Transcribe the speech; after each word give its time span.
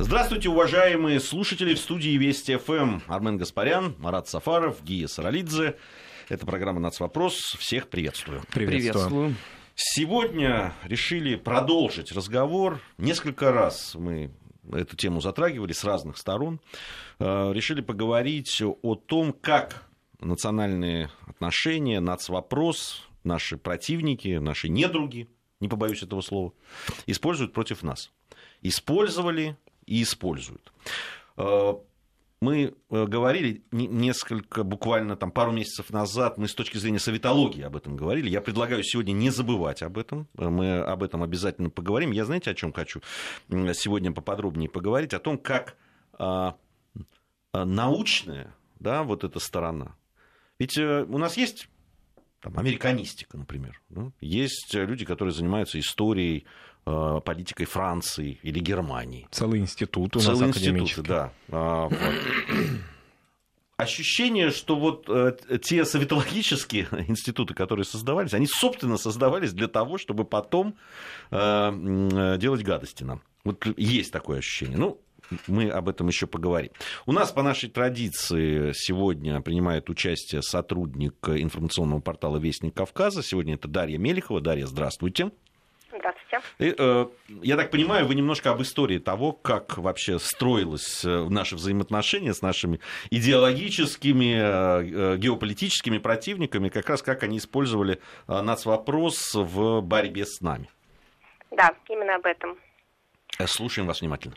Здравствуйте, 0.00 0.48
уважаемые 0.48 1.20
слушатели 1.20 1.72
в 1.72 1.78
студии 1.78 2.16
Вести 2.18 2.56
ФМ. 2.56 3.00
Армен 3.06 3.38
Гаспарян, 3.38 3.94
Марат 3.98 4.26
Сафаров, 4.26 4.82
Гия 4.82 5.06
Саралидзе. 5.06 5.76
Это 6.28 6.44
программа 6.44 6.80
«Нацвопрос». 6.80 7.36
Всех 7.60 7.88
приветствую. 7.88 8.42
Приветствую. 8.52 9.36
Сегодня 9.76 10.74
решили 10.82 11.36
продолжить 11.36 12.10
разговор. 12.10 12.80
Несколько 12.98 13.52
раз 13.52 13.94
мы 13.94 14.32
эту 14.72 14.96
тему 14.96 15.20
затрагивали 15.20 15.72
с 15.72 15.84
разных 15.84 16.18
сторон. 16.18 16.60
Э, 17.20 17.52
решили 17.52 17.80
поговорить 17.80 18.62
о 18.82 18.96
том, 18.96 19.32
как 19.32 19.86
национальные 20.18 21.10
отношения, 21.28 22.00
нацвопрос, 22.00 23.08
наши 23.22 23.56
противники, 23.56 24.38
наши 24.38 24.68
недруги, 24.68 25.28
не 25.60 25.68
побоюсь 25.68 26.02
этого 26.02 26.20
слова, 26.20 26.52
используют 27.06 27.52
против 27.52 27.84
нас. 27.84 28.10
Использовали 28.60 29.56
и 29.86 30.02
используют. 30.02 30.72
Э, 31.36 31.74
мы 32.44 32.74
э, 32.90 33.06
говорили 33.06 33.64
несколько, 33.72 34.64
буквально 34.64 35.16
там 35.16 35.30
пару 35.30 35.50
месяцев 35.50 35.90
назад, 35.90 36.36
мы 36.36 36.46
с 36.46 36.54
точки 36.54 36.76
зрения 36.76 36.98
советологии 36.98 37.62
об 37.62 37.74
этом 37.74 37.96
говорили. 37.96 38.28
Я 38.28 38.42
предлагаю 38.42 38.82
сегодня 38.82 39.12
не 39.12 39.30
забывать 39.30 39.82
об 39.82 39.96
этом. 39.96 40.28
Мы 40.34 40.80
об 40.80 41.02
этом 41.02 41.22
обязательно 41.22 41.70
поговорим. 41.70 42.10
Я 42.10 42.26
знаете, 42.26 42.50
о 42.50 42.54
чем 42.54 42.72
хочу 42.72 43.00
сегодня 43.48 44.12
поподробнее 44.12 44.68
поговорить? 44.68 45.14
О 45.14 45.20
том, 45.20 45.38
как 45.38 45.76
а, 46.12 46.56
а, 47.52 47.64
научная, 47.64 48.54
да, 48.78 49.04
вот 49.04 49.24
эта 49.24 49.40
сторона. 49.40 49.96
Ведь 50.58 50.76
э, 50.76 51.04
у 51.04 51.16
нас 51.16 51.38
есть 51.38 51.68
там, 52.40 52.58
американистика, 52.58 53.38
например. 53.38 53.80
Есть 54.20 54.74
люди, 54.74 55.06
которые 55.06 55.32
занимаются 55.32 55.78
историей 55.78 56.44
Э, 56.44 56.73
политикой 56.84 57.64
Франции 57.64 58.38
или 58.42 58.58
Германии. 58.58 59.26
Целый 59.30 59.60
институт 59.60 60.16
у 60.16 60.20
Целый 60.20 60.48
нас 60.48 60.56
институт, 60.56 61.06
да. 61.06 61.32
А, 61.50 61.88
Ощущение, 63.76 64.50
что 64.50 64.76
вот 64.76 65.06
э, 65.08 65.36
те 65.60 65.84
советологические 65.84 66.86
институты, 67.08 67.54
которые 67.54 67.84
создавались, 67.84 68.32
они, 68.32 68.46
собственно, 68.46 68.96
создавались 68.96 69.52
для 69.52 69.66
того, 69.66 69.98
чтобы 69.98 70.24
потом 70.24 70.76
э, 71.32 72.36
делать 72.38 72.62
гадости 72.62 73.02
нам. 73.02 73.20
Вот 73.42 73.66
есть 73.76 74.12
такое 74.12 74.38
ощущение. 74.38 74.78
Ну, 74.78 75.00
мы 75.48 75.70
об 75.70 75.88
этом 75.88 76.06
еще 76.06 76.28
поговорим. 76.28 76.70
У 77.04 77.10
нас 77.10 77.32
по 77.32 77.42
нашей 77.42 77.68
традиции 77.68 78.70
сегодня 78.74 79.40
принимает 79.40 79.90
участие 79.90 80.42
сотрудник 80.42 81.16
информационного 81.28 81.98
портала 81.98 82.36
Вестник 82.38 82.74
Кавказа. 82.74 83.24
Сегодня 83.24 83.54
это 83.54 83.66
Дарья 83.66 83.98
Мелехова. 83.98 84.40
Дарья, 84.40 84.66
здравствуйте. 84.66 85.32
Здравствуйте. 85.96 86.40
И, 86.58 86.74
э, 86.76 87.06
я 87.42 87.56
так 87.56 87.70
понимаю, 87.70 88.06
вы 88.06 88.14
немножко 88.14 88.50
об 88.50 88.60
истории 88.62 88.98
того, 88.98 89.32
как 89.32 89.78
вообще 89.78 90.18
строилось 90.18 91.04
э, 91.04 91.26
наши 91.28 91.54
взаимоотношения 91.54 92.34
с 92.34 92.42
нашими 92.42 92.80
идеологическими, 93.10 95.14
э, 95.14 95.16
геополитическими 95.16 95.98
противниками, 95.98 96.68
как 96.68 96.88
раз 96.88 97.02
как 97.02 97.22
они 97.22 97.38
использовали 97.38 98.00
нацвопрос 98.26 99.34
в 99.34 99.80
борьбе 99.82 100.26
с 100.26 100.40
нами. 100.40 100.68
Да, 101.50 101.72
именно 101.88 102.16
об 102.16 102.26
этом. 102.26 102.58
Слушаем 103.46 103.86
вас 103.86 104.00
внимательно. 104.00 104.34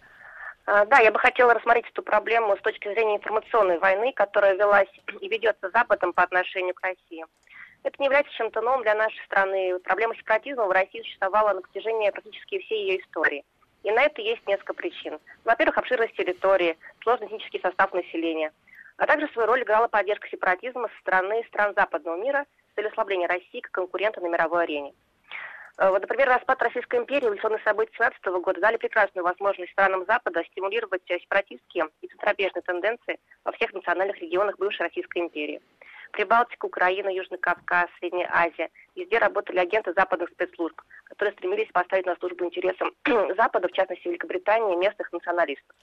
Да, 0.66 1.00
я 1.00 1.12
бы 1.12 1.20
хотела 1.20 1.54
рассмотреть 1.54 1.86
эту 1.90 2.04
проблему 2.04 2.56
с 2.58 2.62
точки 2.62 2.90
зрения 2.90 3.16
информационной 3.16 3.80
войны, 3.80 4.12
которая 4.14 4.56
велась 4.56 4.90
и 5.22 5.30
ведется 5.30 5.70
Западом 5.70 6.14
по 6.14 6.24
отношению 6.24 6.74
к 6.74 6.82
России. 6.82 7.26
Это 7.88 7.96
не 8.00 8.08
является 8.08 8.34
чем-то 8.34 8.60
новым 8.60 8.82
для 8.82 8.96
нашей 8.96 9.24
страны. 9.24 9.80
Проблема 9.80 10.14
сепаратизма 10.14 10.66
в 10.66 10.72
России 10.72 11.02
существовала 11.04 11.54
на 11.54 11.62
протяжении 11.62 12.10
практически 12.10 12.60
всей 12.60 12.82
ее 12.82 13.00
истории. 13.00 13.46
И 13.84 13.92
на 13.92 14.04
это 14.04 14.22
есть 14.22 14.46
несколько 14.46 14.74
причин. 14.74 15.20
Во-первых, 15.46 15.78
обширность 15.78 16.14
территории, 16.18 16.78
сложный 17.02 17.28
этнический 17.28 17.62
состав 17.62 17.94
населения. 17.94 18.52
А 18.98 19.06
также 19.06 19.30
свою 19.30 19.48
роль 19.48 19.64
играла 19.64 19.88
поддержка 19.88 20.28
сепаратизма 20.28 20.90
со 20.90 21.00
стороны 21.00 21.42
стран 21.48 21.74
западного 21.78 22.22
мира 22.22 22.46
с 22.74 22.76
целью 22.76 22.92
ослабления 22.92 23.26
России 23.26 23.62
как 23.62 23.72
конкурента 23.72 24.20
на 24.20 24.28
мировой 24.28 24.64
арене. 24.64 24.94
Э, 25.78 25.90
вот, 25.90 26.02
например, 26.02 26.28
распад 26.28 26.62
Российской 26.62 27.00
империи, 27.00 27.24
революционные 27.24 27.62
события 27.64 27.94
17 27.96 28.26
года 28.44 28.60
дали 28.60 28.76
прекрасную 28.76 29.24
возможность 29.24 29.72
странам 29.72 30.04
Запада 30.06 30.44
стимулировать 30.52 31.04
сепаратистские 31.08 31.86
и 32.02 32.08
центробежные 32.08 32.64
тенденции 32.64 33.18
во 33.46 33.54
всех 33.54 33.72
национальных 33.72 34.20
регионах 34.20 34.58
бывшей 34.58 34.88
Российской 34.88 35.20
империи. 35.20 35.62
Прибалтика, 36.12 36.66
Украина, 36.66 37.10
Южный 37.10 37.38
Кавказ, 37.38 37.88
Средняя 38.00 38.30
Азия. 38.32 38.70
Везде 38.96 39.18
работали 39.18 39.60
агенты 39.60 39.94
западных 39.94 40.30
спецслужб, 40.30 40.82
которые 41.06 41.34
стремились 41.34 41.72
поставить 41.72 42.06
на 42.06 42.16
службу 42.16 42.46
интересам 42.46 42.92
Запада, 43.38 43.68
в 43.68 43.72
частности 43.72 44.08
Великобритании, 44.08 44.76
местных 44.76 45.12
националистов. 45.12 45.76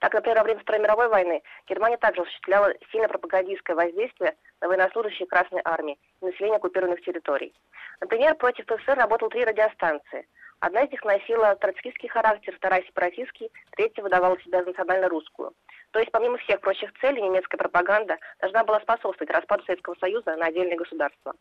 Так, 0.00 0.12
например, 0.12 0.38
во 0.38 0.44
время 0.44 0.60
Второй 0.60 0.82
мировой 0.82 1.08
войны 1.08 1.42
Германия 1.68 1.96
также 1.96 2.22
осуществляла 2.22 2.74
сильно 2.90 3.08
пропагандистское 3.08 3.76
воздействие 3.76 4.36
на 4.60 4.68
военнослужащих 4.68 5.28
Красной 5.28 5.62
Армии 5.64 5.98
и 6.20 6.24
население 6.24 6.56
оккупированных 6.56 7.00
территорий. 7.02 7.54
Например, 8.00 8.34
против 8.34 8.66
СССР 8.66 8.96
работало 8.96 9.30
три 9.30 9.44
радиостанции. 9.44 10.26
Одна 10.60 10.82
из 10.82 10.90
них 10.90 11.04
носила 11.04 11.56
троцкистский 11.56 12.08
характер, 12.08 12.54
вторая 12.56 12.82
сепаратистский, 12.82 13.50
третья 13.72 14.02
выдавала 14.02 14.38
себя 14.40 14.60
за 14.62 14.68
национально-русскую. 14.68 15.52
То 15.94 16.00
есть, 16.00 16.10
помимо 16.10 16.38
всех 16.38 16.60
прочих 16.60 16.92
целей, 17.00 17.22
немецкая 17.22 17.56
пропаганда 17.56 18.18
должна 18.40 18.64
была 18.64 18.80
способствовать 18.80 19.30
распаду 19.30 19.62
Советского 19.62 19.94
Союза 20.00 20.34
на 20.34 20.46
отдельные 20.46 20.76
государства. 20.76 21.34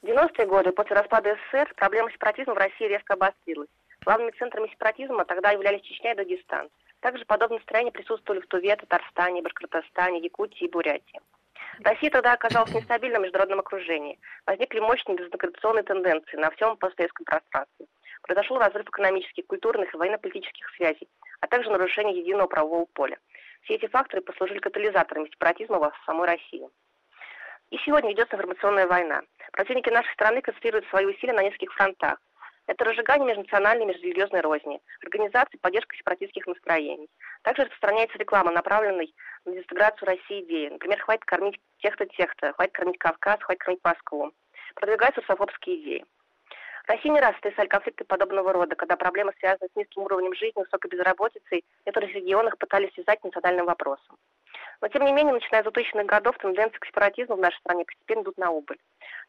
В 0.00 0.06
90-е 0.06 0.46
годы, 0.46 0.72
после 0.72 0.96
распада 0.96 1.36
СССР, 1.52 1.74
проблема 1.76 2.10
сепаратизма 2.10 2.54
в 2.54 2.56
России 2.56 2.86
резко 2.86 3.12
обострилась. 3.12 3.68
Главными 4.02 4.30
центрами 4.30 4.68
сепаратизма 4.68 5.26
тогда 5.26 5.50
являлись 5.50 5.82
Чечня 5.82 6.12
и 6.12 6.14
Дагестан. 6.14 6.70
Также 7.00 7.26
подобные 7.26 7.58
настроения 7.58 7.92
присутствовали 7.92 8.40
в 8.40 8.46
Туве, 8.46 8.76
Татарстане, 8.76 9.42
Башкортостане, 9.42 10.20
Якутии 10.20 10.64
и 10.64 10.70
Бурятии. 10.70 11.20
Россия 11.80 12.10
тогда 12.10 12.32
оказалась 12.32 12.70
в 12.70 12.74
нестабильном 12.74 13.24
международном 13.24 13.60
окружении. 13.60 14.18
Возникли 14.46 14.80
мощные 14.80 15.18
безинтеграционные 15.18 15.82
тенденции 15.82 16.38
на 16.38 16.50
всем 16.52 16.78
постсоветском 16.78 17.26
пространстве. 17.26 17.86
Произошел 18.22 18.58
разрыв 18.58 18.88
экономических, 18.88 19.46
культурных 19.46 19.92
и 19.92 19.96
военно-политических 19.98 20.66
связей, 20.76 21.08
а 21.44 21.46
также 21.46 21.70
нарушение 21.70 22.18
единого 22.18 22.46
правового 22.46 22.86
поля. 22.86 23.18
Все 23.62 23.74
эти 23.74 23.86
факторы 23.86 24.22
послужили 24.22 24.60
катализаторами 24.60 25.28
сепаратизма 25.28 25.78
в 25.78 26.04
самой 26.06 26.26
России. 26.26 26.66
И 27.70 27.76
сегодня 27.84 28.10
ведется 28.10 28.36
информационная 28.36 28.86
война. 28.86 29.20
Противники 29.52 29.90
нашей 29.90 30.12
страны 30.14 30.40
концентрируют 30.40 30.86
свои 30.88 31.04
усилия 31.04 31.34
на 31.34 31.42
нескольких 31.42 31.70
фронтах. 31.74 32.18
Это 32.66 32.82
разжигание 32.86 33.28
межнациональной 33.28 33.84
и 33.84 33.88
межрелигиозной 33.88 34.40
розни, 34.40 34.80
организация 35.02 35.58
поддержка 35.60 35.94
сепаратистских 35.96 36.46
настроений. 36.46 37.10
Также 37.42 37.64
распространяется 37.64 38.16
реклама, 38.16 38.50
направленная 38.50 39.06
на 39.44 39.52
дезинтеграцию 39.52 40.08
России 40.08 40.44
идеи. 40.44 40.70
Например, 40.70 40.98
хватит 40.98 41.26
кормить 41.26 41.60
тех-то, 41.80 42.06
тех-то, 42.06 42.54
хватит 42.54 42.72
кормить 42.72 42.98
Кавказ, 42.98 43.42
хватит 43.42 43.60
кормить 43.60 43.84
Москву. 43.84 44.32
Продвигаются 44.76 45.20
русофобские 45.20 45.76
идеи. 45.82 46.04
Россия 46.86 47.12
не 47.12 47.20
раз 47.20 47.34
встречали 47.36 47.66
конфликты 47.66 48.04
подобного 48.04 48.52
рода, 48.52 48.76
когда 48.76 48.96
проблемы, 48.96 49.32
связанные 49.38 49.70
с 49.72 49.76
низким 49.76 50.02
уровнем 50.02 50.34
жизни, 50.34 50.60
высокой 50.60 50.90
безработицей, 50.90 51.64
в 51.82 51.86
некоторых 51.86 52.14
регионах 52.14 52.58
пытались 52.58 52.92
связать 52.92 53.24
национальным 53.24 53.64
вопросом. 53.64 54.18
Но, 54.82 54.88
тем 54.88 55.04
не 55.06 55.12
менее, 55.12 55.32
начиная 55.32 55.62
с 55.62 55.66
2000-х 55.66 56.04
годов, 56.04 56.36
тенденции 56.36 56.76
к 56.76 56.86
сепаратизму 56.86 57.36
в 57.36 57.40
нашей 57.40 57.58
стране 57.60 57.86
постепенно 57.86 58.22
идут 58.22 58.36
на 58.36 58.50
убыль. 58.50 58.78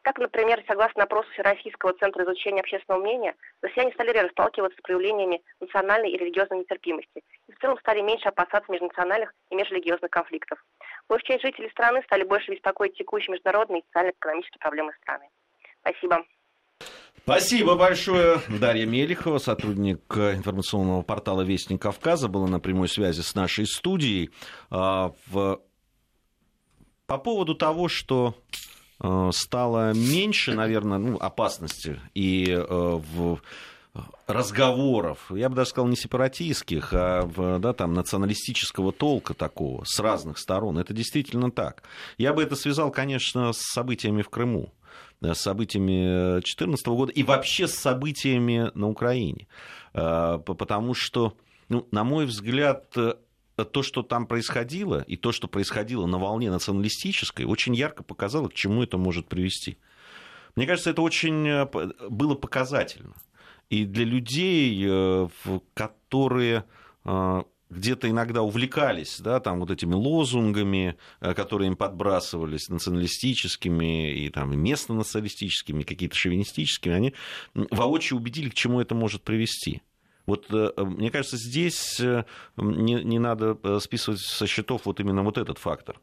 Так, 0.02 0.18
например, 0.18 0.62
согласно 0.68 1.04
опросу 1.04 1.30
Всероссийского 1.32 1.94
центра 1.94 2.24
изучения 2.24 2.60
общественного 2.60 3.00
мнения, 3.02 3.34
россияне 3.62 3.92
стали 3.92 4.12
реже 4.12 4.28
сталкиваться 4.30 4.78
с 4.78 4.82
проявлениями 4.82 5.42
национальной 5.60 6.10
и 6.10 6.18
религиозной 6.18 6.58
нетерпимости 6.58 7.22
и 7.48 7.52
в 7.52 7.58
целом 7.58 7.78
стали 7.78 8.02
меньше 8.02 8.28
опасаться 8.28 8.70
межнациональных 8.70 9.32
и 9.48 9.54
межрелигиозных 9.54 10.10
конфликтов. 10.10 10.62
Большая 11.08 11.38
часть 11.38 11.44
жителей 11.44 11.70
страны 11.70 12.02
стали 12.02 12.24
больше 12.24 12.52
беспокоить 12.52 12.98
текущие 12.98 13.32
международные 13.32 13.80
и 13.80 13.84
социально-экономические 13.86 14.60
проблемы 14.60 14.92
страны. 15.00 15.30
Спасибо. 15.80 16.26
Спасибо 17.28 17.74
большое. 17.74 18.40
Дарья 18.48 18.86
Мелихова, 18.86 19.38
сотрудник 19.38 20.00
информационного 20.16 21.02
портала 21.02 21.42
«Вестник 21.42 21.82
Кавказа», 21.82 22.28
была 22.28 22.46
на 22.46 22.60
прямой 22.60 22.88
связи 22.88 23.22
с 23.22 23.34
нашей 23.34 23.66
студией. 23.66 24.30
А, 24.70 25.12
по 25.32 25.58
поводу 27.18 27.56
того, 27.56 27.88
что 27.88 28.36
а, 29.00 29.30
стало 29.32 29.92
меньше, 29.92 30.54
наверное, 30.54 30.98
ну, 30.98 31.16
опасности 31.16 31.98
и 32.14 32.46
а, 32.48 33.02
в 33.12 33.40
разговоров, 34.28 35.26
я 35.30 35.48
бы 35.48 35.56
даже 35.56 35.70
сказал, 35.70 35.88
не 35.88 35.96
сепаратистских, 35.96 36.90
а 36.92 37.58
да, 37.58 37.72
там, 37.72 37.92
националистического 37.92 38.92
толка 38.92 39.34
такого 39.34 39.82
с 39.84 39.98
разных 39.98 40.38
сторон. 40.38 40.78
Это 40.78 40.94
действительно 40.94 41.50
так. 41.50 41.82
Я 42.18 42.32
бы 42.32 42.44
это 42.44 42.54
связал, 42.54 42.92
конечно, 42.92 43.52
с 43.52 43.58
событиями 43.72 44.22
в 44.22 44.28
Крыму. 44.28 44.72
Э, 45.22 45.34
с 45.34 45.40
событиями 45.40 46.40
2014 46.40 46.86
года 46.88 47.12
и 47.12 47.22
вообще 47.22 47.66
с 47.66 47.74
событиями 47.74 48.70
на 48.74 48.88
Украине. 48.88 49.46
Э, 49.94 50.38
потому 50.44 50.94
что, 50.94 51.36
ну, 51.68 51.86
на 51.90 52.04
мой 52.04 52.26
взгляд, 52.26 52.92
э, 52.96 53.14
то, 53.72 53.82
что 53.82 54.02
там 54.02 54.26
происходило, 54.26 55.02
и 55.06 55.16
то, 55.16 55.32
что 55.32 55.48
происходило 55.48 56.06
на 56.06 56.18
волне 56.18 56.50
националистической, 56.50 57.46
очень 57.46 57.74
ярко 57.74 58.02
показало, 58.02 58.48
к 58.48 58.54
чему 58.54 58.82
это 58.82 58.98
может 58.98 59.28
привести. 59.28 59.78
Мне 60.54 60.66
кажется, 60.66 60.90
это 60.90 61.02
очень 61.02 61.66
было 62.10 62.34
показательно. 62.34 63.14
И 63.70 63.84
для 63.84 64.04
людей, 64.04 64.86
которые 65.74 66.64
где-то 67.70 68.08
иногда 68.08 68.42
увлекались, 68.42 69.20
да, 69.20 69.40
там 69.40 69.60
вот 69.60 69.70
этими 69.70 69.94
лозунгами, 69.94 70.96
которые 71.20 71.68
им 71.68 71.76
подбрасывались, 71.76 72.68
националистическими 72.68 74.12
и 74.12 74.30
там 74.30 74.58
местно-националистическими, 74.58 75.82
какие-то 75.82 76.16
шовинистическими, 76.16 76.94
они 76.94 77.14
воочию 77.54 78.18
убедили, 78.18 78.50
к 78.50 78.54
чему 78.54 78.80
это 78.80 78.94
может 78.94 79.22
привести. 79.22 79.82
Вот 80.26 80.46
э, 80.50 80.72
мне 80.76 81.10
кажется, 81.10 81.36
здесь 81.36 82.00
э, 82.00 82.24
не, 82.56 82.94
не 82.94 83.18
надо 83.18 83.56
э, 83.62 83.78
списывать 83.80 84.20
со 84.20 84.46
счетов 84.46 84.82
вот 84.84 85.00
именно 85.00 85.22
вот 85.22 85.38
этот 85.38 85.58
фактор 85.58 86.00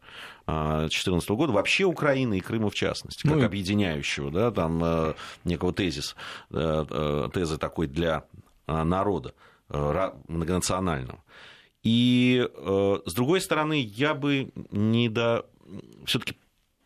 2014 0.47 1.29
года. 1.31 1.53
Вообще 1.53 1.83
Украины 1.83 2.37
и 2.37 2.41
Крыма 2.41 2.69
в 2.69 2.75
частности, 2.75 3.23
как 3.27 3.37
ну, 3.37 3.45
объединяющего, 3.45 4.31
да, 4.31 4.51
там 4.51 5.15
некого 5.43 5.73
тезиса, 5.73 6.15
тезы 6.49 7.57
такой 7.57 7.87
для 7.87 8.25
народа 8.67 9.33
многонационального. 9.69 11.21
И 11.83 12.49
с 12.55 13.13
другой 13.13 13.41
стороны, 13.41 13.81
я 13.81 14.13
бы 14.13 14.51
не 14.71 15.09
до... 15.09 15.45
все-таки 16.05 16.37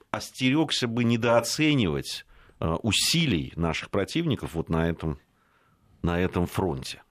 остерегся 0.09 0.87
бы 0.87 1.03
недооценивать 1.03 2.25
усилий 2.59 3.53
наших 3.55 3.91
противников 3.91 4.55
вот 4.55 4.69
на 4.69 4.89
этом, 4.89 5.19
на 6.01 6.19
этом 6.19 6.47
фронте. 6.47 7.03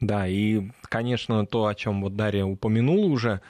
Да, 0.00 0.26
и, 0.26 0.70
конечно, 0.82 1.46
то, 1.46 1.66
о 1.66 1.74
чем 1.74 2.02
вот 2.02 2.16
Дарья 2.16 2.44
упомянула 2.44 3.06
уже, 3.06 3.40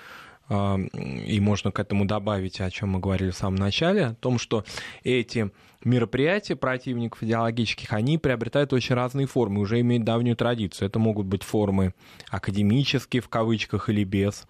и 0.50 1.40
можно 1.40 1.70
к 1.70 1.78
этому 1.78 2.06
добавить, 2.06 2.60
о 2.60 2.70
чем 2.70 2.90
мы 2.90 3.00
говорили 3.00 3.30
в 3.30 3.36
самом 3.36 3.56
начале, 3.56 4.06
о 4.06 4.14
том, 4.14 4.38
что 4.38 4.64
эти 5.04 5.50
мероприятия 5.84 6.56
противников 6.56 7.22
идеологических, 7.22 7.92
они 7.92 8.18
приобретают 8.18 8.72
очень 8.72 8.94
разные 8.94 9.26
формы, 9.26 9.60
уже 9.60 9.80
имеют 9.80 10.04
давнюю 10.04 10.36
традицию. 10.36 10.88
Это 10.88 10.98
могут 10.98 11.26
быть 11.26 11.42
формы 11.42 11.94
академические, 12.30 13.22
в 13.22 13.28
кавычках, 13.28 13.88
или 13.88 14.04
без, 14.04 14.46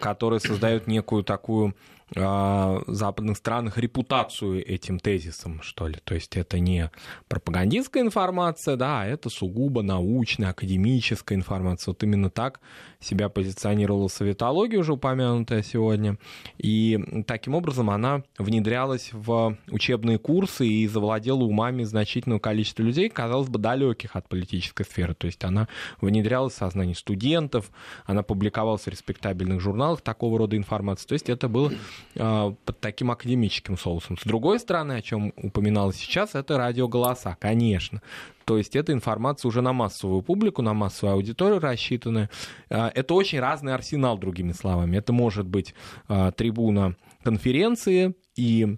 которые 0.00 0.40
создают 0.40 0.86
некую 0.86 1.22
такую 1.22 1.76
западных 2.14 3.36
странах 3.36 3.78
репутацию 3.78 4.66
этим 4.66 4.98
тезисом, 4.98 5.62
что 5.62 5.86
ли. 5.88 5.96
То 6.04 6.14
есть 6.14 6.36
это 6.36 6.58
не 6.58 6.90
пропагандистская 7.28 8.02
информация, 8.02 8.76
да, 8.76 9.02
а 9.02 9.06
это 9.06 9.30
сугубо 9.30 9.82
научная, 9.82 10.50
академическая 10.50 11.38
информация. 11.38 11.92
Вот 11.92 12.02
именно 12.02 12.30
так 12.30 12.60
себя 13.00 13.28
позиционировала 13.28 14.08
советология, 14.08 14.78
уже 14.78 14.92
упомянутая 14.92 15.62
сегодня. 15.62 16.18
И 16.58 17.24
таким 17.26 17.54
образом 17.54 17.90
она 17.90 18.22
внедрялась 18.38 19.10
в 19.12 19.56
учебные 19.70 20.18
курсы 20.18 20.66
и 20.66 20.86
завладела 20.86 21.42
умами 21.42 21.84
значительного 21.84 22.40
количества 22.40 22.82
людей, 22.82 23.08
казалось 23.08 23.48
бы, 23.48 23.58
далеких 23.58 24.16
от 24.16 24.28
политической 24.28 24.84
сферы. 24.84 25.14
То 25.14 25.26
есть 25.26 25.42
она 25.44 25.68
внедрялась 26.00 26.54
в 26.54 26.56
сознание 26.56 26.94
студентов, 26.94 27.70
она 28.04 28.22
публиковалась 28.22 28.82
в 28.82 28.88
респектабельных 28.88 29.60
журналах 29.60 30.02
такого 30.02 30.38
рода 30.38 30.56
информации. 30.56 31.06
То 31.06 31.14
есть 31.14 31.28
это 31.28 31.48
было 31.48 31.72
под 32.14 32.80
таким 32.80 33.10
академическим 33.10 33.78
соусом. 33.78 34.18
С 34.18 34.24
другой 34.24 34.58
стороны, 34.60 34.92
о 34.92 35.02
чем 35.02 35.32
упоминалось 35.36 35.96
сейчас, 35.96 36.34
это 36.34 36.58
радиоголоса, 36.58 37.36
конечно. 37.40 38.02
То 38.44 38.58
есть 38.58 38.76
эта 38.76 38.92
информация 38.92 39.48
уже 39.48 39.62
на 39.62 39.72
массовую 39.72 40.22
публику, 40.22 40.62
на 40.62 40.74
массовую 40.74 41.14
аудиторию 41.14 41.60
рассчитана. 41.60 42.28
А, 42.70 42.90
это 42.94 43.14
очень 43.14 43.40
разный 43.40 43.74
арсенал, 43.74 44.18
другими 44.18 44.52
словами. 44.52 44.96
Это 44.96 45.12
может 45.12 45.46
быть 45.46 45.74
а, 46.08 46.32
трибуна 46.32 46.96
конференции 47.22 48.14
и 48.36 48.76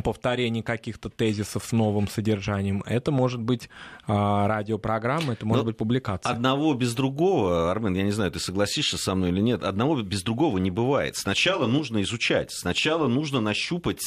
повторение 0.00 0.62
каких-то 0.62 1.10
тезисов 1.10 1.64
с 1.64 1.72
новым 1.72 2.08
содержанием. 2.08 2.82
Это 2.86 3.10
может 3.10 3.42
быть 3.42 3.68
а, 4.06 4.48
радиопрограмма, 4.48 5.34
это 5.34 5.44
может 5.44 5.64
Но 5.64 5.66
быть 5.66 5.76
публикация. 5.76 6.32
Одного 6.32 6.72
без 6.72 6.94
другого, 6.94 7.70
Армен, 7.70 7.94
я 7.94 8.02
не 8.02 8.10
знаю, 8.10 8.30
ты 8.30 8.40
согласишься 8.40 8.96
со 8.96 9.14
мной 9.14 9.30
или 9.30 9.40
нет, 9.40 9.62
одного 9.62 10.00
без 10.00 10.22
другого 10.22 10.56
не 10.58 10.70
бывает. 10.70 11.16
Сначала 11.16 11.66
нужно 11.66 12.00
изучать, 12.02 12.52
сначала 12.52 13.06
нужно 13.06 13.40
нащупать 13.40 14.00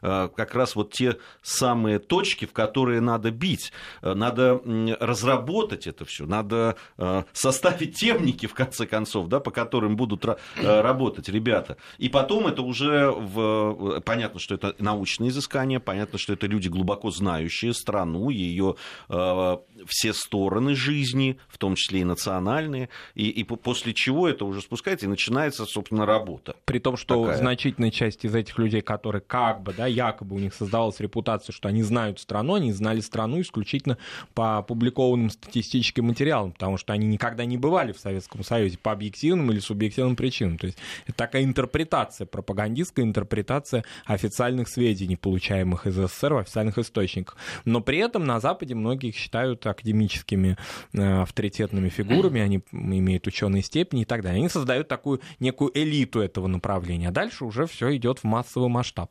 а, 0.00 0.28
как 0.28 0.54
раз 0.54 0.74
вот 0.74 0.92
те 0.92 1.18
самые 1.42 1.98
точки, 1.98 2.46
в 2.46 2.52
которые 2.52 3.00
надо 3.02 3.30
бить. 3.30 3.72
Надо 4.00 4.60
разработать 5.00 5.86
это 5.86 6.06
все, 6.06 6.24
надо 6.24 6.76
а, 6.96 7.24
составить 7.32 7.96
темники, 7.96 8.46
в 8.46 8.54
конце 8.54 8.86
концов, 8.86 9.28
да, 9.28 9.40
по 9.40 9.50
которым 9.50 9.96
будут 9.96 10.24
а, 10.24 10.38
работать 10.56 11.28
ребята. 11.28 11.76
И 11.98 12.08
потом 12.08 12.46
это 12.46 12.62
уже, 12.62 13.10
в... 13.10 14.00
понятно, 14.00 14.40
что 14.40 14.54
это 14.54 14.74
научные 14.78 15.25
научные 15.26 15.30
изыскания. 15.30 15.80
Понятно, 15.80 16.18
что 16.18 16.32
это 16.32 16.46
люди, 16.46 16.68
глубоко 16.68 17.10
знающие 17.10 17.74
страну, 17.74 18.30
ее 18.30 18.76
э, 19.08 19.56
все 19.86 20.12
стороны 20.12 20.74
жизни, 20.74 21.38
в 21.48 21.58
том 21.58 21.74
числе 21.74 22.00
и 22.00 22.04
национальные. 22.04 22.88
И, 23.14 23.28
и 23.28 23.44
после 23.44 23.92
чего 23.94 24.28
это 24.28 24.44
уже 24.44 24.60
спускается 24.60 25.06
и 25.06 25.08
начинается, 25.08 25.64
собственно, 25.66 26.06
работа. 26.06 26.56
При 26.64 26.78
том, 26.78 26.96
что 26.96 27.22
такая. 27.22 27.38
значительная 27.38 27.90
часть 27.90 28.24
из 28.24 28.34
этих 28.34 28.58
людей, 28.58 28.80
которые 28.80 29.22
как 29.22 29.62
бы, 29.62 29.72
да, 29.72 29.86
якобы 29.86 30.36
у 30.36 30.38
них 30.38 30.54
создавалась 30.54 31.00
репутация, 31.00 31.52
что 31.52 31.68
они 31.68 31.82
знают 31.82 32.20
страну, 32.20 32.54
они 32.54 32.72
знали 32.72 33.00
страну 33.00 33.40
исключительно 33.40 33.98
по 34.34 34.58
опубликованным 34.58 35.30
статистическим 35.30 36.06
материалам, 36.06 36.52
потому 36.52 36.76
что 36.76 36.92
они 36.92 37.06
никогда 37.06 37.44
не 37.44 37.56
бывали 37.56 37.92
в 37.92 37.98
Советском 37.98 38.44
Союзе 38.44 38.78
по 38.78 38.92
объективным 38.92 39.50
или 39.52 39.60
субъективным 39.60 40.16
причинам. 40.16 40.58
То 40.58 40.66
есть 40.66 40.78
это 41.06 41.16
такая 41.16 41.44
интерпретация, 41.44 42.26
пропагандистская 42.26 43.04
интерпретация 43.04 43.84
официальных 44.04 44.68
сведений 44.68 45.15
сведений, 45.16 45.26
получаемых 45.26 45.86
из 45.86 45.94
СССР 45.94 46.34
в 46.34 46.38
официальных 46.38 46.78
источниках. 46.78 47.36
Но 47.64 47.80
при 47.80 47.98
этом 47.98 48.24
на 48.24 48.40
Западе 48.40 48.74
многие 48.74 49.08
их 49.08 49.16
считают 49.16 49.66
академическими 49.66 50.56
э, 50.92 51.22
авторитетными 51.22 51.88
фигурами, 51.88 52.40
они 52.40 52.62
имеют 52.72 53.26
ученые 53.26 53.62
степени 53.62 54.02
и 54.02 54.04
так 54.04 54.22
далее. 54.22 54.38
Они 54.38 54.48
создают 54.48 54.88
такую 54.88 55.20
некую 55.40 55.70
элиту 55.74 56.20
этого 56.20 56.46
направления. 56.46 57.08
А 57.08 57.12
дальше 57.12 57.44
уже 57.44 57.66
все 57.66 57.96
идет 57.96 58.20
в 58.20 58.24
массовый 58.24 58.68
масштаб. 58.68 59.10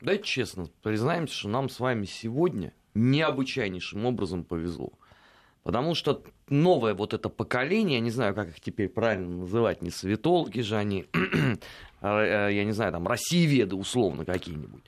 Давайте 0.00 0.24
честно 0.24 0.66
признаемся, 0.82 1.34
что 1.34 1.48
нам 1.48 1.68
с 1.68 1.78
вами 1.80 2.06
сегодня 2.06 2.72
необычайнейшим 2.94 4.04
образом 4.06 4.44
повезло. 4.44 4.92
Потому 5.62 5.94
что 5.94 6.22
новое 6.48 6.94
вот 6.94 7.12
это 7.12 7.28
поколение, 7.28 7.98
я 7.98 8.00
не 8.00 8.10
знаю, 8.10 8.34
как 8.34 8.48
их 8.48 8.60
теперь 8.60 8.88
правильно 8.88 9.28
называть, 9.28 9.82
не 9.82 9.90
советологи 9.90 10.60
же 10.60 10.76
они, 10.76 11.04
а, 12.00 12.48
э, 12.48 12.54
я 12.54 12.64
не 12.64 12.72
знаю, 12.72 12.92
там, 12.92 13.06
россиеведы 13.06 13.76
условно 13.76 14.24
какие-нибудь 14.24 14.82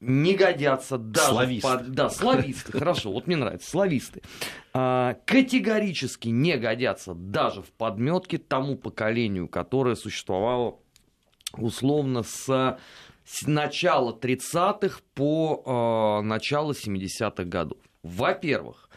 не 0.00 0.34
годятся 0.34 0.96
даже... 0.98 1.28
Слависты. 1.28 1.68
Под... 1.68 1.90
Да, 1.92 2.10
слависты, 2.10 2.72
хорошо, 2.72 3.12
вот 3.12 3.26
мне 3.26 3.36
нравится, 3.36 3.68
слависты. 3.70 4.22
А, 4.72 5.16
категорически 5.26 6.28
не 6.28 6.56
годятся 6.56 7.14
даже 7.14 7.62
в 7.62 7.70
подметке 7.72 8.38
тому 8.38 8.76
поколению, 8.76 9.46
которое 9.48 9.96
существовало 9.96 10.78
условно 11.56 12.22
с, 12.22 12.78
с 13.24 13.46
начала 13.46 14.12
30-х 14.12 15.00
по 15.14 16.20
э, 16.22 16.26
начало 16.26 16.72
70-х 16.72 17.44
годов. 17.44 17.78
Во-первых, 18.02 18.88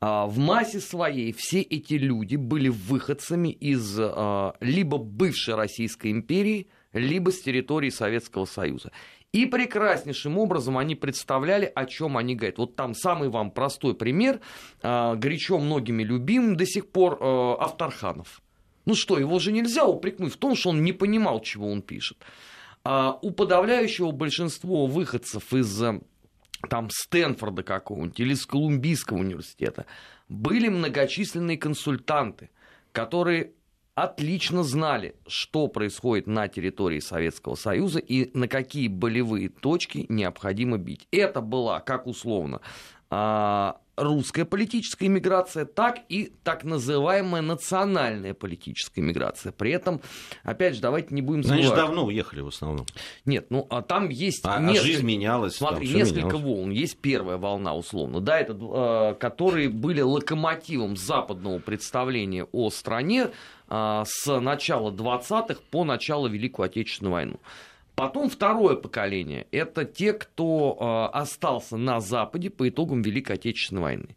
э, 0.00 0.06
в 0.06 0.38
массе 0.38 0.80
своей 0.80 1.32
все 1.32 1.62
эти 1.62 1.94
люди 1.94 2.36
были 2.36 2.68
выходцами 2.68 3.48
из 3.48 3.98
э, 3.98 4.52
либо 4.60 4.98
бывшей 4.98 5.54
Российской 5.54 6.12
империи, 6.12 6.68
либо 6.92 7.30
с 7.30 7.40
территории 7.40 7.90
Советского 7.90 8.44
Союза. 8.44 8.92
И 9.32 9.44
прекраснейшим 9.44 10.38
образом 10.38 10.78
они 10.78 10.94
представляли, 10.94 11.70
о 11.74 11.84
чем 11.84 12.16
они 12.16 12.34
говорят. 12.34 12.58
Вот 12.58 12.76
там 12.76 12.94
самый 12.94 13.28
вам 13.28 13.50
простой 13.50 13.94
пример, 13.94 14.40
э, 14.82 15.14
горячо 15.16 15.58
многими 15.58 16.02
любимым 16.02 16.56
до 16.56 16.64
сих 16.64 16.90
пор 16.90 17.18
э, 17.20 17.54
Авторханов. 17.60 18.40
Ну 18.86 18.94
что, 18.94 19.18
его 19.18 19.38
же 19.38 19.52
нельзя 19.52 19.84
упрекнуть 19.84 20.32
в 20.32 20.38
том, 20.38 20.56
что 20.56 20.70
он 20.70 20.82
не 20.82 20.92
понимал, 20.92 21.40
чего 21.40 21.70
он 21.70 21.82
пишет. 21.82 22.16
А 22.84 23.18
у 23.20 23.30
подавляющего 23.30 24.12
большинства 24.12 24.86
выходцев 24.86 25.52
из 25.52 25.82
э, 25.82 26.00
там 26.70 26.88
Стэнфорда 26.90 27.62
какого-нибудь 27.62 28.18
или 28.18 28.32
из 28.32 28.46
Колумбийского 28.46 29.18
университета 29.18 29.84
были 30.30 30.68
многочисленные 30.68 31.58
консультанты, 31.58 32.48
которые 32.92 33.52
отлично 34.02 34.62
знали, 34.62 35.14
что 35.26 35.68
происходит 35.68 36.26
на 36.26 36.48
территории 36.48 37.00
Советского 37.00 37.54
Союза 37.54 37.98
и 37.98 38.30
на 38.36 38.48
какие 38.48 38.88
болевые 38.88 39.48
точки 39.48 40.06
необходимо 40.08 40.78
бить. 40.78 41.06
Это 41.10 41.40
была, 41.40 41.80
как 41.80 42.06
условно, 42.06 42.60
а, 43.10 43.78
русская 43.96 44.44
политическая 44.44 45.06
иммиграция, 45.06 45.64
так 45.64 45.98
и 46.08 46.32
так 46.44 46.64
называемая 46.64 47.42
национальная 47.42 48.34
политическая 48.34 49.00
иммиграция. 49.00 49.52
При 49.52 49.72
этом, 49.72 50.00
опять 50.44 50.74
же, 50.74 50.80
давайте 50.80 51.14
не 51.14 51.22
будем 51.22 51.42
забывать. 51.42 51.64
Они 51.64 51.68
же 51.68 51.76
давно 51.76 52.04
уехали 52.04 52.40
в 52.40 52.48
основном. 52.48 52.86
Нет, 53.24 53.46
ну 53.50 53.66
а 53.70 53.82
там 53.82 54.08
есть... 54.08 54.42
А, 54.44 54.60
несколько... 54.60 54.80
а 54.80 54.84
жизнь 54.84 55.06
менялась. 55.06 55.56
Смотри, 55.56 55.88
несколько 55.88 56.36
менялось. 56.36 56.42
волн. 56.42 56.70
Есть 56.70 56.98
первая 56.98 57.36
волна, 57.36 57.74
условно, 57.74 58.20
да, 58.20 58.38
это, 58.38 58.52
э, 58.52 59.14
которые 59.18 59.68
были 59.68 60.00
локомотивом 60.00 60.96
западного 60.96 61.58
представления 61.58 62.44
о 62.52 62.70
стране 62.70 63.30
с 63.68 64.40
начала 64.40 64.90
20-х 64.90 65.60
по 65.70 65.84
начало 65.84 66.26
Великую 66.26 66.66
Отечественную 66.66 67.12
войну. 67.12 67.40
Потом 67.98 68.30
второе 68.30 68.76
поколение– 68.76 69.48
это 69.50 69.84
те, 69.84 70.12
кто 70.12 71.10
э, 71.12 71.16
остался 71.18 71.76
на 71.76 71.98
Западе 71.98 72.48
по 72.48 72.68
итогам 72.68 73.02
Великой 73.02 73.32
Отечественной 73.32 73.82
войны. 73.82 74.16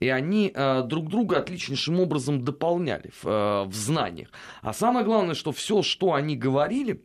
и 0.00 0.08
они 0.08 0.50
э, 0.52 0.82
друг 0.82 1.08
друга 1.08 1.38
отличнейшим 1.38 2.00
образом 2.00 2.42
дополняли 2.44 3.12
в, 3.22 3.66
в 3.68 3.72
знаниях. 3.72 4.28
А 4.60 4.72
самое 4.72 5.06
главное, 5.06 5.36
что 5.36 5.52
все, 5.52 5.82
что 5.82 6.14
они 6.14 6.36
говорили, 6.36 7.04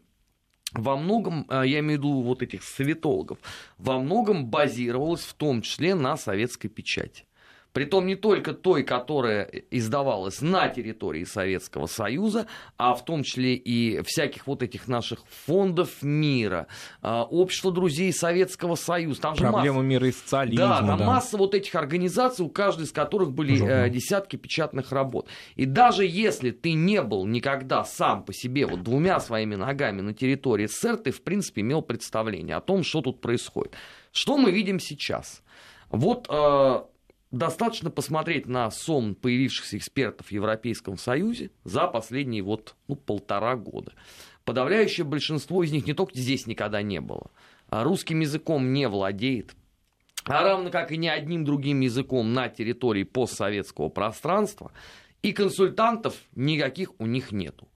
во 0.73 0.97
многом, 0.97 1.45
я 1.51 1.81
имею 1.81 1.99
в 1.99 2.03
виду 2.03 2.21
вот 2.23 2.41
этих 2.41 2.63
советологов, 2.63 3.37
во 3.77 3.99
многом 3.99 4.47
базировалось 4.47 5.21
в 5.23 5.35
том 5.35 5.61
числе 5.61 5.93
на 5.93 6.17
советской 6.17 6.69
печати. 6.69 7.26
Притом 7.77 8.07
не 8.07 8.15
только 8.15 8.55
той, 8.55 8.81
которая 8.81 9.43
издавалась 9.69 10.41
на 10.41 10.67
территории 10.67 11.25
Советского 11.25 11.85
Союза, 11.85 12.47
а 12.75 12.95
в 12.95 13.05
том 13.05 13.21
числе 13.21 13.53
и 13.53 14.01
всяких 14.01 14.47
вот 14.47 14.63
этих 14.63 14.87
наших 14.87 15.19
фондов 15.45 16.01
мира, 16.01 16.65
а, 17.03 17.21
общества 17.25 17.71
друзей 17.71 18.11
Советского 18.11 18.73
Союза. 18.73 19.21
Там 19.21 19.35
Проблема 19.35 19.75
масса... 19.75 19.87
мира 19.87 20.07
и 20.07 20.11
социализма. 20.11 20.67
Да, 20.67 20.77
там 20.79 20.97
да. 20.97 21.05
масса 21.05 21.37
вот 21.37 21.53
этих 21.53 21.75
организаций, 21.75 22.43
у 22.43 22.49
каждой 22.49 22.85
из 22.85 22.91
которых 22.91 23.31
были 23.31 23.63
э, 23.63 23.91
десятки 23.91 24.37
печатных 24.37 24.91
работ. 24.91 25.27
И 25.55 25.65
даже 25.65 26.03
если 26.03 26.49
ты 26.49 26.73
не 26.73 27.03
был 27.03 27.27
никогда 27.27 27.83
сам 27.83 28.23
по 28.23 28.33
себе 28.33 28.65
вот 28.65 28.81
двумя 28.81 29.19
своими 29.19 29.53
ногами 29.53 30.01
на 30.01 30.15
территории 30.15 30.65
СССР, 30.65 30.97
ты 30.97 31.11
в 31.11 31.21
принципе 31.21 31.61
имел 31.61 31.83
представление 31.83 32.55
о 32.55 32.61
том, 32.61 32.81
что 32.81 33.01
тут 33.01 33.21
происходит. 33.21 33.75
Что 34.11 34.35
мы 34.35 34.49
видим 34.49 34.79
сейчас? 34.79 35.43
Вот 35.91 36.25
э, 36.27 36.81
Достаточно 37.31 37.89
посмотреть 37.91 38.45
на 38.45 38.71
сон 38.71 39.13
появившихся 39.13 39.77
экспертов 39.77 40.27
в 40.27 40.31
Европейском 40.31 40.97
Союзе 40.97 41.51
за 41.65 41.87
последние 41.87 42.41
вот, 42.41 42.75
ну, 42.87 42.95
полтора 42.95 43.55
года. 43.57 43.93
Подавляющее 44.45 45.05
большинство 45.05 45.61
из 45.61 45.73
них 45.73 45.85
не 45.85 45.93
только 45.93 46.17
здесь 46.17 46.47
никогда 46.47 46.81
не 46.81 47.01
было, 47.01 47.31
а 47.69 47.83
русским 47.83 48.21
языком 48.21 48.71
не 48.71 48.87
владеет, 48.87 49.55
а 50.23 50.41
равно 50.41 50.69
как 50.69 50.93
и 50.93 50.97
ни 50.97 51.07
одним 51.07 51.43
другим 51.43 51.81
языком 51.81 52.31
на 52.31 52.47
территории 52.47 53.03
постсоветского 53.03 53.89
пространства, 53.89 54.71
и 55.21 55.33
консультантов 55.33 56.15
никаких 56.33 56.97
у 56.97 57.05
них 57.05 57.33
нету. 57.33 57.67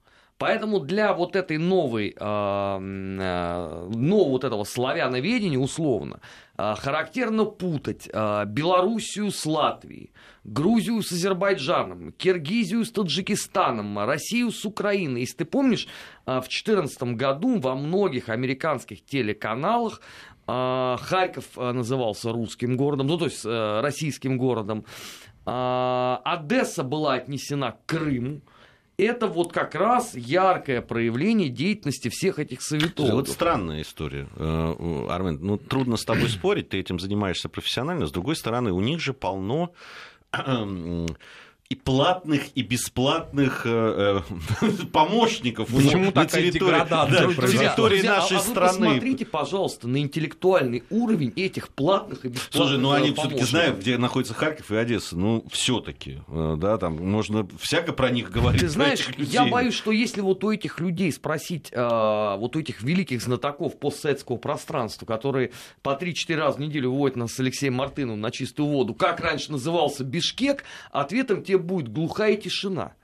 Поэтому 0.42 0.80
для 0.80 1.12
вот 1.12 1.36
этой 1.36 1.56
новой, 1.56 2.16
а, 2.18 2.80
а, 2.82 3.88
нового 3.94 4.30
вот 4.30 4.42
этого 4.42 4.64
славяноведения 4.64 5.56
условно 5.56 6.18
а, 6.56 6.74
характерно 6.74 7.44
путать 7.44 8.08
Белоруссию 8.08 9.30
с 9.30 9.46
Латвией, 9.46 10.10
Грузию 10.42 11.00
с 11.02 11.12
Азербайджаном, 11.12 12.10
Киргизию 12.18 12.84
с 12.84 12.90
Таджикистаном, 12.90 13.96
Россию 14.00 14.50
с 14.50 14.64
Украиной. 14.64 15.20
Если 15.20 15.36
ты 15.36 15.44
помнишь, 15.44 15.86
в 16.26 16.40
2014 16.40 17.02
году 17.14 17.60
во 17.60 17.76
многих 17.76 18.28
американских 18.28 19.04
телеканалах 19.04 20.00
Харьков 20.48 21.56
назывался 21.56 22.32
русским 22.32 22.76
городом, 22.76 23.06
ну 23.06 23.16
то 23.16 23.26
есть 23.26 23.44
российским 23.44 24.38
городом, 24.38 24.86
Одесса 25.44 26.82
была 26.82 27.14
отнесена 27.14 27.72
к 27.72 27.86
Крыму, 27.86 28.40
это 28.98 29.26
вот 29.26 29.52
как 29.52 29.74
раз 29.74 30.14
яркое 30.14 30.82
проявление 30.82 31.48
деятельности 31.48 32.08
всех 32.08 32.38
этих 32.38 32.62
советологов. 32.62 33.14
Вот 33.14 33.28
странная 33.28 33.82
история, 33.82 34.28
э, 34.36 35.06
Армен. 35.08 35.38
Ну, 35.40 35.56
трудно 35.58 35.96
с 35.96 36.04
тобой 36.04 36.28
спорить, 36.28 36.70
ты 36.70 36.78
этим 36.78 36.98
занимаешься 36.98 37.48
профессионально. 37.48 38.06
С 38.06 38.12
другой 38.12 38.36
стороны, 38.36 38.72
у 38.72 38.80
них 38.80 39.00
же 39.00 39.12
полно 39.12 39.72
и 41.72 41.74
платных, 41.74 42.54
и 42.54 42.60
бесплатных 42.60 43.62
э, 43.64 44.20
э, 44.60 44.68
помощников 44.92 45.68
Почему 45.68 46.12
на 46.14 46.26
территории, 46.26 46.86
да, 46.88 47.06
территории 47.06 47.96
Друзья, 47.96 48.16
нашей 48.16 48.36
а, 48.36 48.40
а 48.40 48.42
страны. 48.42 48.78
Вы 48.78 48.84
посмотрите, 48.84 49.24
пожалуйста, 49.24 49.88
на 49.88 49.96
интеллектуальный 49.96 50.84
уровень 50.90 51.32
этих 51.34 51.70
платных 51.70 52.26
и 52.26 52.28
бесплатных 52.28 52.52
Слушай, 52.52 52.78
ну 52.78 52.92
они 52.92 53.14
все-таки 53.14 53.44
знают, 53.44 53.78
где 53.78 53.96
находится 53.96 54.34
Харьков 54.34 54.70
и 54.70 54.76
Одесса. 54.76 55.16
Ну, 55.16 55.46
все-таки, 55.50 56.18
э, 56.28 56.56
да, 56.58 56.76
там 56.76 56.96
можно 56.96 57.48
всяко 57.58 57.94
про 57.94 58.10
них 58.10 58.30
говорить. 58.30 58.60
Ты 58.60 58.68
знаешь, 58.68 59.08
я 59.16 59.46
боюсь, 59.46 59.74
что 59.74 59.92
если 59.92 60.20
вот 60.20 60.44
у 60.44 60.52
этих 60.52 60.78
людей 60.78 61.10
спросить, 61.10 61.70
э, 61.72 62.36
вот 62.36 62.54
у 62.54 62.60
этих 62.60 62.82
великих 62.82 63.22
знатоков 63.22 63.78
постсоветского 63.78 64.36
пространства, 64.36 65.06
которые 65.06 65.52
по 65.80 65.94
3-4 65.98 66.36
раза 66.36 66.58
в 66.58 66.60
неделю 66.60 66.90
вводят 66.90 67.16
нас 67.16 67.32
с 67.32 67.40
Алексеем 67.40 67.74
Мартыновым 67.74 68.20
на 68.20 68.30
чистую 68.30 68.68
воду, 68.68 68.92
как 68.92 69.20
раньше 69.20 69.50
назывался 69.52 70.04
Бишкек, 70.04 70.64
ответом 70.90 71.42
тебе 71.42 71.61
будет 71.62 71.92
глухая 71.92 72.36
тишина. 72.36 72.94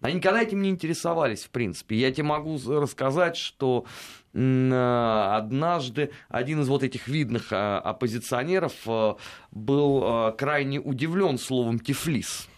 Они 0.00 0.14
никогда 0.14 0.42
этим 0.42 0.62
не 0.62 0.70
интересовались, 0.70 1.44
в 1.44 1.50
принципе. 1.50 1.96
Я 1.96 2.12
тебе 2.12 2.24
могу 2.24 2.56
рассказать, 2.68 3.36
что 3.36 3.84
э, 4.32 5.32
однажды 5.32 6.12
один 6.28 6.60
из 6.60 6.68
вот 6.68 6.84
этих 6.84 7.08
видных 7.08 7.52
э, 7.52 7.56
оппозиционеров 7.56 8.74
э, 8.86 9.14
был 9.50 10.32
крайне 10.38 10.78
удивлен 10.78 11.36
словом 11.36 11.80
«тифлис». 11.80 12.48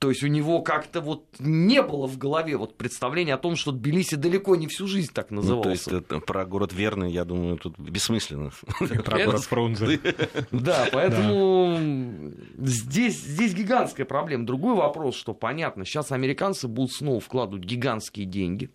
То 0.00 0.08
есть 0.08 0.22
у 0.22 0.28
него 0.28 0.62
как-то 0.62 1.02
вот 1.02 1.26
не 1.38 1.82
было 1.82 2.06
в 2.06 2.16
голове 2.16 2.56
вот 2.56 2.78
представления 2.78 3.34
о 3.34 3.38
том, 3.38 3.54
что 3.54 3.70
Тбилиси 3.70 4.14
далеко 4.14 4.56
не 4.56 4.66
всю 4.66 4.86
жизнь 4.86 5.12
так 5.12 5.30
назывался. 5.30 5.58
Ну, 5.58 5.62
то 5.62 5.70
есть 5.70 5.88
это, 5.88 6.20
про 6.20 6.46
город 6.46 6.72
Верный, 6.72 7.12
я 7.12 7.26
думаю, 7.26 7.58
тут 7.58 7.78
бессмысленно. 7.78 8.50
Про 9.04 9.24
город 9.26 9.44
Фрунзе. 9.44 10.00
Да, 10.52 10.88
поэтому 10.90 12.32
здесь, 12.56 13.20
здесь 13.20 13.52
гигантская 13.52 14.06
проблема. 14.06 14.46
Другой 14.46 14.74
вопрос, 14.74 15.16
что 15.16 15.34
понятно, 15.34 15.84
сейчас 15.84 16.12
американцы 16.12 16.66
будут 16.66 16.92
снова 16.92 17.20
вкладывать 17.20 17.64
гигантские 17.64 18.24
деньги. 18.24 18.70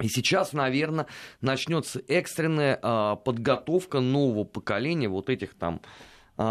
И 0.00 0.08
сейчас, 0.08 0.54
наверное, 0.54 1.06
начнется 1.42 2.00
экстренная 2.08 2.78
а, 2.82 3.16
подготовка 3.16 4.00
нового 4.00 4.44
поколения 4.44 5.10
вот 5.10 5.28
этих 5.28 5.52
там 5.52 5.82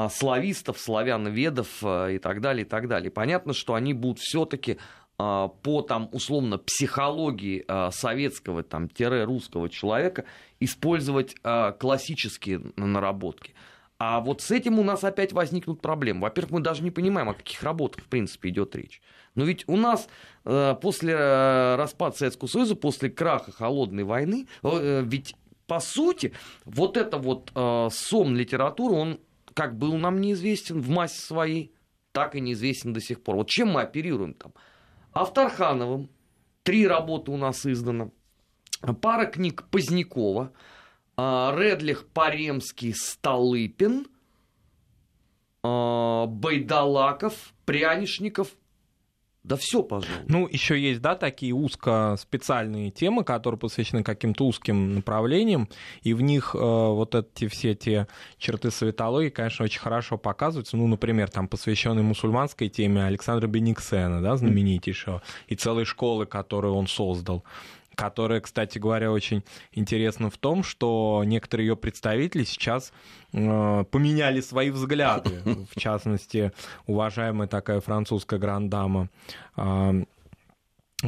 славистов, 0.09 0.79
славяноведов 0.79 1.67
а, 1.83 2.07
и 2.07 2.17
так 2.17 2.41
далее, 2.41 2.65
и 2.65 2.67
так 2.67 2.87
далее. 2.87 3.11
Понятно, 3.11 3.53
что 3.53 3.75
они 3.75 3.93
будут 3.93 4.19
все-таки 4.19 4.77
а, 5.17 5.49
по 5.49 5.81
там 5.81 6.09
условно 6.11 6.57
психологии 6.57 7.65
советского 7.91 8.63
там 8.63 8.89
русского 8.97 9.69
человека 9.69 10.25
использовать 10.59 11.35
классические 11.79 12.61
наработки. 12.75 13.53
А 13.97 14.19
вот 14.19 14.41
с 14.41 14.51
этим 14.51 14.77
у 14.77 14.83
нас 14.83 15.05
опять 15.05 15.31
возникнут 15.31 15.81
проблемы. 15.81 16.21
Во-первых, 16.21 16.51
мы 16.51 16.59
даже 16.59 16.83
не 16.83 16.91
понимаем, 16.91 17.29
о 17.29 17.33
каких 17.33 17.63
работах, 17.63 18.03
в 18.03 18.07
принципе, 18.07 18.49
идет 18.49 18.75
речь. 18.75 19.01
Но 19.35 19.45
ведь 19.45 19.63
у 19.67 19.77
нас 19.77 20.09
после 20.43 21.15
распада 21.75 22.17
Советского 22.17 22.49
Союза, 22.49 22.75
после 22.75 23.09
краха 23.09 23.53
холодной 23.53 24.03
войны, 24.03 24.47
э, 24.63 25.01
ведь 25.05 25.35
по 25.65 25.79
сути, 25.79 26.33
вот 26.65 26.97
это 26.97 27.17
вот 27.17 27.51
сом 27.93 28.35
литературы, 28.35 28.95
он 28.95 29.19
как 29.55 29.77
был 29.77 29.95
нам 29.95 30.21
неизвестен 30.21 30.81
в 30.81 30.89
массе 30.89 31.19
своей, 31.19 31.73
так 32.11 32.35
и 32.35 32.41
неизвестен 32.41 32.93
до 32.93 32.99
сих 32.99 33.23
пор. 33.23 33.37
Вот 33.37 33.49
чем 33.49 33.69
мы 33.69 33.81
оперируем 33.81 34.33
там? 34.33 34.53
Авторхановым, 35.13 36.09
три 36.63 36.85
работы 36.85 37.31
у 37.31 37.37
нас 37.37 37.65
издано, 37.65 38.11
пара 39.01 39.25
книг 39.25 39.63
Позднякова, 39.71 40.51
а, 41.15 41.55
Редлих, 41.57 42.05
Паремский, 42.09 42.93
Столыпин, 42.93 44.07
а, 45.63 46.25
Байдалаков, 46.25 47.53
Прянишников 47.65 48.49
да 49.45 49.57
все, 49.57 49.83
пожалуй. 49.83 50.23
Ну, 50.27 50.47
еще 50.47 50.79
есть, 50.79 51.01
да, 51.01 51.15
такие 51.15 51.53
узко 51.53 52.15
специальные 52.19 52.89
темы, 52.89 53.23
которые 53.23 53.59
посвящены 53.59 54.03
каким-то 54.03 54.45
узким 54.45 54.95
направлениям, 54.95 55.69
и 56.01 56.13
в 56.13 56.21
них 56.21 56.55
э, 56.55 56.57
вот 56.57 57.13
эти 57.13 57.47
все 57.47 57.75
те 57.75 58.07
черты 58.39 58.71
советологии, 58.71 59.29
конечно, 59.29 59.65
очень 59.65 59.79
хорошо 59.79 60.17
показываются. 60.17 60.77
Ну, 60.77 60.87
например, 60.87 61.29
там 61.29 61.47
посвященный 61.47 62.01
мусульманской 62.01 62.69
теме 62.69 63.05
Александра 63.05 63.45
Бениксена, 63.47 64.19
да, 64.19 64.35
знаменитейшего, 64.35 65.21
и 65.47 65.55
целой 65.55 65.85
школы, 65.85 66.25
которую 66.25 66.73
он 66.73 66.87
создал 66.87 67.43
которая, 67.95 68.41
кстати 68.41 68.77
говоря, 68.77 69.11
очень 69.11 69.43
интересна 69.71 70.29
в 70.29 70.37
том, 70.37 70.63
что 70.63 71.23
некоторые 71.25 71.67
ее 71.67 71.75
представители 71.75 72.43
сейчас 72.43 72.93
э, 73.33 73.83
поменяли 73.89 74.41
свои 74.41 74.69
взгляды. 74.69 75.41
В 75.75 75.79
частности, 75.79 76.51
уважаемая 76.85 77.47
такая 77.47 77.81
французская 77.81 78.39
грандама 78.39 79.09
э, 79.57 80.03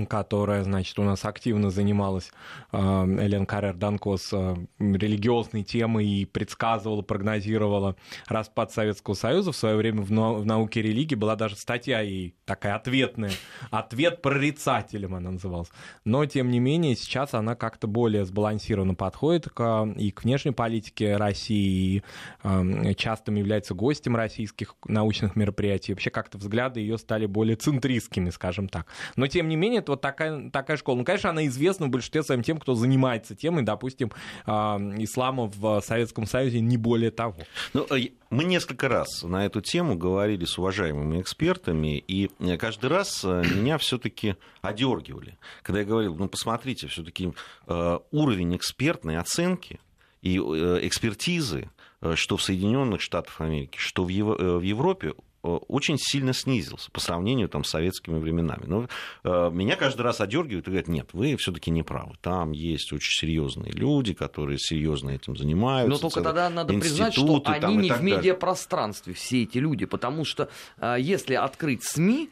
которая, 0.10 0.64
значит, 0.64 1.00
у 1.00 1.04
нас 1.04 1.24
активно 1.24 1.70
занималась 1.70 2.32
э, 2.72 2.78
Элен 2.78 3.46
Каррер 3.46 3.74
Данкос 3.74 4.30
э, 4.34 4.56
религиозной 4.80 5.64
темой 5.64 6.06
и 6.06 6.26
предсказывала, 6.26 7.02
прогнозировала 7.02 7.96
распад 8.28 8.72
Советского 8.72 9.14
Союза. 9.14 9.52
В 9.52 9.56
свое 9.56 9.78
время 9.78 10.02
в, 10.02 10.12
науке 10.12 10.82
религии 10.82 11.16
была 11.16 11.36
даже 11.36 11.56
статья 11.56 12.02
ей 12.02 12.36
такая 12.46 12.76
ответная. 12.76 13.32
Ответ 13.72 14.22
прорицателем 14.22 15.16
она 15.16 15.32
называлась. 15.32 15.70
Но, 16.04 16.26
тем 16.26 16.52
не 16.52 16.60
менее, 16.60 16.96
сейчас 16.96 17.34
она 17.34 17.56
как-то 17.56 17.88
более 17.88 18.26
сбалансированно 18.26 18.94
подходит 18.94 19.50
к, 19.50 19.86
и 19.98 20.12
к 20.12 20.24
внешней 20.24 20.52
политике 20.52 21.16
России, 21.16 21.58
и 21.58 22.04
э, 22.44 22.94
часто 22.96 23.32
является 23.32 23.74
гостем 23.74 24.16
российских 24.16 24.76
научных 24.86 25.36
мероприятий. 25.36 25.94
Вообще 25.94 26.10
как-то 26.10 26.38
взгляды 26.38 26.82
ее 26.82 26.98
стали 26.98 27.26
более 27.26 27.56
центристскими, 27.56 28.30
скажем 28.30 28.68
так. 28.68 28.88
Но, 29.16 29.28
тем 29.28 29.48
не 29.48 29.56
менее, 29.56 29.77
это 29.78 29.94
вот 29.94 30.02
такая, 30.02 30.50
такая 30.50 30.78
школа. 30.78 30.98
Ну, 30.98 31.04
конечно, 31.06 31.30
она 31.30 31.46
известна 31.48 31.88
в 31.88 31.90
большинстве 31.90 32.24
своем 32.24 32.44
тем, 32.44 32.58
кто 32.58 32.76
занимается 32.76 33.36
темой, 33.36 33.64
допустим, 33.64 34.12
ислама 34.46 35.52
в 35.54 35.82
Советском 35.82 36.26
Союзе, 36.26 36.60
не 36.60 36.78
более 36.78 37.12
того. 37.12 37.36
Ну, 37.74 37.88
мы 38.30 38.44
несколько 38.44 38.90
раз 38.90 39.24
на 39.24 39.46
эту 39.46 39.62
тему 39.62 39.96
говорили 39.96 40.46
с 40.46 40.58
уважаемыми 40.58 41.22
экспертами, 41.22 41.98
и 41.98 42.30
каждый 42.58 42.90
раз 42.90 43.24
меня 43.24 43.78
все-таки 43.78 44.36
одергивали. 44.62 45.38
Когда 45.64 45.80
я 45.80 45.86
говорил, 45.86 46.16
ну, 46.16 46.28
посмотрите, 46.28 46.88
все-таки 46.88 47.34
уровень 47.68 48.56
экспертной 48.56 49.18
оценки 49.18 49.80
и 50.22 50.38
экспертизы, 50.38 51.70
что 52.16 52.38
в 52.38 52.44
Соединенных 52.44 53.02
Штатах 53.02 53.42
Америки, 53.42 53.78
что 53.80 54.04
в 54.04 54.10
Европе 54.10 55.14
Э, 55.14 55.22
очень 55.48 55.98
сильно 55.98 56.34
снизился 56.34 56.92
по 56.92 57.00
сравнению 57.00 57.50
там, 57.50 57.64
с 57.64 57.70
советскими 57.70 58.20
временами. 58.20 58.66
Но 58.66 58.88
э, 59.24 59.50
меня 59.52 59.76
каждый 59.76 60.02
раз 60.02 60.22
одергивают 60.22 60.68
и 60.68 60.70
говорят, 60.70 60.88
нет, 60.88 61.10
вы 61.14 61.36
все-таки 61.38 61.72
не 61.72 61.84
правы. 61.84 62.16
Там 62.22 62.52
есть 62.52 62.92
очень 62.94 63.12
серьезные 63.12 63.72
люди, 63.72 64.14
которые 64.14 64.58
серьезно 64.60 65.12
этим 65.12 65.36
занимаются. 65.36 65.90
Но 65.90 65.98
только 65.98 66.22
тогда 66.22 66.50
надо 66.50 66.74
признать, 66.74 67.14
что 67.14 67.42
они 67.46 67.76
не 67.78 67.92
в 67.92 68.02
медиапространстве, 68.02 69.14
все 69.14 69.44
эти 69.44 69.58
люди, 69.58 69.86
потому 69.86 70.26
что 70.26 70.50
э, 70.80 70.98
если 71.00 71.36
открыть 71.36 71.84
СМИ, 71.84 72.30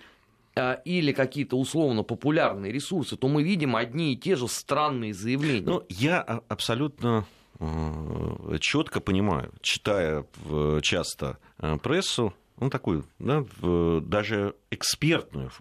э, 0.55 0.77
или 0.85 1.11
какие-то 1.11 1.57
условно 1.57 2.03
популярные 2.03 2.71
ресурсы, 2.71 3.17
то 3.17 3.27
мы 3.27 3.43
видим 3.43 3.75
одни 3.75 4.13
и 4.13 4.17
те 4.17 4.35
же 4.35 4.47
странные 4.47 5.13
заявления. 5.13 5.65
Ну, 5.65 5.83
я 5.89 6.21
абсолютно 6.47 7.25
э, 7.59 8.57
четко 8.59 8.99
понимаю, 8.99 9.53
читая 9.61 10.25
часто 10.81 11.37
прессу, 11.81 12.33
ну, 12.59 12.69
такую, 12.69 13.05
да, 13.19 13.45
даже 13.61 14.55
экспертную 14.71 15.51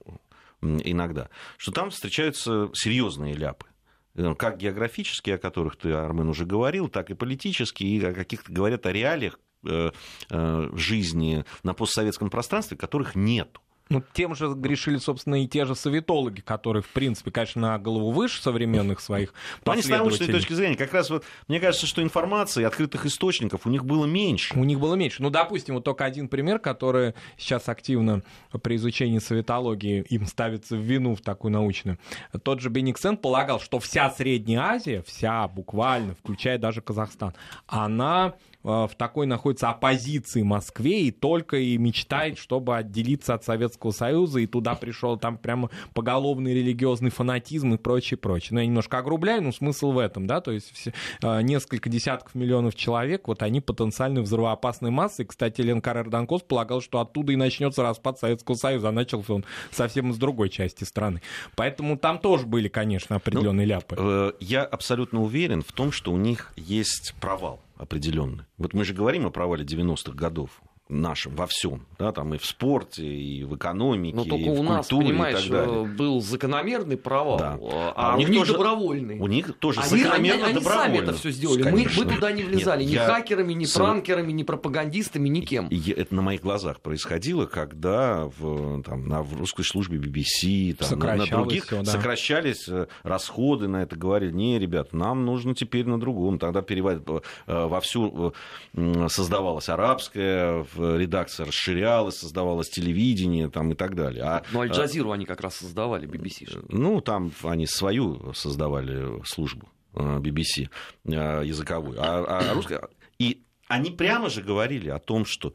иногда, 0.61 1.29
что 1.57 1.73
там 1.73 1.91
встречаются 1.91 2.71
серьезные 2.73 3.35
ляпы 3.35 3.67
э, 4.15 4.35
как 4.35 4.59
географические, 4.59 5.37
о 5.37 5.39
которых 5.39 5.77
ты, 5.77 5.93
Армен, 5.93 6.29
уже 6.29 6.47
говорил, 6.47 6.89
так 6.89 7.11
и 7.11 7.15
политические, 7.15 7.91
и 7.91 8.05
о 8.05 8.15
каких-то 8.15 8.53
говорят 8.53 8.87
о 8.87 8.93
реалиях 8.93 9.39
э, 9.67 9.91
э, 10.31 10.71
жизни 10.75 11.45
на 11.63 11.75
постсоветском 11.75 12.31
пространстве, 12.31 12.77
которых 12.77 13.15
нету. 13.15 13.61
Ну, 13.91 14.03
тем 14.15 14.35
же 14.35 14.49
грешили, 14.55 14.97
собственно, 14.97 15.43
и 15.43 15.47
те 15.47 15.67
же 15.67 15.75
советологи, 15.75 16.41
которые, 16.41 16.83
в 16.83 16.89
принципе, 16.89 17.31
конечно, 17.31 17.61
на 17.61 17.79
голову 17.79 18.13
выше 18.13 18.41
современных 18.41 19.01
своих 19.01 19.35
Но 19.67 19.73
они 19.73 19.83
с 19.83 19.89
научной 19.89 20.29
точки 20.29 20.55
зрения, 20.55 20.77
как 20.77 20.95
раз 20.95 21.11
вот, 21.11 21.25
мне 21.49 21.61
кажется, 21.61 21.87
что 21.87 22.03
информации, 22.03 22.65
открытых 22.65 23.05
источников 23.05 23.67
у 23.67 23.71
них 23.71 23.85
было 23.85 24.07
меньше. 24.07 24.59
У 24.59 24.65
них 24.65 24.81
было 24.81 24.95
меньше. 24.95 25.23
Ну, 25.23 25.29
допустим, 25.29 25.75
вот 25.75 25.85
только 25.85 26.05
один 26.05 26.29
пример, 26.29 26.59
который 26.61 27.15
сейчас 27.37 27.69
активно 27.69 28.23
при 28.63 28.77
изучении 28.77 29.19
советологии 29.19 30.03
им 30.09 30.27
ставится 30.27 30.77
в 30.77 30.81
вину 30.81 31.15
в 31.15 31.21
такую 31.21 31.53
научную. 31.53 31.99
Тот 32.43 32.61
же 32.61 32.71
Бениксен 32.71 33.19
полагал, 33.19 33.61
что 33.61 33.79
вся 33.81 34.11
Средняя 34.11 34.63
Азия, 34.63 35.03
вся 35.03 35.47
буквально, 35.47 36.15
включая 36.15 36.57
даже 36.57 36.81
Казахстан, 36.81 37.35
она 37.67 38.35
в 38.65 38.91
такой 38.97 39.27
находится 39.27 39.69
оппозиции 39.69 40.43
Москве 40.43 41.03
и 41.03 41.11
только 41.11 41.59
и 41.59 41.77
мечтает, 41.77 42.39
чтобы 42.39 42.77
отделиться 42.77 43.35
от 43.35 43.45
Советского 43.45 43.91
Союза, 43.91 44.41
и 44.41 44.47
туда 44.47 44.75
пришел 44.75 45.19
там 45.19 45.39
прямо 45.39 45.71
поголовный 45.93 46.55
религиозный 46.55 47.11
фанатизм 47.11 47.75
и 47.75 47.79
прочее, 47.79 48.19
прочее. 48.19 48.51
Но 48.53 48.61
я 48.61 48.67
немножко 48.67 48.99
огрубляю, 48.99 49.43
но 49.43 49.53
смысл 49.53 49.93
в 49.93 49.99
этом, 49.99 50.27
да, 50.27 50.41
то 50.41 50.51
есть 50.51 50.73
все, 50.73 50.93
э, 51.23 51.43
несколько 51.43 51.89
десятков 51.89 52.35
миллионов 52.35 52.75
человек, 52.75 53.29
вот 53.29 53.43
они 53.43 53.61
потенциально 53.61 54.23
взрывоопасной 54.23 54.91
массой. 54.91 55.27
Кстати, 55.27 55.61
Лен 55.61 55.81
Каррер 55.81 56.09
Данкос 56.09 56.43
полагал, 56.43 56.81
что 56.81 57.01
оттуда 57.01 57.33
и 57.33 57.37
начнется 57.37 57.83
распад 57.83 58.19
Советского 58.19 58.55
Союза, 58.55 58.89
а 58.89 58.93
начался 58.93 59.35
он 59.35 59.45
совсем 59.71 60.11
из 60.11 60.17
другой 60.17 60.49
части 60.49 60.85
страны. 60.85 61.21
Поэтому 61.57 61.97
там 61.97 62.19
тоже 62.19 62.47
были, 62.47 62.69
конечно, 62.69 63.17
определенные 63.17 63.67
ну, 63.67 63.73
ляпы. 63.73 63.97
Э, 63.99 64.33
я 64.41 64.65
абсолютно 64.65 65.23
уверен 65.23 65.63
в 65.63 65.73
том, 65.73 65.93
что 65.93 66.13
у 66.13 66.17
них 66.17 66.53
есть 66.57 67.15
провал 67.21 67.64
определенный. 67.77 68.45
Вот 68.59 68.75
мы 68.75 68.85
же 68.85 68.95
говорим 68.95 69.27
о 69.27 69.31
провале 69.31 69.65
90-х 69.65 70.13
годов 70.13 70.63
нашим 70.89 71.35
во 71.35 71.47
всем, 71.47 71.87
да, 71.99 72.13
там 72.13 72.35
и 72.35 72.39
в 72.39 72.45
спорте, 72.45 73.07
и 73.07 73.43
в 73.45 73.57
экономике, 73.57 74.15
Но 74.15 74.25
только 74.25 74.45
и 74.45 74.49
в 74.51 74.61
у 74.61 74.63
нас, 74.63 74.87
понимаешь, 74.89 75.47
и 75.47 75.49
так 75.49 75.67
далее. 75.67 75.85
был 75.85 76.21
закономерный 76.21 76.99
провал, 76.99 77.39
да. 77.39 77.59
а, 77.63 77.93
а 77.97 78.17
у, 78.17 78.19
них, 78.19 78.29
тоже, 78.29 78.53
добровольный. 78.53 79.19
У 79.19 79.27
них 79.27 79.59
тоже 79.59 79.81
они, 79.81 80.03
закономерно 80.03 80.47
они, 80.47 80.57
они 80.57 80.65
сами 80.65 80.99
это 80.99 81.15
все 81.15 81.31
сделали. 81.31 81.63
Мы, 81.63 81.87
мы 81.97 82.15
туда 82.15 82.33
не 82.33 82.43
влезали 82.43 82.83
Нет, 82.83 82.91
ни 82.91 82.95
я... 82.97 83.07
хакерами, 83.07 83.55
ни 83.55 83.67
пранкерами, 83.67 84.33
ни 84.33 84.43
пропагандистами, 84.43 85.29
никем. 85.29 85.69
И 85.69 85.91
это 85.91 86.15
на 86.15 86.21
моих 86.21 86.43
глазах 86.43 86.81
происходило, 86.81 87.47
когда 87.47 88.27
в, 88.39 88.83
там, 88.83 89.09
на 89.09 89.23
в 89.23 89.39
русской 89.39 89.65
службе 89.65 89.99
BBC, 89.99 90.75
там, 90.75 90.99
на, 90.99 91.17
на 91.17 91.27
других 91.27 91.65
все, 91.65 91.83
да. 91.83 91.93
сокращались 91.93 92.69
э, 92.69 92.89
расходы 93.03 93.69
на 93.69 93.83
это, 93.83 93.97
говорили, 93.97 94.33
не, 94.33 94.59
ребят, 94.59 94.93
нам 94.93 95.25
нужно 95.25 95.55
теперь 95.55 95.87
на 95.87 95.99
другом. 95.99 96.39
Тогда 96.39 96.61
перевод 96.61 97.03
э, 97.47 97.67
вовсю 97.67 98.35
э, 98.75 99.09
создавалась 99.09 99.71
арабская 99.71 100.65
редакция 100.97 101.47
расширялась, 101.47 102.19
создавалось 102.19 102.71
телевидение 102.71 103.49
там, 103.51 103.73
и 103.73 103.75
так 103.75 103.95
далее. 103.95 104.23
А, 104.25 104.43
ну, 104.53 104.61
Аль-Джазиру 104.61 105.13
они 105.13 105.25
как 105.27 105.41
раз 105.41 105.57
создавали, 105.57 106.09
BBC. 106.09 106.67
Ну, 106.69 107.01
там 107.01 107.33
они 107.43 107.67
свою 107.67 108.33
создавали 108.35 109.23
службу 109.25 109.69
BBC 109.95 110.69
языковую. 111.05 111.99
А, 112.01 112.41
а 112.41 112.55
русская... 112.55 112.89
И 113.19 113.45
они 113.69 113.91
прямо 113.91 114.29
же 114.29 114.43
говорили 114.43 114.89
о 114.91 114.99
том, 114.99 115.25
что 115.25 115.55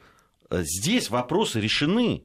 здесь 0.51 1.09
вопросы 1.09 1.59
решены. 1.59 2.23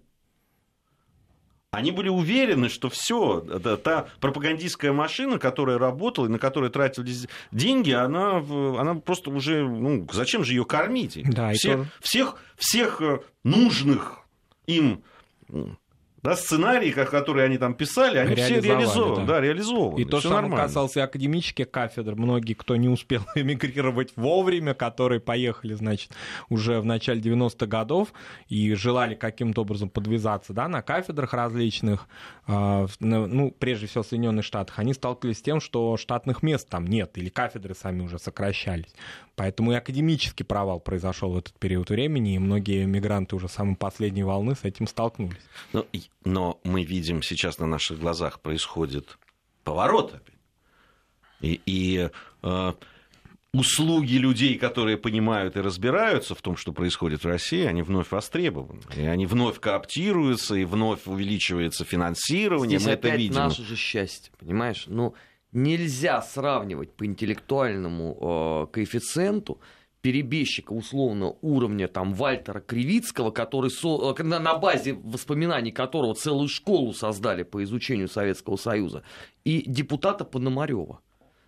Они 1.74 1.90
были 1.90 2.08
уверены, 2.08 2.68
что 2.68 2.88
все, 2.88 3.40
та 3.82 4.06
пропагандистская 4.20 4.92
машина, 4.92 5.38
которая 5.38 5.78
работала 5.78 6.26
и 6.26 6.28
на 6.28 6.38
которой 6.38 6.70
тратились 6.70 7.26
деньги, 7.52 7.90
она, 7.90 8.38
она 8.38 8.94
просто 8.94 9.30
уже, 9.30 9.66
ну, 9.66 10.06
зачем 10.12 10.44
же 10.44 10.52
ее 10.52 10.64
кормить? 10.64 11.18
Да, 11.24 11.52
всех, 11.52 11.76
тоже... 11.76 11.90
всех, 12.00 12.36
всех 12.56 13.02
э, 13.02 13.20
нужных 13.42 14.20
им 14.66 15.02
да, 16.24 16.36
сценарии, 16.36 16.90
которые 16.90 17.44
они 17.44 17.58
там 17.58 17.74
писали, 17.74 18.16
они 18.16 18.34
все 18.34 18.58
реализованы. 18.58 19.26
Да. 19.26 19.34
Да, 19.34 19.40
реализованы. 19.42 20.00
И 20.00 20.06
то 20.06 20.22
самое 20.22 20.56
касался 20.56 21.04
академических 21.04 21.70
кафедр. 21.70 22.14
Многие, 22.14 22.54
кто 22.54 22.76
не 22.76 22.88
успел 22.88 23.26
эмигрировать 23.34 24.12
вовремя, 24.16 24.72
которые 24.72 25.20
поехали, 25.20 25.74
значит, 25.74 26.12
уже 26.48 26.80
в 26.80 26.86
начале 26.86 27.20
90-х 27.20 27.66
годов 27.66 28.14
и 28.48 28.72
желали 28.72 29.14
каким-то 29.14 29.60
образом 29.60 29.90
подвязаться 29.90 30.54
да, 30.54 30.66
на 30.66 30.80
кафедрах 30.80 31.34
различных, 31.34 32.08
а, 32.46 32.86
ну, 33.00 33.50
прежде 33.50 33.86
всего 33.86 34.02
в 34.02 34.06
Соединенных 34.06 34.46
Штатах, 34.46 34.78
они 34.78 34.94
сталкивались 34.94 35.40
с 35.40 35.42
тем, 35.42 35.60
что 35.60 35.98
штатных 35.98 36.42
мест 36.42 36.70
там 36.70 36.86
нет, 36.86 37.18
или 37.18 37.28
кафедры 37.28 37.74
сами 37.74 38.00
уже 38.00 38.18
сокращались. 38.18 38.94
Поэтому 39.36 39.72
и 39.72 39.74
академический 39.74 40.44
провал 40.44 40.78
произошел 40.78 41.32
в 41.32 41.38
этот 41.38 41.54
период 41.58 41.90
времени, 41.90 42.34
и 42.34 42.38
многие 42.38 42.86
мигранты 42.86 43.34
уже 43.34 43.48
самой 43.48 43.76
последней 43.76 44.22
волны 44.22 44.54
с 44.54 44.64
этим 44.64 44.86
столкнулись. 44.86 45.36
Но, 45.72 45.86
но 46.24 46.60
мы 46.62 46.84
видим 46.84 47.22
сейчас 47.22 47.58
на 47.58 47.66
наших 47.66 47.98
глазах 47.98 48.40
происходит 48.40 49.18
поворот 49.64 50.14
опять. 50.14 50.34
И, 51.40 51.60
и 51.66 52.10
э, 52.42 52.72
услуги 53.52 54.16
людей, 54.16 54.56
которые 54.56 54.96
понимают 54.96 55.56
и 55.56 55.60
разбираются 55.60 56.34
в 56.34 56.40
том, 56.40 56.56
что 56.56 56.72
происходит 56.72 57.24
в 57.24 57.26
России, 57.26 57.64
они 57.64 57.82
вновь 57.82 58.10
востребованы. 58.10 58.82
И 58.96 59.02
они 59.02 59.26
вновь 59.26 59.58
кооптируются, 59.60 60.54
и 60.54 60.64
вновь 60.64 61.06
увеличивается 61.06 61.84
финансирование. 61.84 62.78
Здесь 62.78 62.86
Мы 62.86 62.94
опять 62.94 63.12
это 63.12 63.18
видим. 63.18 63.34
наше 63.34 63.64
же 63.64 63.76
счастье, 63.76 64.32
понимаешь? 64.38 64.84
Ну, 64.86 65.14
нельзя 65.54 66.20
сравнивать 66.20 66.92
по 66.92 67.06
интеллектуальному 67.06 68.66
э, 68.68 68.72
коэффициенту 68.72 69.60
перебежчика 70.02 70.72
условно 70.72 71.36
уровня 71.40 71.88
там 71.88 72.12
Вальтера 72.12 72.60
Кривицкого, 72.60 73.30
который 73.30 73.70
со, 73.70 74.14
э, 74.18 74.22
на, 74.22 74.38
на 74.38 74.58
базе 74.58 74.92
воспоминаний 74.92 75.72
которого 75.72 76.14
целую 76.14 76.48
школу 76.48 76.92
создали 76.92 77.42
по 77.42 77.64
изучению 77.64 78.08
Советского 78.08 78.56
Союза, 78.56 79.02
и 79.44 79.64
депутата 79.66 80.26
Пономарева. 80.26 81.00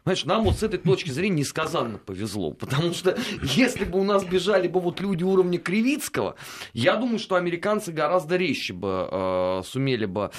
Знаешь, 0.06 0.24
нам 0.24 0.44
вот 0.44 0.56
с 0.56 0.62
этой 0.62 0.78
точки 0.78 1.10
зрения 1.10 1.40
несказанно 1.40 1.98
повезло, 1.98 2.52
потому 2.52 2.94
что 2.94 3.18
если 3.42 3.84
бы 3.84 3.98
у 3.98 4.04
нас 4.04 4.24
бежали 4.24 4.68
бы 4.68 4.78
вот 4.78 5.00
люди 5.00 5.24
уровня 5.24 5.58
Кривицкого, 5.58 6.36
я 6.72 6.94
думаю, 6.94 7.18
что 7.18 7.34
американцы 7.34 7.90
гораздо 7.90 8.36
резче 8.36 8.72
бы 8.72 9.08
э, 9.10 9.62
сумели 9.64 10.04
бы 10.04 10.30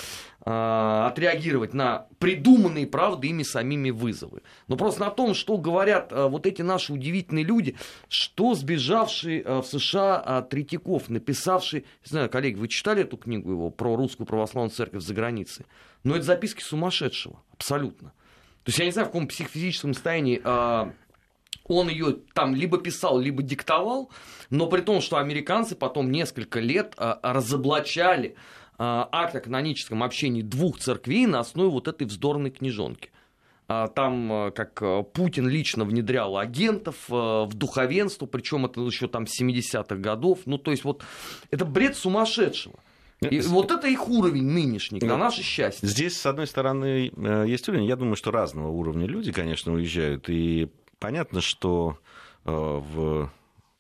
э, 0.46 0.50
отреагировать 0.50 1.74
на 1.74 2.08
придуманные, 2.18 2.88
правда, 2.88 3.28
ими 3.28 3.44
самими 3.44 3.90
вызовы. 3.90 4.42
Но 4.70 4.78
просто 4.78 5.02
на 5.02 5.10
том, 5.10 5.34
что 5.34 5.58
говорят 5.58 6.14
э, 6.14 6.30
вот 6.30 6.48
эти 6.48 6.62
наши 6.62 6.94
удивительные 6.94 7.44
люди, 7.44 7.76
что 8.08 8.56
сбежавший 8.56 9.42
э, 9.42 9.60
в 9.60 9.66
США 9.66 10.44
Третьяков, 10.50 11.10
написавший, 11.10 11.82
не 12.06 12.10
знаю, 12.10 12.30
коллеги, 12.30 12.56
вы 12.56 12.70
читали 12.70 13.02
эту 13.02 13.18
книгу 13.18 13.52
его 13.52 13.70
про 13.70 13.98
русскую 13.98 14.28
православную 14.28 14.72
церковь 14.72 15.04
за 15.04 15.14
границей? 15.14 15.66
Но 16.06 16.16
это 16.16 16.24
записки 16.24 16.64
сумасшедшего, 16.64 17.44
абсолютно. 17.52 18.14
То 18.68 18.70
есть 18.72 18.80
я 18.80 18.86
не 18.86 18.92
знаю, 18.92 19.06
в 19.06 19.12
каком 19.12 19.30
психофизическом 19.30 19.94
состоянии 19.94 20.42
э, 20.44 20.92
он 21.70 21.88
ее 21.88 22.18
там 22.34 22.54
либо 22.54 22.78
писал, 22.78 23.18
либо 23.18 23.42
диктовал, 23.42 24.12
но 24.50 24.68
при 24.68 24.82
том, 24.82 25.00
что 25.00 25.16
американцы 25.16 25.74
потом 25.74 26.12
несколько 26.12 26.60
лет 26.60 26.94
э, 26.98 27.16
разоблачали 27.24 28.36
акте 28.78 29.38
о 29.38 29.42
каноническом 29.42 30.04
общении 30.04 30.42
двух 30.42 30.80
церквей 30.80 31.28
на 31.28 31.40
основе 31.40 31.70
вот 31.70 31.88
этой 31.88 32.06
вздорной 32.06 32.52
книжонки. 32.52 33.10
Там 33.68 34.32
э, 34.34 34.52
как 34.52 34.82
э, 34.82 35.04
Путин 35.14 35.48
лично 35.48 35.86
внедрял 35.86 36.38
агентов 36.38 36.96
э, 37.10 37.14
в 37.14 37.54
духовенство, 37.54 38.26
причем 38.26 38.66
это 38.66 38.82
еще 38.82 39.08
там 39.08 39.24
70-х 39.24 39.96
годов. 39.96 40.40
Ну, 40.46 40.58
то 40.58 40.72
есть 40.72 40.84
вот 40.84 41.06
это 41.52 41.64
бред 41.64 41.96
сумасшедшего. 41.96 42.80
И 43.22 43.40
вот 43.42 43.72
это 43.72 43.88
их 43.88 44.08
уровень 44.08 44.46
нынешний, 44.46 45.00
на 45.00 45.18
наше 45.18 45.42
счастье. 45.42 45.88
Здесь, 45.88 46.20
с 46.20 46.26
одной 46.26 46.48
стороны, 46.48 47.12
есть 47.48 47.68
уровень. 47.68 47.86
Я 47.86 47.96
думаю, 47.96 48.16
что 48.16 48.32
разного 48.32 48.70
уровня 48.70 49.08
люди, 49.08 49.32
конечно, 49.32 49.74
уезжают. 49.74 50.30
И 50.30 50.70
понятно, 51.00 51.42
что 51.42 51.98
в 52.44 53.32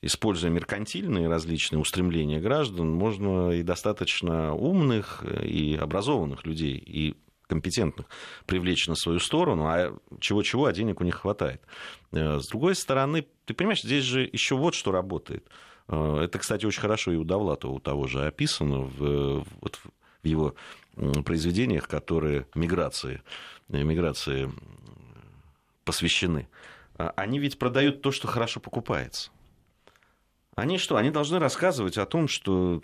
используя 0.01 0.51
меркантильные 0.51 1.27
различные 1.27 1.79
устремления 1.79 2.39
граждан, 2.39 2.91
можно 2.91 3.51
и 3.51 3.63
достаточно 3.63 4.53
умных 4.53 5.23
и 5.43 5.75
образованных 5.75 6.45
людей, 6.45 6.77
и 6.77 7.15
компетентных 7.47 8.07
привлечь 8.45 8.87
на 8.87 8.95
свою 8.95 9.19
сторону, 9.19 9.67
а 9.67 9.97
чего-чего, 10.19 10.65
а 10.65 10.73
денег 10.73 11.01
у 11.01 11.03
них 11.03 11.15
хватает. 11.15 11.61
Э, 12.11 12.39
с 12.39 12.47
другой 12.47 12.75
стороны, 12.75 13.25
ты 13.45 13.53
понимаешь, 13.53 13.81
здесь 13.81 14.03
же 14.03 14.29
еще 14.31 14.55
вот 14.55 14.75
что 14.75 14.91
работает. 14.91 15.47
Э, 15.89 16.21
это, 16.23 16.39
кстати, 16.39 16.65
очень 16.65 16.81
хорошо 16.81 17.11
и 17.11 17.15
у 17.15 17.23
Довлатова 17.23 17.71
у 17.73 17.79
того 17.79 18.07
же 18.07 18.25
описано 18.25 18.79
в, 18.79 19.45
вот 19.61 19.79
в 20.23 20.25
его 20.27 20.55
произведениях, 21.23 21.87
которые 21.87 22.47
миграции, 22.55 23.21
миграции 23.69 24.51
посвящены. 25.83 26.47
А 26.97 27.13
они 27.15 27.39
ведь 27.39 27.59
продают 27.59 28.01
то, 28.01 28.11
что 28.11 28.27
хорошо 28.27 28.59
покупается. 28.59 29.29
Они 30.55 30.79
что? 30.79 30.97
Они 30.97 31.11
должны 31.11 31.37
рассказывать 31.37 31.97
о 31.99 32.07
том, 32.07 32.27
что 32.27 32.81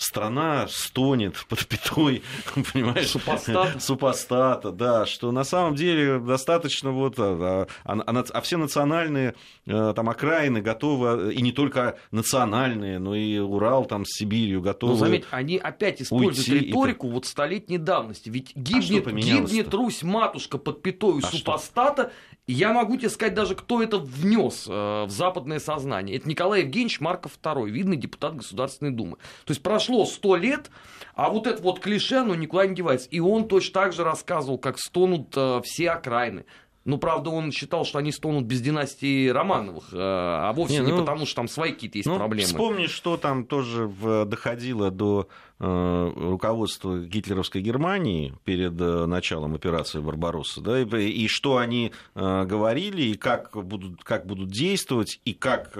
страна 0.00 0.66
стонет 0.68 1.44
под 1.48 1.66
пятой, 1.66 2.22
понимаешь? 2.72 3.08
Супостата. 3.08 3.78
Супостата, 3.78 4.72
да, 4.72 5.04
что 5.04 5.30
на 5.30 5.44
самом 5.44 5.74
деле 5.74 6.18
достаточно 6.18 6.90
вот, 6.90 7.14
а, 7.18 7.66
а, 7.84 7.92
а, 7.92 8.24
а 8.32 8.40
все 8.40 8.56
национальные 8.56 9.34
э, 9.66 9.92
там 9.94 10.08
окраины 10.08 10.62
готовы, 10.62 11.34
и 11.34 11.42
не 11.42 11.52
только 11.52 11.98
национальные, 12.12 12.98
но 12.98 13.14
и 13.14 13.38
Урал 13.38 13.84
там 13.84 14.06
с 14.06 14.16
Сибирью 14.16 14.62
готовы. 14.62 14.94
Но 14.94 14.98
заметь, 14.98 15.24
они 15.30 15.58
опять 15.58 16.00
используют 16.00 16.62
риторику 16.62 17.08
и... 17.08 17.10
вот 17.10 17.26
столетней 17.26 17.78
давности, 17.78 18.30
ведь 18.30 18.56
гибнет, 18.56 19.06
а 19.06 19.12
гибнет 19.12 19.72
Русь, 19.74 20.02
матушка 20.02 20.56
под 20.56 20.80
пятой 20.82 21.20
а 21.22 21.26
супостата, 21.26 22.02
что? 22.04 22.29
Я 22.52 22.72
могу 22.72 22.96
тебе 22.96 23.10
сказать 23.10 23.34
даже, 23.34 23.54
кто 23.54 23.80
это 23.80 23.98
внес 23.98 24.66
э, 24.66 25.04
в 25.04 25.10
западное 25.10 25.60
сознание. 25.60 26.16
Это 26.16 26.28
Николай 26.28 26.62
Евгеньевич 26.62 26.98
Марков 26.98 27.38
II, 27.40 27.70
видный 27.70 27.96
депутат 27.96 28.34
Государственной 28.34 28.90
Думы. 28.90 29.18
То 29.44 29.52
есть 29.52 29.62
прошло 29.62 30.04
сто 30.04 30.34
лет, 30.34 30.68
а 31.14 31.30
вот 31.30 31.46
это 31.46 31.62
вот 31.62 31.78
клише, 31.78 32.16
оно 32.16 32.34
никуда 32.34 32.66
не 32.66 32.74
девается. 32.74 33.08
И 33.10 33.20
он 33.20 33.46
точно 33.46 33.74
так 33.74 33.92
же 33.92 34.02
рассказывал, 34.02 34.58
как 34.58 34.80
стонут 34.80 35.32
э, 35.36 35.60
все 35.64 35.90
окраины. 35.90 36.44
Ну, 36.90 36.98
правда, 36.98 37.30
он 37.30 37.52
считал, 37.52 37.84
что 37.84 37.98
они 37.98 38.10
стонут 38.10 38.46
без 38.46 38.60
династии 38.60 39.28
Романовых, 39.28 39.92
э, 39.92 39.96
а 39.96 40.52
вовсе 40.52 40.78
не, 40.78 40.82
ну, 40.82 40.90
не 40.90 40.98
потому, 40.98 41.24
что 41.24 41.36
там 41.36 41.46
свои 41.46 41.70
какие-то 41.70 41.98
есть 41.98 42.08
ну, 42.08 42.16
проблемы. 42.16 42.46
Вспомни, 42.46 42.86
что 42.86 43.16
там 43.16 43.44
тоже 43.44 43.88
доходило 44.26 44.90
до 44.90 45.28
э, 45.60 46.12
руководства 46.16 46.98
гитлеровской 46.98 47.60
Германии 47.60 48.34
перед 48.42 48.80
э, 48.80 49.06
началом 49.06 49.54
операции 49.54 50.00
«Барбаросса», 50.00 50.60
да, 50.60 50.80
и, 50.80 50.84
и 50.84 51.28
что 51.28 51.58
они 51.58 51.92
говорили, 52.14 53.02
и 53.02 53.14
как 53.14 53.52
будут, 53.54 54.02
как 54.02 54.26
будут 54.26 54.50
действовать, 54.50 55.20
и 55.24 55.32
как 55.32 55.78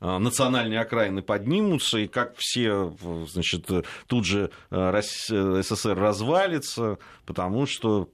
национальные 0.00 0.78
окраины 0.78 1.22
поднимутся, 1.22 1.98
и 1.98 2.06
как 2.06 2.36
все, 2.36 2.94
значит, 3.28 3.68
тут 4.06 4.24
же 4.24 4.50
СССР 4.70 5.98
развалится, 5.98 6.98
потому 7.26 7.66
что 7.66 8.08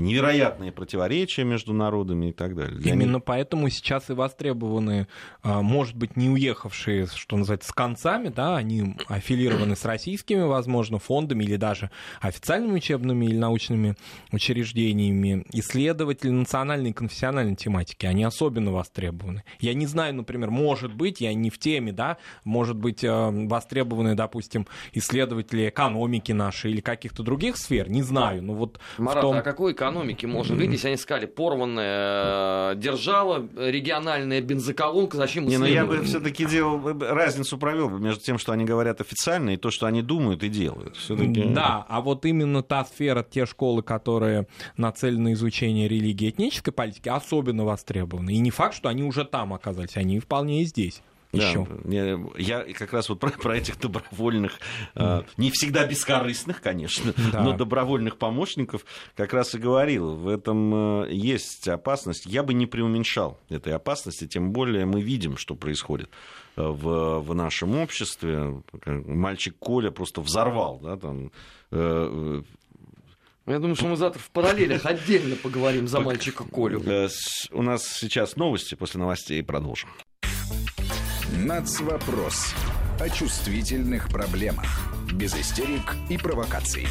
невероятные 0.00 0.72
противоречия 0.72 1.44
между 1.44 1.72
народами 1.72 2.26
и 2.26 2.32
так 2.32 2.54
далее. 2.54 2.78
Для 2.78 2.92
Именно 2.92 3.16
них... 3.16 3.24
поэтому 3.24 3.68
сейчас 3.68 4.10
и 4.10 4.12
востребованы, 4.12 5.06
а, 5.42 5.62
может 5.62 5.96
быть, 5.96 6.16
не 6.16 6.28
уехавшие, 6.28 7.06
что 7.06 7.36
называется, 7.36 7.68
с 7.68 7.72
концами, 7.72 8.28
да, 8.28 8.56
они 8.56 8.96
аффилированы 9.08 9.76
с 9.76 9.84
российскими, 9.84 10.42
возможно, 10.42 10.98
фондами 10.98 11.44
или 11.44 11.56
даже 11.56 11.90
официальными 12.20 12.76
учебными 12.76 13.26
или 13.26 13.36
научными 13.36 13.96
учреждениями, 14.32 15.44
исследователи 15.52 16.30
национальной 16.30 16.90
и 16.90 16.92
конфессиональной 16.92 17.56
тематики, 17.56 18.06
они 18.06 18.24
особенно 18.24 18.72
востребованы. 18.72 19.44
Я 19.58 19.74
не 19.74 19.86
знаю, 19.86 20.14
например, 20.14 20.50
может 20.50 20.94
быть, 20.94 21.20
я 21.20 21.34
не 21.34 21.50
в 21.50 21.58
теме, 21.58 21.92
да, 21.92 22.16
может 22.44 22.76
быть, 22.76 23.04
а, 23.04 23.30
востребованы, 23.30 24.14
допустим, 24.14 24.66
исследователи 24.92 25.68
экономики 25.68 26.32
нашей 26.32 26.70
или 26.70 26.80
каких-то 26.80 27.22
других 27.22 27.56
сфер, 27.56 27.88
не 27.88 28.02
знаю, 28.02 28.42
но 28.42 28.54
вот 28.54 28.80
Марат, 28.98 29.18
в 29.18 29.20
том... 29.20 29.36
а 29.36 29.42
какой 29.42 29.74
экономики 29.90 30.26
можно 30.26 30.60
если 30.60 30.88
они 30.88 30.96
сказали, 30.96 31.26
порванная 31.26 32.72
э, 32.72 32.76
держава, 32.76 33.46
региональная 33.56 34.40
бензоколонка, 34.40 35.16
зачем 35.16 35.46
Не, 35.46 35.58
но 35.58 35.66
ну 35.66 35.70
я 35.70 35.84
бы 35.84 36.02
все-таки 36.02 36.44
делал, 36.44 36.80
разницу 37.00 37.58
провел 37.58 37.88
бы 37.88 38.00
между 38.00 38.22
тем, 38.22 38.38
что 38.38 38.52
они 38.52 38.64
говорят 38.64 39.00
официально, 39.00 39.50
и 39.50 39.56
то, 39.56 39.70
что 39.70 39.86
они 39.86 40.02
думают 40.02 40.42
и 40.42 40.48
делают. 40.48 40.96
Да, 41.54 41.84
а 41.88 42.00
вот 42.00 42.24
именно 42.24 42.62
та 42.62 42.84
сфера, 42.84 43.26
те 43.28 43.46
школы, 43.46 43.82
которые 43.82 44.46
нацелены 44.76 45.20
на 45.20 45.32
изучение 45.34 45.88
религии 45.88 46.28
и 46.28 46.30
этнической 46.30 46.72
политики, 46.72 47.08
особенно 47.08 47.64
востребованы. 47.64 48.30
И 48.30 48.38
не 48.38 48.50
факт, 48.50 48.74
что 48.74 48.88
они 48.88 49.02
уже 49.02 49.24
там 49.24 49.52
оказались, 49.52 49.96
они 49.96 50.18
вполне 50.18 50.62
и 50.62 50.64
здесь 50.64 51.02
еще. 51.32 51.66
Да, 51.84 52.30
я 52.38 52.64
как 52.74 52.92
раз 52.92 53.08
вот 53.08 53.20
про, 53.20 53.30
про 53.30 53.56
этих 53.56 53.78
добровольных, 53.78 54.58
mm. 54.94 55.26
не 55.36 55.50
всегда 55.50 55.86
бескорыстных, 55.86 56.60
конечно, 56.60 57.14
да. 57.32 57.42
но 57.42 57.56
добровольных 57.56 58.16
помощников 58.16 58.84
как 59.14 59.32
раз 59.32 59.54
и 59.54 59.58
говорил. 59.58 60.16
В 60.16 60.28
этом 60.28 61.04
э, 61.04 61.12
есть 61.12 61.68
опасность. 61.68 62.26
Я 62.26 62.42
бы 62.42 62.54
не 62.54 62.66
преуменьшал 62.66 63.38
этой 63.48 63.72
опасности, 63.72 64.26
тем 64.26 64.52
более 64.52 64.86
мы 64.86 65.02
видим, 65.02 65.36
что 65.36 65.54
происходит 65.54 66.10
э, 66.56 66.62
в, 66.62 67.20
в 67.20 67.34
нашем 67.34 67.76
обществе. 67.78 68.62
Мальчик 68.86 69.56
Коля 69.58 69.90
просто 69.90 70.20
взорвал, 70.20 70.80
да, 70.80 70.96
там, 70.96 71.30
я 73.46 73.58
думаю, 73.58 73.74
что 73.74 73.86
мы 73.86 73.96
завтра 73.96 74.20
в 74.20 74.30
параллелях 74.30 74.86
отдельно 74.86 75.34
поговорим 75.34 75.88
за 75.88 76.00
мальчика 76.00 76.44
Колю. 76.44 76.82
У 77.50 77.62
нас 77.62 77.82
сейчас 77.84 78.36
новости, 78.36 78.74
после 78.74 79.00
новостей 79.00 79.42
продолжим. 79.42 79.88
Нацвопрос. 81.46 82.54
О 83.00 83.08
чувствительных 83.08 84.10
проблемах. 84.10 84.66
Без 85.10 85.34
истерик 85.34 85.96
и 86.10 86.18
провокаций. 86.18 86.86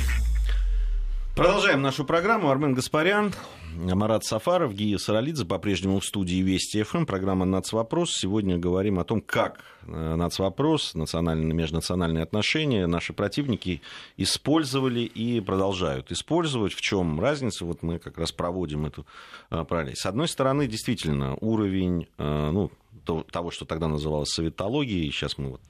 Продолжаем 1.35 1.83
нашу 1.83 2.03
программу. 2.03 2.49
Армен 2.49 2.73
Гаспарян, 2.73 3.31
Марат 3.75 4.25
Сафаров, 4.25 4.73
Гия 4.73 4.97
Саралидзе 4.97 5.45
по-прежнему 5.45 5.99
в 5.99 6.05
студии 6.05 6.41
Вести 6.41 6.81
ФМ. 6.81 7.05
Программа 7.05 7.45
«Нацвопрос». 7.45 8.11
Сегодня 8.11 8.57
говорим 8.57 8.99
о 8.99 9.03
том, 9.03 9.21
как 9.21 9.63
э, 9.83 10.15
нацвопрос, 10.15 10.95
национальные, 10.95 11.53
межнациональные 11.53 12.23
отношения 12.23 12.87
наши 12.87 13.13
противники 13.13 13.81
использовали 14.17 15.01
и 15.01 15.39
продолжают 15.41 16.11
использовать. 16.11 16.73
В 16.73 16.81
чем 16.81 17.21
разница? 17.21 17.65
Вот 17.65 17.83
мы 17.83 17.99
как 17.99 18.17
раз 18.17 18.31
проводим 18.31 18.87
эту 18.87 19.05
э, 19.51 19.63
параллель. 19.63 19.95
С 19.95 20.07
одной 20.07 20.27
стороны, 20.27 20.67
действительно, 20.67 21.35
уровень, 21.39 22.07
э, 22.17 22.67
ну, 23.09 23.23
того, 23.23 23.51
что 23.51 23.65
тогда 23.65 23.87
называлось 23.87 24.29
советологией, 24.29 25.11
сейчас 25.11 25.37
мы 25.37 25.51
вот 25.51 25.61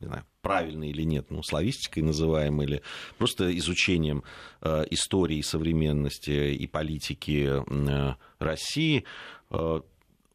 не 0.00 0.08
знаю, 0.08 0.24
правильно 0.42 0.84
или 0.84 1.02
нет, 1.02 1.26
ну, 1.30 1.42
славистикой 1.42 2.02
называем, 2.02 2.60
или 2.62 2.82
просто 3.16 3.56
изучением 3.56 4.22
э, 4.60 4.84
истории 4.90 5.40
современности 5.40 6.52
и 6.52 6.66
политики 6.66 7.62
э, 7.66 8.14
России, 8.38 9.04
э, 9.50 9.80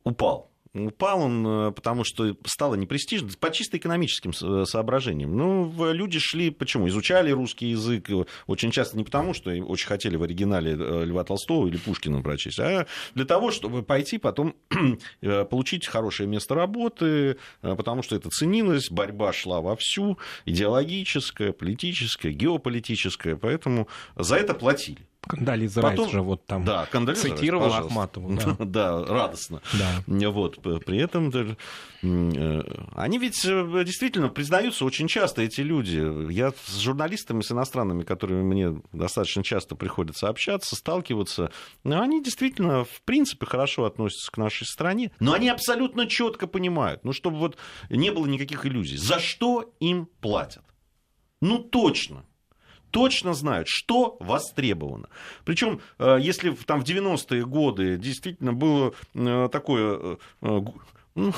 упал. 0.03 0.48
Упал 0.75 1.21
он, 1.23 1.47
э, 1.47 1.71
потому 1.71 2.03
что 2.03 2.35
стало 2.45 2.75
непрестижно, 2.75 3.29
по 3.39 3.49
чисто 3.49 3.77
экономическим 3.77 4.31
э, 4.31 4.65
соображениям. 4.65 5.35
Ну, 5.35 5.91
люди 5.91 6.19
шли, 6.19 6.51
почему? 6.51 6.87
Изучали 6.87 7.31
русский 7.31 7.69
язык 7.69 8.07
очень 8.45 8.69
часто 8.69 8.95
не 8.95 9.03
потому, 9.03 9.33
что 9.33 9.49
очень 9.49 9.87
хотели 9.87 10.15
в 10.15 10.21
оригинале 10.21 10.73
э, 10.73 11.05
Льва 11.05 11.23
Толстого 11.23 11.67
или 11.67 11.77
Пушкина 11.77 12.21
прочесть, 12.21 12.59
а 12.59 12.85
для 13.15 13.25
того, 13.25 13.49
чтобы 13.49 13.81
пойти 13.81 14.19
потом 14.19 14.55
получить 15.49 15.87
хорошее 15.87 16.29
место 16.29 16.53
работы, 16.53 17.37
потому 17.61 18.03
что 18.03 18.15
это 18.15 18.29
ценилось, 18.29 18.91
борьба 18.91 19.33
шла 19.33 19.61
вовсю, 19.61 20.19
идеологическая, 20.45 21.51
политическая, 21.51 22.31
геополитическая, 22.31 23.35
поэтому 23.35 23.87
за 24.15 24.35
это 24.35 24.53
платили. 24.53 25.08
Кандализа 25.29 25.81
Потом, 25.81 26.05
Райс 26.05 26.11
же 26.11 26.21
вот 26.23 26.43
там 26.47 26.65
да, 26.65 26.87
цитировал 27.13 27.71
Райс, 27.71 27.85
Ахматову. 27.85 28.29
Да. 28.39 28.55
да, 28.57 29.05
радостно. 29.05 29.61
Да. 29.73 30.29
Вот, 30.31 30.59
при 30.59 30.97
этом 30.97 31.29
э, 32.01 32.63
они 32.95 33.19
ведь 33.19 33.45
э, 33.45 33.83
действительно 33.85 34.29
признаются 34.29 34.85
очень 34.85 35.07
часто, 35.07 35.43
эти 35.43 35.61
люди. 35.61 36.31
Я 36.31 36.51
с 36.65 36.79
журналистами, 36.79 37.41
с 37.41 37.51
иностранными, 37.51 38.01
которыми 38.01 38.41
мне 38.41 38.81
достаточно 38.91 39.43
часто 39.43 39.75
приходится 39.75 40.29
общаться, 40.29 40.75
сталкиваться, 40.75 41.51
они 42.01 42.23
действительно, 42.23 42.83
в 42.85 43.01
принципе, 43.05 43.45
хорошо 43.45 43.85
относятся 43.85 44.31
к 44.31 44.37
нашей 44.37 44.65
стране, 44.65 45.11
но 45.19 45.33
они 45.33 45.49
абсолютно 45.49 46.07
четко 46.07 46.47
понимают, 46.47 47.03
ну, 47.03 47.13
чтобы 47.13 47.37
вот 47.37 47.57
не 47.91 48.09
было 48.11 48.25
никаких 48.25 48.65
иллюзий, 48.65 48.97
за 48.97 49.19
что 49.19 49.71
им 49.79 50.07
платят. 50.21 50.63
Ну, 51.39 51.59
точно. 51.59 52.25
Точно 52.91 53.33
знают, 53.33 53.67
что 53.67 54.17
востребовано. 54.19 55.09
Причем, 55.45 55.81
э, 55.97 56.17
если 56.19 56.51
там 56.51 56.81
в 56.81 56.83
90-е 56.83 57.45
годы 57.45 57.97
действительно 57.97 58.53
было 58.53 58.93
э, 59.13 59.49
такое 59.51 60.17
э, 60.41 60.61
ну, 61.15 61.33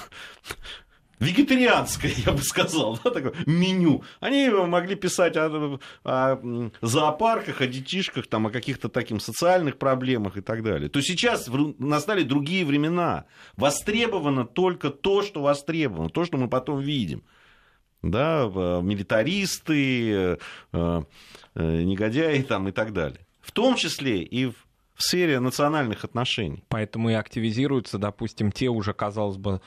вегетарианское, 1.19 2.11
я 2.25 2.33
бы 2.33 2.41
сказал, 2.41 2.99
да, 3.03 3.11
такое 3.11 3.33
меню. 3.45 4.03
Они 4.19 4.49
могли 4.49 4.95
писать 4.95 5.37
о, 5.37 5.79
о 6.03 6.69
зоопарках, 6.81 7.61
о 7.61 7.67
детишках, 7.67 8.27
там, 8.27 8.47
о 8.47 8.49
каких-то 8.49 8.89
таких 8.89 9.21
социальных 9.21 9.77
проблемах 9.77 10.37
и 10.37 10.41
так 10.41 10.63
далее. 10.63 10.89
То 10.89 11.01
сейчас 11.01 11.49
настали 11.77 12.23
другие 12.23 12.65
времена. 12.65 13.25
Востребовано 13.55 14.45
только 14.45 14.89
то, 14.89 15.21
что 15.21 15.41
востребовано, 15.41 16.09
то, 16.09 16.25
что 16.25 16.37
мы 16.37 16.49
потом 16.49 16.79
видим. 16.79 17.23
Да, 18.01 18.45
милитаристы, 18.81 20.11
э, 20.11 20.37
э, 20.73 21.03
негодяи 21.55 22.41
там, 22.41 22.67
и 22.67 22.71
так 22.71 22.93
далее. 22.93 23.19
В 23.41 23.51
том 23.51 23.75
числе 23.75 24.23
и 24.23 24.47
в 24.47 24.55
сфере 24.97 25.39
национальных 25.39 26.03
отношений. 26.03 26.63
Поэтому 26.69 27.09
и 27.09 27.13
активизируются, 27.13 27.97
допустим, 27.97 28.51
те 28.51 28.69
уже, 28.69 28.93
казалось 28.93 29.37
бы, 29.37 29.61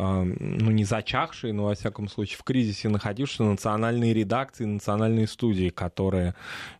ну, 0.00 0.70
не 0.70 0.84
зачахшие, 0.84 1.52
но, 1.52 1.64
во 1.64 1.74
всяком 1.74 2.08
случае, 2.08 2.38
в 2.38 2.44
кризисе 2.44 2.88
находившиеся 2.88 3.44
национальные 3.44 4.14
редакции, 4.14 4.64
национальные 4.64 5.26
студии, 5.26 5.70
которые 5.70 6.34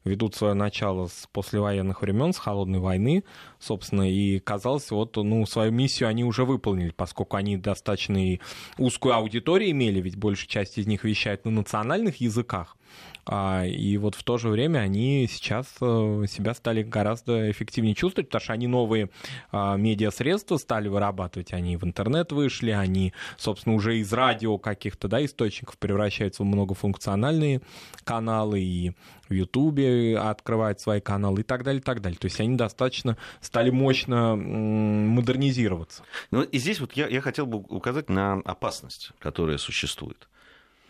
ведут 0.04 0.35
свое 0.35 0.54
начало 0.54 1.09
с 1.09 1.28
послевоенных 1.33 2.02
времен, 2.02 2.33
с 2.33 2.38
холодной 2.38 2.78
войны, 2.78 3.24
собственно, 3.59 4.11
и 4.11 4.38
казалось, 4.38 4.90
вот, 4.90 5.16
ну, 5.16 5.44
свою 5.46 5.72
миссию 5.72 6.09
они 6.09 6.24
уже 6.24 6.44
выполнили, 6.44 6.90
поскольку 6.90 7.37
они 7.37 7.57
достаточно 7.57 8.38
узкую 8.78 9.14
аудиторию 9.14 9.70
имели, 9.70 10.00
ведь 10.00 10.16
большая 10.16 10.48
часть 10.48 10.78
из 10.78 10.87
них 10.87 11.04
вещает 11.04 11.44
на 11.44 11.50
национальных 11.50 12.20
языках, 12.20 12.76
а, 13.17 13.17
и 13.66 13.98
вот 13.98 14.14
в 14.14 14.22
то 14.24 14.38
же 14.38 14.48
время 14.48 14.78
они 14.78 15.26
сейчас 15.31 15.66
э, 15.81 16.24
себя 16.28 16.54
стали 16.54 16.83
гораздо 16.83 17.50
эффективнее 17.50 17.94
чувствовать, 17.94 18.28
потому 18.28 18.42
что 18.42 18.52
они 18.54 18.66
новые 18.66 19.11
а, 19.52 19.76
медиасредства 19.76 20.57
стали 20.57 20.88
вырабатывать, 20.88 21.52
они 21.52 21.76
в 21.76 21.85
интернет 21.85 22.33
вышли, 22.33 22.70
они, 22.70 23.12
собственно, 23.37 23.74
уже 23.74 23.98
из 23.98 24.12
радио 24.12 24.57
каких-то 24.59 25.09
да, 25.09 25.24
источников 25.24 25.76
превращаются 25.78 26.42
в 26.42 26.46
многофункциональные 26.46 27.61
каналы, 28.04 28.61
и 28.61 28.92
в 29.28 29.33
Ютубе 29.35 30.18
открывают 30.18 30.81
свои 30.81 31.00
каналы 31.00 31.40
и 31.40 31.44
так 31.44 31.62
далее, 31.62 31.81
и 31.81 31.83
так 31.83 32.00
далее. 32.00 32.18
То 32.18 32.26
есть 32.26 32.40
они 32.40 32.57
достаточно 32.57 33.16
стали 33.40 33.70
мощно 33.70 34.37
модернизироваться. 34.37 36.02
Ну 36.31 36.42
и 36.42 36.59
здесь 36.59 36.81
вот 36.81 36.94
я, 36.94 37.09
я 37.09 37.20
хотел 37.20 37.46
бы 37.46 37.59
указать 37.59 38.09
на 38.09 38.35
опасность, 38.44 39.12
которая 39.18 39.59
существует. 39.59 40.28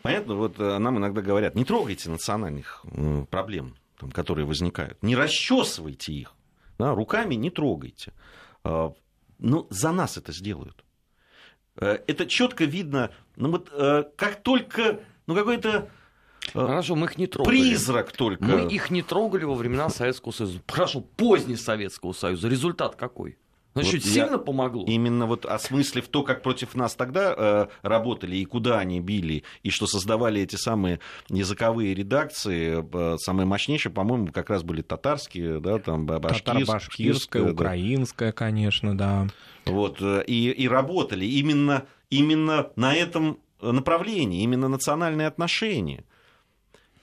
Понятно, 0.02 0.34
вот 0.34 0.58
э, 0.58 0.78
нам 0.78 0.98
иногда 0.98 1.20
говорят, 1.20 1.54
не 1.54 1.64
трогайте 1.64 2.10
национальных 2.10 2.84
э, 2.84 3.24
проблем, 3.30 3.76
там, 3.98 4.10
которые 4.10 4.46
возникают, 4.46 5.02
не 5.02 5.16
расчесывайте 5.16 6.12
их, 6.12 6.34
да, 6.78 6.94
руками 6.94 7.34
не 7.34 7.50
трогайте. 7.50 8.12
А, 8.64 8.92
но 9.38 9.66
за 9.70 9.92
нас 9.92 10.16
это 10.16 10.32
сделают. 10.32 10.84
Э, 11.76 11.98
это 12.06 12.26
четко 12.26 12.64
видно, 12.64 13.10
ну 13.36 13.50
вот 13.50 13.70
как 14.16 14.42
только, 14.42 15.00
ну 15.26 15.34
какой-то 15.34 15.90
Хорошо, 16.52 16.94
мы 16.94 17.06
их 17.06 17.18
не 17.18 17.26
трогали. 17.26 17.58
Призрак 17.58 18.12
только. 18.12 18.44
Мы 18.44 18.72
их 18.72 18.90
не 18.90 19.02
трогали 19.02 19.44
во 19.44 19.54
времена 19.54 19.90
Советского 19.90 20.32
Союза. 20.32 20.60
Хорошо, 20.66 21.02
поздний 21.02 21.56
Советского 21.56 22.12
Союза. 22.12 22.48
Результат 22.48 22.96
какой? 22.96 23.36
Значит, 23.74 24.04
вот 24.04 24.12
сильно 24.12 24.38
помогло? 24.38 24.84
Именно 24.86 25.26
вот 25.26 25.44
осмыслив 25.46 26.06
то, 26.08 26.22
как 26.22 26.42
против 26.42 26.74
нас 26.74 26.94
тогда 26.94 27.34
э, 27.36 27.66
работали 27.82 28.36
и 28.36 28.44
куда 28.44 28.78
они 28.78 29.00
били, 29.00 29.44
и 29.62 29.70
что 29.70 29.86
создавали 29.86 30.40
эти 30.40 30.56
самые 30.56 31.00
языковые 31.28 31.94
редакции, 31.94 32.84
э, 32.92 33.16
самые 33.18 33.46
мощнейшие, 33.46 33.92
по-моему, 33.92 34.28
как 34.28 34.50
раз 34.50 34.62
были 34.62 34.82
татарские, 34.82 35.60
да, 35.60 35.78
там 35.78 36.06
башкирская, 36.06 36.64
башкирская 36.66 37.44
да. 37.44 37.52
украинская, 37.52 38.32
конечно, 38.32 38.96
да. 38.96 39.28
Вот, 39.66 39.98
э, 40.00 40.24
и, 40.26 40.50
и 40.50 40.66
работали 40.66 41.26
именно, 41.26 41.86
именно 42.10 42.70
на 42.76 42.94
этом 42.94 43.38
направлении, 43.60 44.42
именно 44.42 44.68
национальные 44.68 45.26
отношения. 45.26 46.04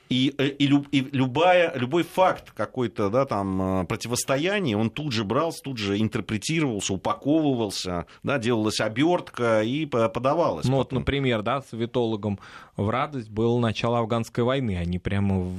И, 0.09 0.33
э, 0.37 0.47
и, 0.47 0.65
и 0.91 1.09
любая, 1.11 1.73
любой 1.75 2.03
факт 2.03 2.51
какой-то 2.51 3.09
да, 3.09 3.25
там, 3.25 3.81
э, 3.81 3.85
противостояния, 3.85 4.77
он 4.77 4.89
тут 4.89 5.11
же 5.11 5.23
брался, 5.23 5.63
тут 5.63 5.77
же 5.77 5.99
интерпретировался, 5.99 6.93
упаковывался, 6.93 8.05
да, 8.23 8.37
делалась 8.37 8.79
обертка 8.79 9.61
и 9.63 9.85
подавалась. 9.85 10.65
Ну, 10.65 10.77
вот, 10.77 10.91
например, 10.91 11.41
да, 11.41 11.61
советологам 11.61 12.39
в 12.77 12.89
радость 12.89 13.29
было 13.29 13.57
начало 13.59 13.99
афганской 13.99 14.43
войны. 14.43 14.77
Они 14.77 14.99
прямо 14.99 15.49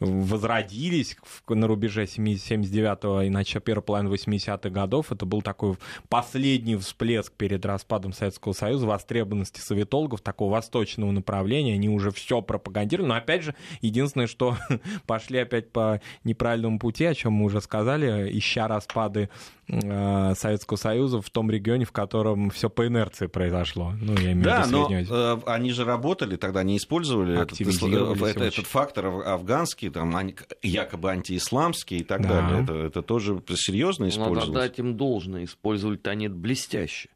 возродились 0.00 1.16
на 1.48 1.66
рубеже 1.66 2.04
79-го 2.04 3.22
и 3.22 3.30
начала 3.30 3.60
первой 3.60 3.82
половины 3.82 4.14
80-х 4.14 4.68
годов. 4.70 5.12
Это 5.12 5.26
был 5.26 5.42
такой 5.42 5.76
последний 6.08 6.76
всплеск 6.76 7.32
перед 7.32 7.64
распадом 7.64 8.12
Советского 8.12 8.52
Союза, 8.52 8.86
востребованности 8.86 9.60
советологов, 9.60 10.20
такого 10.20 10.52
восточного 10.52 11.10
направления. 11.10 11.74
Они 11.74 11.88
уже 11.88 12.10
все 12.10 12.42
пропагандировали. 12.42 13.08
Но 13.08 13.14
опять 13.14 13.39
же, 13.40 13.54
единственное, 13.80 14.26
что 14.26 14.56
пошли 15.06 15.38
опять 15.38 15.72
по 15.72 16.00
неправильному 16.24 16.78
пути, 16.78 17.04
о 17.04 17.14
чем 17.14 17.34
мы 17.34 17.46
уже 17.46 17.60
сказали, 17.60 18.36
ища 18.36 18.68
распады 18.68 19.28
Э, 19.72 20.34
Советского 20.36 20.76
Союза 20.76 21.20
в 21.20 21.30
том 21.30 21.50
регионе, 21.50 21.84
в 21.84 21.92
котором 21.92 22.50
все 22.50 22.68
по 22.68 22.86
инерции 22.86 23.26
произошло. 23.26 23.92
Ну, 24.00 24.14
я 24.14 24.32
имею 24.32 24.42
да, 24.42 24.66
но 24.66 24.88
э, 24.90 25.38
они 25.46 25.70
же 25.70 25.84
работали, 25.84 26.36
тогда 26.36 26.62
не 26.62 26.76
использовали 26.76 27.40
этот, 27.40 27.60
этот, 27.60 28.36
этот 28.36 28.66
фактор 28.66 29.06
афганский, 29.06 29.90
там, 29.90 30.16
якобы 30.62 31.10
антиисламский 31.10 31.98
и 31.98 32.04
так 32.04 32.22
да. 32.22 32.28
далее. 32.28 32.62
Это, 32.64 32.74
это 32.74 33.02
тоже 33.02 33.42
серьезно 33.54 34.08
использовалось. 34.08 34.48
Надо 34.48 34.60
дать 34.60 34.78
им 34.78 34.96
должное, 34.96 35.44
использовали-то 35.44 36.10
они 36.10 36.26
это 36.26 36.34
блестяще. 36.34 37.08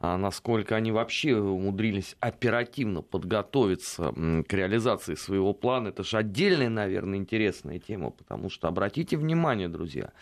А 0.00 0.16
насколько 0.16 0.76
они 0.76 0.92
вообще 0.92 1.36
умудрились 1.36 2.16
оперативно 2.20 3.02
подготовиться 3.02 4.12
к 4.46 4.52
реализации 4.52 5.14
своего 5.14 5.52
плана, 5.52 5.88
это 5.88 6.04
же 6.04 6.18
отдельная, 6.18 6.68
наверное, 6.68 7.18
интересная 7.18 7.80
тема, 7.80 8.10
потому 8.10 8.48
что 8.48 8.68
обратите 8.68 9.16
внимание, 9.16 9.68
друзья, 9.68 10.12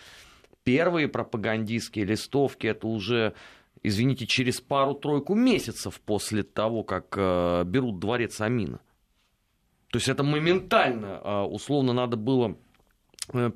первые 0.64 1.08
пропагандистские 1.08 2.06
листовки, 2.06 2.66
это 2.66 2.86
уже, 2.86 3.34
извините, 3.82 4.26
через 4.26 4.62
пару-тройку 4.62 5.34
месяцев 5.34 6.00
после 6.00 6.42
того, 6.42 6.82
как 6.82 7.14
э, 7.18 7.64
берут 7.64 7.98
дворец 7.98 8.40
Амина. 8.40 8.80
То 9.90 9.98
есть 9.98 10.08
это 10.08 10.22
моментально, 10.22 11.20
э, 11.22 11.42
условно, 11.42 11.92
надо 11.92 12.16
было 12.16 12.56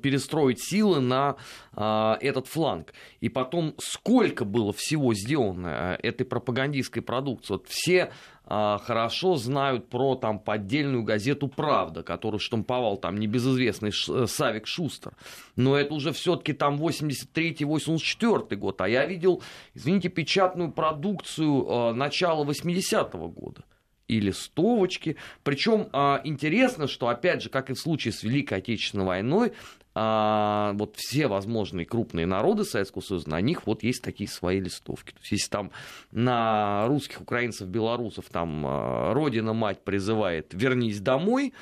перестроить 0.01 0.61
силы 0.63 0.99
на 0.99 1.35
а, 1.73 2.17
этот 2.21 2.47
фланг. 2.47 2.93
И 3.19 3.29
потом, 3.29 3.75
сколько 3.79 4.45
было 4.45 4.73
всего 4.73 5.13
сделано 5.13 5.97
э, 6.01 6.07
этой 6.07 6.25
пропагандистской 6.25 7.01
продукции. 7.01 7.53
Вот 7.53 7.67
все 7.67 8.11
а, 8.45 8.79
хорошо 8.79 9.37
знают 9.37 9.89
про 9.89 10.15
там 10.15 10.39
поддельную 10.39 11.03
газету 11.03 11.47
«Правда», 11.47 12.03
которую 12.03 12.39
штамповал 12.39 12.97
там 12.97 13.17
небезызвестный 13.17 13.91
Ш, 13.91 14.27
Савик 14.27 14.67
Шустер. 14.67 15.13
Но 15.55 15.77
это 15.77 15.93
уже 15.93 16.11
все-таки 16.11 16.51
там 16.51 16.75
83-84 16.75 18.55
год. 18.55 18.81
А 18.81 18.89
я 18.89 19.05
видел, 19.05 19.41
извините, 19.73 20.09
печатную 20.09 20.71
продукцию 20.71 21.65
а, 21.69 21.93
начала 21.93 22.43
80-го 22.43 23.29
года 23.29 23.63
и 24.11 24.19
листовочки. 24.19 25.15
Причем 25.43 25.87
а, 25.93 26.19
интересно, 26.25 26.87
что, 26.87 27.07
опять 27.07 27.41
же, 27.41 27.49
как 27.49 27.69
и 27.69 27.73
в 27.73 27.79
случае 27.79 28.11
с 28.11 28.23
Великой 28.23 28.57
Отечественной 28.57 29.05
войной, 29.05 29.53
а, 29.95 30.73
вот 30.73 30.97
все 30.97 31.27
возможные 31.27 31.85
крупные 31.85 32.25
народы 32.25 32.65
Советского 32.65 33.01
Союза, 33.01 33.29
на 33.29 33.39
них 33.39 33.65
вот 33.65 33.83
есть 33.83 34.03
такие 34.03 34.29
свои 34.29 34.59
листовки. 34.59 35.11
То 35.11 35.19
есть, 35.21 35.31
если 35.31 35.49
там 35.49 35.71
на 36.11 36.87
русских, 36.87 37.21
украинцев, 37.21 37.69
белорусов 37.69 38.25
там 38.29 38.65
а, 38.65 39.13
Родина-мать 39.13 39.81
призывает 39.81 40.53
«вернись 40.53 40.99
домой», 40.99 41.53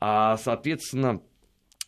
а, 0.00 0.36
соответственно, 0.36 1.20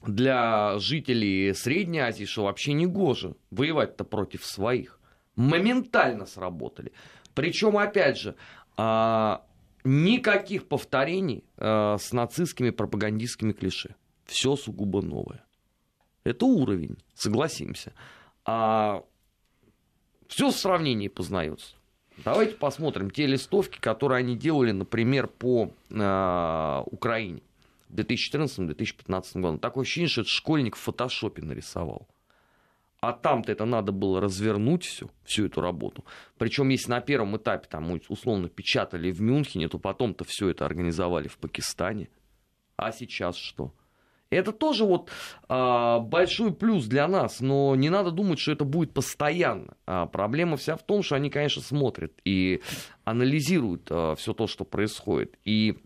для 0.07 0.79
жителей 0.79 1.53
Средней 1.53 1.99
Азии, 1.99 2.27
что 2.27 2.45
вообще 2.45 2.75
не 2.75 2.87
гоже 2.87 3.35
воевать-то 3.51 4.05
против 4.05 4.45
своих. 4.45 5.01
Моментально 5.35 6.27
сработали. 6.27 6.92
Причем, 7.35 7.77
опять 7.77 8.19
же, 8.19 8.37
Никаких 9.87 10.66
повторений 10.66 11.44
э, 11.59 11.96
с 11.99 12.12
нацистскими 12.12 12.70
пропагандистскими 12.70 13.53
клише. 13.53 13.94
Все 14.25 14.57
сугубо 14.57 15.01
новое. 15.01 15.44
Это 16.25 16.44
уровень, 16.44 16.96
согласимся. 17.14 17.92
А 18.44 19.05
все 20.27 20.51
в 20.51 20.57
сравнении 20.57 21.07
познается. 21.07 21.77
Давайте 22.25 22.57
посмотрим 22.57 23.11
те 23.11 23.27
листовки, 23.27 23.79
которые 23.79 24.18
они 24.18 24.37
делали, 24.37 24.72
например, 24.72 25.29
по 25.29 25.70
э, 25.90 26.83
Украине 26.87 27.42
в 27.88 27.94
2014-2015 27.94 29.40
году. 29.40 29.59
Такое 29.59 29.83
ощущение, 29.83 30.09
что 30.09 30.22
это 30.22 30.31
школьник 30.31 30.75
в 30.75 30.81
фотошопе 30.81 31.42
нарисовал. 31.42 32.09
А 33.01 33.13
там-то 33.13 33.53
это 33.53 33.65
надо 33.67 33.93
было 33.93 34.21
развернуть 34.21 34.85
всю, 34.85 35.11
всю 35.25 35.47
эту 35.47 35.61
работу. 35.61 36.05
Причем, 36.39 36.71
если 36.71 36.91
на 36.91 37.01
первом 37.01 37.37
этапе 37.37 37.69
там 37.69 38.01
условно 38.09 38.49
печатали 38.49 39.11
в 39.11 39.21
Мюнхене, 39.21 39.69
то 39.69 39.79
потом-то 39.79 40.25
все 40.25 40.49
это 40.49 40.65
организовали 40.65 41.29
в 41.29 41.39
Пакистане. 41.39 42.09
А 42.77 42.93
сейчас 42.93 43.37
что? 43.37 43.75
Это 44.29 44.53
тоже 44.53 44.85
вот 44.85 45.11
а, 45.49 46.01
большой 46.01 46.53
плюс 46.53 46.87
для 46.87 47.07
нас, 47.07 47.41
но 47.41 47.77
не 47.77 47.91
надо 47.91 48.11
думать, 48.11 48.41
что 48.41 48.53
это 48.53 48.65
будет 48.65 48.93
постоянно. 48.93 49.77
А 49.87 50.07
проблема 50.07 50.57
вся 50.57 50.77
в 50.77 50.83
том, 50.83 51.03
что 51.03 51.15
они, 51.15 51.31
конечно, 51.31 51.63
смотрят 51.63 52.13
и 52.25 52.61
анализируют 53.05 53.87
а, 53.91 54.15
все 54.17 54.35
то, 54.35 54.49
что 54.49 54.65
происходит. 54.65 55.39
И 55.45 55.79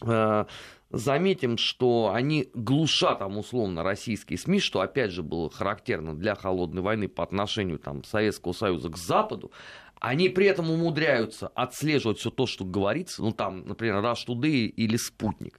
а, 0.00 0.46
заметим, 0.90 1.58
что 1.58 2.12
они 2.14 2.48
глушат 2.54 3.18
там 3.18 3.38
условно 3.38 3.82
российские 3.82 4.38
СМИ, 4.38 4.60
что 4.60 4.80
опять 4.80 5.10
же 5.10 5.22
было 5.22 5.50
характерно 5.50 6.16
для 6.16 6.34
холодной 6.34 6.82
войны 6.82 7.08
по 7.08 7.22
отношению 7.22 7.78
там, 7.78 8.04
Советского 8.04 8.52
Союза 8.52 8.88
к 8.88 8.96
Западу. 8.96 9.52
Они 10.00 10.28
при 10.28 10.46
этом 10.46 10.70
умудряются 10.70 11.48
отслеживать 11.48 12.18
все 12.18 12.30
то, 12.30 12.46
что 12.46 12.64
говорится, 12.64 13.22
ну 13.22 13.32
там, 13.32 13.66
например, 13.66 13.96
Rush 13.96 14.26
Today 14.26 14.66
или 14.66 14.96
Спутник. 14.96 15.58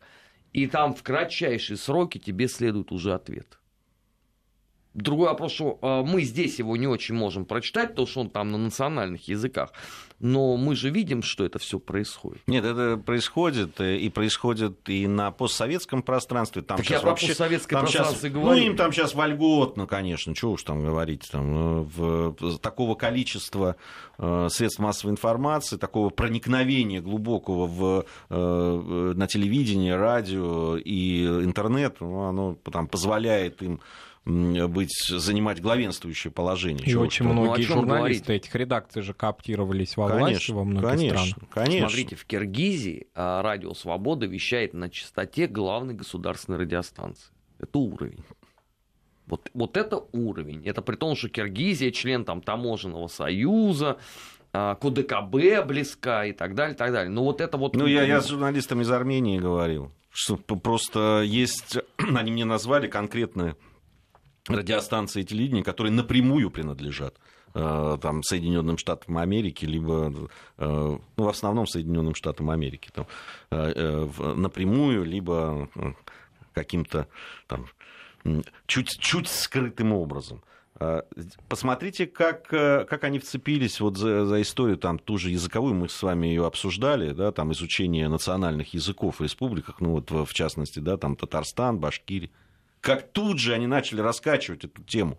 И 0.53 0.65
там 0.65 0.95
в 0.95 1.03
кратчайшие 1.03 1.77
сроки 1.77 2.17
тебе 2.17 2.47
следует 2.47 2.91
уже 2.91 3.13
ответ. 3.13 3.59
Другой 4.95 5.27
вопрос, 5.27 5.51
что 5.51 5.77
э, 5.81 6.01
мы 6.03 6.23
здесь 6.23 6.57
его 6.57 6.75
не 6.75 6.87
очень 6.87 7.13
можем 7.13 7.45
прочитать, 7.45 7.89
потому 7.89 8.07
что 8.07 8.21
он 8.21 8.29
там 8.31 8.51
на 8.51 8.57
национальных 8.57 9.27
языках. 9.27 9.71
Но 10.19 10.57
мы 10.57 10.75
же 10.75 10.89
видим, 10.89 11.21
что 11.21 11.45
это 11.45 11.59
все 11.59 11.79
происходит. 11.79 12.41
Нет, 12.47 12.65
это 12.65 12.97
происходит 12.97 13.79
э, 13.79 13.97
и 13.97 14.09
происходит 14.09 14.89
и 14.89 15.05
на 15.05 15.29
постсоветском 15.31 16.01
пространстве. 16.01 16.63
Там 16.63 16.77
так 16.77 16.85
сейчас 16.87 16.97
я 16.97 17.01
про 17.01 17.09
вообще, 17.11 17.27
постсоветское 17.27 17.77
там 17.77 17.85
пространство 17.85 18.15
сейчас, 18.17 18.25
и 18.25 18.33
говорю. 18.33 18.59
Ну, 18.59 18.65
им 18.65 18.75
там 18.75 18.91
сейчас 18.91 19.13
вольготно, 19.13 19.85
конечно, 19.85 20.33
чего 20.33 20.53
уж 20.53 20.63
там 20.63 20.83
говорить. 20.83 21.29
Там, 21.31 21.55
э, 21.55 21.81
в, 21.83 22.57
такого 22.57 22.95
количества 22.95 23.75
э, 24.17 24.47
средств 24.49 24.79
массовой 24.79 25.11
информации, 25.11 25.77
такого 25.77 26.09
проникновения 26.09 26.99
глубокого 26.99 27.67
в, 27.67 28.05
э, 28.29 29.13
на 29.15 29.27
телевидение, 29.27 29.95
радио 29.95 30.77
и 30.77 31.25
интернет, 31.25 31.97
ну, 31.99 32.23
оно 32.23 32.55
там, 32.71 32.87
позволяет 32.87 33.61
им 33.61 33.81
быть, 34.29 34.93
занимать 35.09 35.61
главенствующее 35.61 36.31
положение. 36.31 36.85
И 36.85 36.91
Чего 36.91 37.03
очень 37.03 37.25
что? 37.25 37.33
многие 37.33 37.47
Ну, 37.47 37.53
о 37.53 37.57
чём 37.57 37.77
журналисты 37.79 38.25
говорить? 38.25 38.45
этих 38.45 38.55
редакций 38.55 39.01
же 39.01 39.13
кооптировались 39.13 39.97
во 39.97 40.07
Конечно, 40.07 40.27
власти 40.29 40.51
во 40.51 40.63
многих 40.63 40.89
конечно, 40.89 41.25
странах. 41.25 41.49
конечно. 41.49 41.89
Смотрите, 41.89 42.15
в 42.15 42.25
Киргизии 42.25 43.07
а, 43.15 43.41
радио 43.41 43.73
Свобода 43.73 44.25
вещает 44.25 44.73
на 44.73 44.89
частоте 44.89 45.47
главной 45.47 45.93
государственной 45.93 46.59
радиостанции. 46.59 47.31
Это 47.59 47.79
уровень. 47.79 48.23
Вот, 49.25 49.49
вот 49.53 49.77
это 49.77 50.03
уровень. 50.11 50.65
Это 50.65 50.81
при 50.81 50.95
том, 50.95 51.15
что 51.15 51.29
Киргизия 51.29 51.91
член 51.91 52.25
там, 52.25 52.41
таможенного 52.41 53.07
союза, 53.07 53.97
а, 54.53 54.75
к 54.75 54.83
ОДКБ 54.85 55.65
близка 55.67 56.25
и 56.25 56.33
так 56.33 56.55
далее, 56.55 56.75
так 56.75 56.91
далее. 56.91 57.11
Но 57.11 57.23
вот 57.23 57.41
это 57.41 57.57
вот... 57.57 57.75
Ну, 57.75 57.85
я, 57.85 58.03
я 58.03 58.21
с 58.21 58.27
журналистом 58.27 58.81
из 58.81 58.89
Армении 58.89 59.37
говорил, 59.37 59.91
что 60.09 60.35
просто 60.37 61.21
есть, 61.25 61.77
они 61.97 62.31
мне 62.31 62.45
назвали 62.45 62.87
конкретные 62.87 63.55
радиостанции 64.49 65.21
и 65.21 65.25
телевидения, 65.25 65.63
которые 65.63 65.93
напрямую 65.93 66.49
принадлежат 66.49 67.15
э, 67.53 67.97
там, 68.01 68.23
Соединенным 68.23 68.77
Штатам 68.77 69.17
Америки, 69.17 69.65
либо, 69.65 70.29
э, 70.57 70.97
ну, 71.17 71.23
в 71.23 71.29
основном 71.29 71.67
Соединенным 71.67 72.15
Штатам 72.15 72.49
Америки, 72.49 72.89
там, 72.93 73.07
э, 73.51 74.07
напрямую, 74.35 75.05
либо 75.05 75.69
каким-то 76.53 77.07
там 77.47 77.67
чуть, 78.65 78.99
чуть 78.99 79.27
скрытым 79.27 79.93
образом. 79.93 80.43
Посмотрите, 81.49 82.07
как, 82.07 82.47
как 82.47 83.03
они 83.03 83.19
вцепились 83.19 83.81
вот 83.81 83.97
за, 83.97 84.25
за 84.25 84.41
историю, 84.41 84.77
там, 84.77 84.97
ту 84.97 85.17
же 85.17 85.29
языковую, 85.29 85.75
мы 85.75 85.89
с 85.89 86.01
вами 86.01 86.27
ее 86.27 86.45
обсуждали, 86.45 87.11
да, 87.11 87.33
там, 87.33 87.51
изучение 87.51 88.07
национальных 88.07 88.73
языков 88.73 89.19
в 89.19 89.23
республиках, 89.23 89.81
ну, 89.81 89.91
вот, 89.91 90.09
в 90.09 90.33
частности, 90.33 90.79
да, 90.79 90.95
там, 90.95 91.17
Татарстан, 91.17 91.79
Башкирия. 91.79 92.29
Как 92.81 93.11
тут 93.11 93.39
же 93.39 93.53
они 93.53 93.67
начали 93.67 94.01
раскачивать 94.01 94.65
эту 94.65 94.83
тему. 94.83 95.17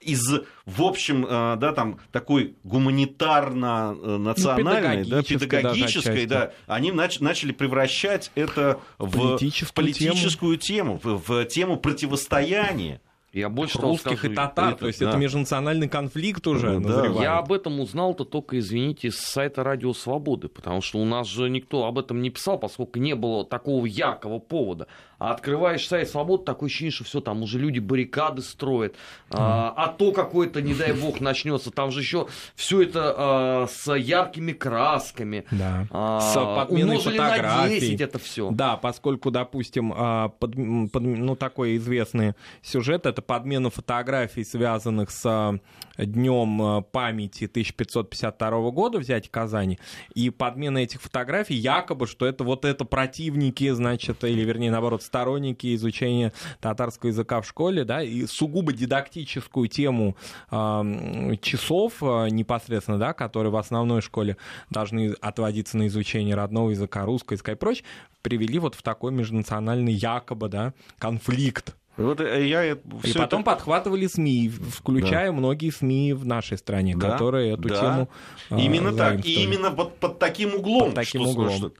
Из, 0.00 0.22
в 0.66 0.82
общем, 0.82 1.24
э, 1.24 1.56
да, 1.56 1.72
там, 1.72 1.98
такой 2.12 2.56
гуманитарно-национальной, 2.62 5.08
да, 5.08 5.22
педагогической 5.22 5.62
даже 5.62 5.80
педагогической, 5.80 6.12
отчасти. 6.12 6.28
да, 6.28 6.50
они 6.66 6.90
нач- 6.90 7.22
начали 7.22 7.52
превращать 7.52 8.30
это 8.34 8.80
в 8.98 9.10
Политическую 9.10 9.68
в 9.68 9.72
политическую 9.72 10.58
тему, 10.58 11.00
в, 11.02 11.22
в 11.26 11.46
тему 11.46 11.78
противостояния. 11.78 13.00
Я 13.34 13.48
больше 13.48 13.80
Русских 13.80 14.18
скажу, 14.18 14.32
и 14.32 14.36
татар, 14.36 14.68
это, 14.70 14.78
то 14.78 14.86
есть 14.86 15.00
да. 15.00 15.08
это 15.08 15.18
межнациональный 15.18 15.88
конфликт 15.88 16.46
уже 16.46 16.74
Да, 16.74 16.78
назревает. 16.78 17.20
Я 17.20 17.38
об 17.38 17.52
этом 17.52 17.80
узнал-то 17.80 18.24
только, 18.24 18.60
извините, 18.60 19.10
с 19.10 19.16
сайта 19.16 19.64
Радио 19.64 19.92
Свободы, 19.92 20.48
потому 20.48 20.80
что 20.80 20.98
у 20.98 21.04
нас 21.04 21.26
же 21.26 21.50
никто 21.50 21.86
об 21.86 21.98
этом 21.98 22.22
не 22.22 22.30
писал, 22.30 22.60
поскольку 22.60 23.00
не 23.00 23.16
было 23.16 23.44
такого 23.44 23.86
яркого 23.86 24.38
повода. 24.38 24.86
А 25.18 25.32
открываешь 25.32 25.86
сайт 25.86 26.08
Свободы, 26.10 26.44
такое 26.44 26.68
ощущение, 26.68 26.90
что 26.92 27.04
все, 27.04 27.20
там 27.20 27.42
уже 27.42 27.58
люди 27.58 27.78
баррикады 27.78 28.42
строят, 28.42 28.94
а, 29.30 29.72
а 29.76 29.88
то 29.88 30.12
какое-то, 30.12 30.60
не 30.62 30.74
дай 30.74 30.92
бог, 30.92 31.20
начнется. 31.20 31.70
Там 31.70 31.90
же 31.90 32.00
еще 32.00 32.26
все 32.54 32.82
это 32.82 33.14
а, 33.16 33.66
с 33.66 33.94
яркими 33.94 34.52
красками. 34.52 35.44
Да. 35.50 35.86
А, 35.90 36.20
С 36.20 36.34
подменой 36.34 36.96
умножили 36.96 37.18
на 37.18 37.28
фотографий. 37.30 37.80
10 37.80 38.00
это 38.00 38.18
все. 38.18 38.50
Да, 38.50 38.76
поскольку, 38.76 39.30
допустим, 39.30 39.92
а, 39.96 40.28
под- 40.28 40.54
под- 40.92 41.02
ну, 41.02 41.36
такой 41.36 41.76
известный 41.76 42.34
сюжет 42.62 43.06
это 43.06 43.22
подмена 43.22 43.70
фотографий, 43.70 44.44
связанных 44.44 45.10
с 45.10 45.58
днем 45.96 46.84
памяти 46.90 47.46
1552 47.46 48.70
года, 48.70 48.98
взять 48.98 49.30
Казани, 49.30 49.78
и 50.14 50.30
подмена 50.30 50.78
этих 50.78 51.00
фотографий 51.00 51.54
якобы, 51.54 52.06
что 52.06 52.26
это 52.26 52.44
вот 52.44 52.64
это 52.64 52.84
противники, 52.84 53.70
значит, 53.70 54.24
или 54.24 54.42
вернее, 54.42 54.70
наоборот, 54.70 55.02
сторонники 55.04 55.74
изучения 55.76 56.32
татарского 56.60 57.08
языка 57.10 57.40
в 57.40 57.46
школе, 57.46 57.84
да, 57.84 58.02
и 58.02 58.26
сугубо 58.26 58.72
дидактическую 58.72 59.68
тему 59.68 60.16
м, 60.50 61.38
часов 61.38 61.94
а, 62.02 62.26
непосредственно, 62.26 62.98
да, 62.98 63.12
которые 63.12 63.50
в 63.52 63.56
основной 63.56 64.00
школе 64.00 64.36
должны 64.70 65.14
отводиться 65.20 65.76
на 65.76 65.86
изучение 65.86 66.34
родного 66.34 66.70
языка, 66.70 67.04
русского 67.04 67.34
языка 67.34 67.52
и 67.52 67.56
прочее, 67.56 67.84
привели 68.22 68.58
вот 68.58 68.74
в 68.74 68.82
такой 68.82 69.12
межнациональный 69.12 69.92
якобы, 69.92 70.48
да, 70.48 70.72
конфликт. 70.98 71.76
Вот 71.96 72.20
э, 72.20 72.46
я 72.48 72.72
И 72.72 72.74
потом 73.16 73.42
это- 73.42 73.50
подхватывали 73.52 74.08
СМИ, 74.08 74.48
включая 74.48 75.30
многие 75.30 75.70
СМИ 75.70 76.12
в 76.14 76.26
нашей 76.26 76.58
стране, 76.58 76.96
Да, 76.96 77.10
которые 77.12 77.52
эту 77.52 77.68
да. 77.68 77.80
тему 77.80 78.08
а, 78.50 78.58
Именно 78.58 78.92
так. 78.96 79.24
И 79.24 79.44
именно 79.44 79.70
вот 79.70 79.96
под 79.98 80.18
таким 80.18 80.54
углом. 80.56 80.86
Под 80.86 80.94
таким 80.96 81.20
что- 81.22 81.30
углом. 81.30 81.50
что- 81.56 81.72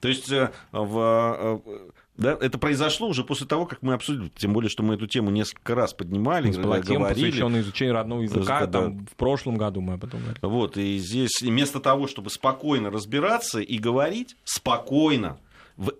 то 0.00 0.08
есть 0.08 0.30
э, 0.30 0.50
в, 0.72 1.60
э, 1.64 1.78
да, 2.16 2.36
это 2.40 2.58
произошло 2.58 3.08
уже 3.08 3.24
после 3.24 3.46
того, 3.46 3.64
как 3.66 3.82
мы 3.82 3.94
обсудили, 3.94 4.30
тем 4.36 4.52
более, 4.52 4.68
что 4.68 4.82
мы 4.82 4.94
эту 4.94 5.06
тему 5.06 5.30
несколько 5.30 5.74
раз 5.74 5.94
поднимали, 5.94 6.48
нас 6.48 6.58
была 6.58 6.80
тема, 6.80 7.00
говорили. 7.00 7.26
посвященная 7.26 7.60
изучению 7.62 7.94
родного 7.94 8.20
языка, 8.22 8.66
да. 8.66 8.82
там, 8.82 9.06
в 9.06 9.16
прошлом 9.16 9.56
году 9.56 9.80
мы 9.80 9.94
об 9.94 10.04
этом 10.04 10.20
говорили. 10.20 10.38
Вот, 10.42 10.76
и 10.76 10.98
здесь 10.98 11.40
вместо 11.40 11.80
того, 11.80 12.06
чтобы 12.06 12.28
спокойно 12.30 12.90
разбираться 12.90 13.60
и 13.60 13.78
говорить 13.78 14.36
спокойно, 14.44 15.38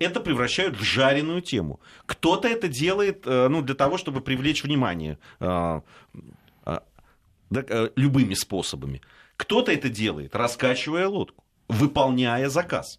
это 0.00 0.20
превращают 0.20 0.76
в 0.76 0.82
жареную 0.82 1.40
тему. 1.40 1.80
Кто-то 2.04 2.46
это 2.46 2.68
делает 2.68 3.22
э, 3.26 3.48
ну, 3.48 3.62
для 3.62 3.74
того, 3.74 3.96
чтобы 3.96 4.20
привлечь 4.20 4.62
внимание 4.62 5.18
э, 5.40 5.80
да, 7.52 7.64
э, 7.68 7.90
любыми 7.96 8.34
способами. 8.34 9.00
Кто-то 9.36 9.72
это 9.72 9.88
делает, 9.88 10.34
раскачивая 10.34 11.08
лодку, 11.08 11.44
выполняя 11.68 12.48
заказ. 12.48 12.98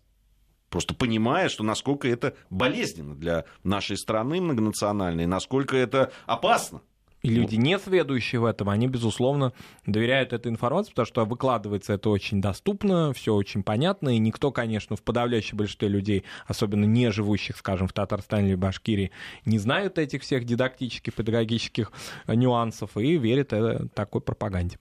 Просто 0.74 0.96
понимая, 0.96 1.50
что 1.50 1.64
насколько 1.64 2.08
это 2.08 2.34
болезненно 2.50 3.14
для 3.14 3.46
нашей 3.64 3.96
страны 3.96 4.42
многонациональной, 4.42 5.28
насколько 5.28 5.78
это 5.78 6.12
опасно. 6.26 6.82
И 7.22 7.30
люди, 7.30 7.58
не 7.58 7.78
сведущие 7.78 8.42
в 8.42 8.46
этом, 8.46 8.70
они, 8.70 8.88
безусловно, 8.88 9.54
доверяют 9.86 10.34
этой 10.34 10.52
информации, 10.52 10.90
потому 10.90 11.06
что 11.06 11.26
выкладывается 11.26 11.94
это 11.94 12.10
очень 12.10 12.42
доступно, 12.42 13.14
все 13.14 13.36
очень 13.36 13.62
понятно, 13.62 14.10
и 14.10 14.18
никто, 14.18 14.52
конечно, 14.52 14.96
в 14.96 15.04
подавляющем 15.04 15.58
большинстве 15.58 15.90
людей, 15.90 16.24
особенно 16.48 16.86
не 16.86 17.12
живущих, 17.12 17.58
скажем, 17.58 17.88
в 17.88 17.94
Татарстане 17.94 18.48
или 18.50 18.56
Башкирии, 18.56 19.12
не 19.46 19.60
знают 19.60 20.00
этих 20.00 20.24
всех 20.24 20.44
дидактических, 20.44 21.14
педагогических 21.14 21.92
э, 22.26 22.34
нюансов 22.34 22.98
и 22.98 23.16
верят 23.20 23.54
э, 23.54 23.86
такой 23.94 24.22
пропаганде. 24.22 24.80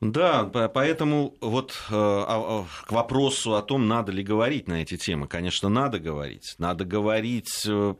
Да, 0.00 0.44
по- 0.44 0.68
поэтому 0.68 1.34
вот 1.40 1.72
э, 1.90 1.94
а- 1.94 2.26
а, 2.62 2.66
к 2.86 2.92
вопросу 2.92 3.56
о 3.56 3.62
том, 3.62 3.88
надо 3.88 4.12
ли 4.12 4.22
говорить 4.22 4.68
на 4.68 4.82
эти 4.82 4.96
темы, 4.96 5.26
конечно, 5.26 5.68
надо 5.68 5.98
говорить. 5.98 6.54
Надо 6.58 6.84
говорить 6.84 7.64
э, 7.66 7.94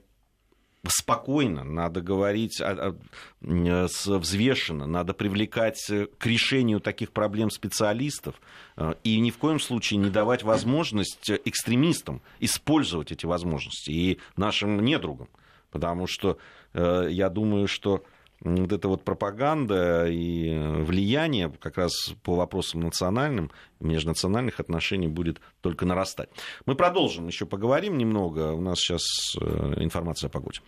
спокойно, 0.87 1.65
надо 1.65 2.01
говорить 2.01 2.61
а- 2.61 2.95
с- 3.43 4.07
взвешенно, 4.07 4.87
надо 4.87 5.13
привлекать 5.13 5.91
э, 5.91 6.07
к 6.19 6.27
решению 6.27 6.79
таких 6.79 7.11
проблем 7.11 7.51
специалистов 7.51 8.37
э, 8.77 8.95
и 9.03 9.19
ни 9.19 9.31
в 9.33 9.39
коем 9.39 9.59
случае 9.59 9.99
не 9.99 10.11
давать 10.11 10.45
возможность 10.45 11.29
э, 11.29 11.41
экстремистам 11.45 12.23
использовать 12.39 13.11
эти 13.11 13.27
возможности 13.27 13.91
и 13.91 14.19
нашим 14.37 14.85
недругам. 14.85 15.29
Потому 15.73 16.07
что 16.07 16.39
э, 16.75 17.09
я 17.11 17.29
думаю, 17.29 17.67
что 17.67 18.05
вот 18.41 18.73
эта 18.73 18.89
вот 18.89 19.05
пропаганда 19.05 20.07
и 20.09 20.57
влияние 20.83 21.51
как 21.61 21.77
раз 21.77 22.15
по 22.23 22.37
вопросам 22.37 22.81
национальным, 22.81 23.51
межнациональных 23.81 24.61
отношений 24.61 25.09
будет 25.09 25.41
только 25.61 25.87
нарастать. 25.87 26.29
Мы 26.67 26.75
продолжим, 26.75 27.27
еще 27.27 27.47
поговорим 27.47 27.99
немного. 27.99 28.53
У 28.53 28.61
нас 28.61 28.79
сейчас 28.79 29.03
э, 29.41 29.75
информация 29.79 30.29
о 30.29 30.31
погоде. 30.31 30.61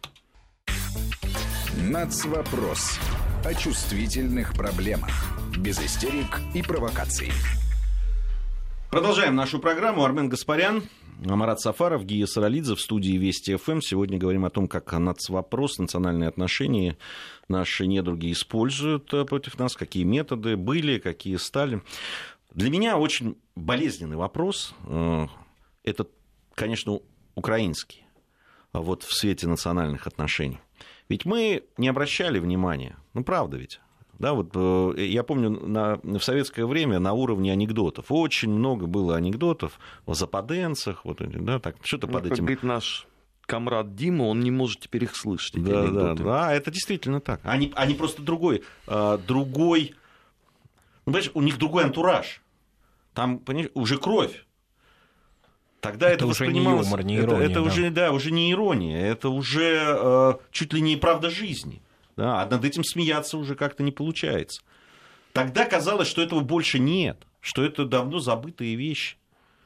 Нацвопрос. 1.77 2.99
О 3.45 3.55
чувствительных 3.55 4.55
проблемах. 4.55 5.11
Без 5.57 5.81
истерик 5.81 6.41
и 6.55 6.63
провокаций. 6.63 7.31
Продолжаем 8.91 9.37
нашу 9.37 9.61
программу. 9.61 10.05
Армен 10.05 10.29
Гаспарян, 10.29 10.83
Амарат 11.27 11.61
Сафаров, 11.61 12.05
Гия 12.05 12.27
Саралидзе 12.27 12.75
в 12.75 12.81
студии 12.81 13.13
Вести 13.13 13.57
ФМ. 13.57 13.81
Сегодня 13.81 14.19
говорим 14.19 14.45
о 14.45 14.51
том, 14.51 14.69
как 14.69 14.93
нацвопрос, 14.93 15.79
национальные 15.79 16.29
отношения 16.29 16.97
наши 17.49 17.87
недруги 17.87 18.33
используют 18.33 19.13
э, 19.13 19.25
против 19.25 19.59
нас, 19.59 19.75
какие 19.75 20.05
методы 20.05 20.57
были, 20.57 20.99
какие 20.99 21.37
стали. 21.37 21.83
Для 22.53 22.71
меня 22.71 22.97
очень 22.97 23.37
болезненный 23.55 24.17
вопрос. 24.17 24.75
Э, 24.87 25.27
это, 25.85 26.07
конечно, 26.55 27.01
украинский. 27.35 28.05
Вот 28.73 29.03
в 29.03 29.13
свете 29.13 29.47
национальных 29.47 30.07
отношений. 30.07 30.61
Ведь 31.09 31.25
мы 31.25 31.65
не 31.77 31.89
обращали 31.89 32.39
внимания, 32.39 32.97
ну 33.15 33.25
правда 33.25 33.57
ведь, 33.57 33.81
да, 34.21 34.35
вот 34.35 34.51
э, 34.55 35.07
я 35.07 35.23
помню, 35.23 35.49
на, 35.51 35.99
в 36.03 36.21
советское 36.21 36.67
время 36.67 36.99
на 36.99 37.15
уровне 37.15 37.53
анекдотов 37.53 38.07
очень 38.11 38.51
много 38.51 38.87
было 38.87 39.17
анекдотов 39.17 39.81
о 40.05 40.13
западенцах, 40.13 41.07
вот, 41.07 41.23
да, 41.23 41.59
так, 41.59 41.77
что-то 41.83 42.07
Ну, 42.07 42.13
под 42.13 42.25
как 42.25 42.33
этим 42.33 42.45
говорит 42.45 42.63
наш 42.63 43.07
комрад 43.47 43.97
Дима, 43.97 44.25
он 44.25 44.41
не 44.41 44.51
может 44.51 44.81
теперь 44.81 45.05
их 45.05 45.17
слышать. 45.17 45.55
эти 45.57 45.65
Да, 45.65 45.71
да, 45.71 45.81
анекдоты. 45.81 46.23
да, 46.23 46.53
это 46.53 46.71
действительно 46.71 47.23
так. 47.23 47.41
Они, 47.45 47.73
они 47.75 47.95
просто 47.95 48.21
другой, 48.21 48.63
э, 48.87 49.19
другой, 49.27 49.95
ну, 51.07 51.13
понимаешь, 51.13 51.31
у 51.33 51.41
них 51.41 51.57
другой 51.57 51.85
антураж. 51.85 52.43
Там, 53.15 53.39
понимаешь, 53.39 53.71
уже 53.73 53.97
кровь. 53.97 54.45
Тогда 55.81 56.09
это, 56.09 56.25
Это 56.25 56.27
уже 56.27 56.47
не 56.47 56.61
воспринималось... 56.61 56.87
юмор, 56.89 57.05
не 57.05 57.15
это, 57.17 57.25
ирония, 57.25 57.47
это 57.47 57.55
да. 57.55 57.63
уже, 57.63 57.91
да, 57.91 58.13
уже 58.13 58.31
не 58.33 58.53
ирония, 58.53 59.01
это 59.01 59.31
уже 59.31 59.79
э, 59.83 60.35
чуть 60.53 60.75
ли 60.75 60.83
не 60.83 60.97
правда 60.97 61.31
жизни. 61.31 61.81
Да, 62.21 62.43
а 62.43 62.47
над 62.47 62.67
этим 62.67 62.85
смеяться 62.85 63.39
уже 63.39 63.55
как-то 63.55 63.83
не 63.83 63.93
получается. 63.93 64.61
Тогда 65.33 65.65
казалось, 65.65 66.07
что 66.07 66.21
этого 66.21 66.41
больше 66.41 66.79
нет, 66.79 67.17
что 67.41 67.65
это 67.65 67.87
давно 67.87 68.19
забытые 68.19 68.75
вещи. 68.75 69.17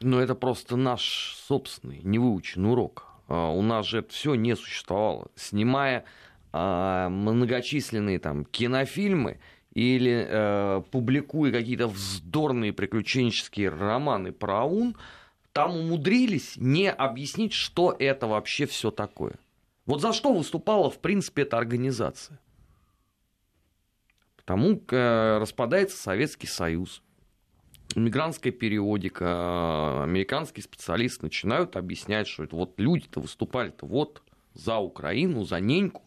Но 0.01 0.21
это 0.21 0.37
просто 0.37 0.77
наш 0.77 1.35
собственный 1.49 1.99
невыученный 2.05 2.71
урок. 2.71 3.07
А, 3.27 3.51
У 3.51 3.61
нас 3.61 3.87
же 3.87 3.99
это 3.99 4.13
все 4.13 4.37
не 4.37 4.55
существовало. 4.55 5.33
Снимая 5.35 6.05
а, 6.53 7.09
многочисленные 7.09 8.21
там 8.21 8.45
кинофильмы 8.45 9.41
или 9.73 10.25
э, 10.29 10.83
публикуя 10.93 11.51
какие-то 11.51 11.89
вздорные 11.89 12.73
приключенческие 12.73 13.71
романы 13.71 14.31
про 14.31 14.61
АУН, 14.61 14.95
там 15.53 15.77
умудрились 15.77 16.53
не 16.57 16.89
объяснить, 16.89 17.53
что 17.53 17.97
это 17.99 18.29
вообще 18.29 18.67
все 18.67 18.93
такое. 18.93 19.33
Вот 19.87 20.01
за 20.01 20.13
что 20.13 20.33
выступала, 20.33 20.89
в 20.89 21.01
принципе, 21.01 21.43
эта 21.43 21.59
организация? 21.59 22.39
Потому 24.45 24.81
э, 24.91 25.39
распадается 25.39 25.97
Советский 25.97 26.47
Союз 26.47 27.03
мигрантская 27.97 28.53
периодика, 28.53 29.25
э, 29.25 30.03
американские 30.05 30.63
специалисты 30.65 31.27
начинают 31.27 31.77
объяснять, 31.77 32.27
что 32.27 32.45
это 32.45 32.57
вот 32.57 32.79
люди-то 32.79 33.21
выступали-то 33.21 33.87
вот 33.87 34.23
за 34.55 34.79
Украину, 34.79 35.45
за 35.45 35.61
неньку, 35.61 36.03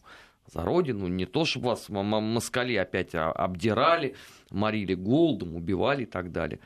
за 0.52 0.62
родину, 0.62 1.08
не 1.08 1.26
то, 1.26 1.44
чтобы 1.44 1.66
вас 1.66 1.88
москали 1.88 2.74
опять 2.76 3.14
а- 3.14 3.32
обдирали, 3.32 4.14
морили 4.50 4.94
голодом, 4.94 5.56
убивали 5.56 6.02
и 6.02 6.06
так 6.06 6.32
далее. 6.32 6.60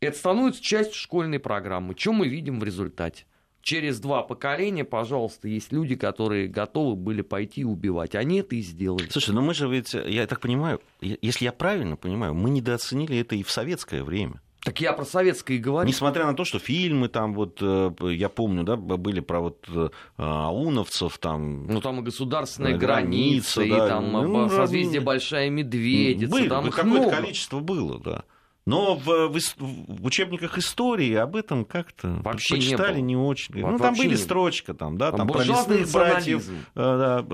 Это 0.00 0.16
становится 0.16 0.62
частью 0.62 0.94
школьной 0.94 1.38
программы. 1.38 1.94
Что 1.96 2.12
мы 2.12 2.28
видим 2.28 2.60
в 2.60 2.64
результате? 2.64 3.24
Через 3.64 3.98
два 3.98 4.22
поколения, 4.22 4.84
пожалуйста, 4.84 5.48
есть 5.48 5.72
люди, 5.72 5.96
которые 5.96 6.48
готовы 6.48 6.96
были 6.96 7.22
пойти 7.22 7.62
и 7.62 7.64
убивать. 7.64 8.14
Они 8.14 8.40
это 8.40 8.56
и 8.56 8.60
сделали. 8.60 9.08
Слушай, 9.08 9.34
ну 9.34 9.40
мы 9.40 9.54
же 9.54 9.66
ведь, 9.68 9.94
я 9.94 10.26
так 10.26 10.40
понимаю, 10.40 10.82
если 11.00 11.46
я 11.46 11.52
правильно 11.52 11.96
понимаю, 11.96 12.34
мы 12.34 12.50
недооценили 12.50 13.18
это 13.18 13.36
и 13.36 13.42
в 13.42 13.50
советское 13.50 14.04
время. 14.04 14.42
Так 14.64 14.82
я 14.82 14.92
про 14.92 15.06
советское 15.06 15.54
и 15.56 15.58
говорю. 15.58 15.88
Несмотря 15.88 16.26
на 16.26 16.34
то, 16.34 16.44
что 16.44 16.58
фильмы 16.58 17.08
там 17.08 17.32
вот, 17.32 17.58
э, 17.62 17.92
я 18.12 18.28
помню, 18.28 18.64
да, 18.64 18.76
были 18.76 19.20
про 19.20 19.40
вот 19.40 19.66
э, 19.68 19.88
ауновцев 20.18 21.16
там. 21.18 21.66
Ну, 21.66 21.80
там 21.80 22.00
и 22.00 22.02
государственная 22.02 22.76
граница, 22.76 23.60
граница, 23.60 23.62
и 23.62 23.70
да. 23.70 23.88
там 23.88 24.12
Ну, 24.12 24.48
созвездие 24.50 25.00
Большая 25.00 25.48
Медведица, 25.48 26.32
Были, 26.32 26.48
там 26.48 26.70
какое-то 26.70 26.86
много. 26.86 27.10
количество 27.10 27.60
было, 27.60 27.98
да. 27.98 28.24
Но 28.66 28.94
в, 28.94 29.04
в 29.28 29.38
в 29.58 30.06
учебниках 30.06 30.56
истории 30.56 31.12
об 31.14 31.36
этом 31.36 31.66
как-то 31.66 32.20
Вообще 32.24 32.54
не 32.54 32.60
почитали 32.60 32.94
было. 32.96 33.02
не, 33.04 33.16
очень. 33.16 33.60
Во- 33.62 33.72
ну, 33.72 33.78
там 33.78 33.94
были 33.94 34.08
не 34.08 34.16
строчка, 34.16 34.72
там, 34.72 34.96
да, 34.96 35.10
Там 35.10 35.18
там, 35.18 35.28
про 35.28 35.44
лесных 35.44 35.92
братьев 35.92 36.48
э, 36.48 36.54
да, 36.74 37.24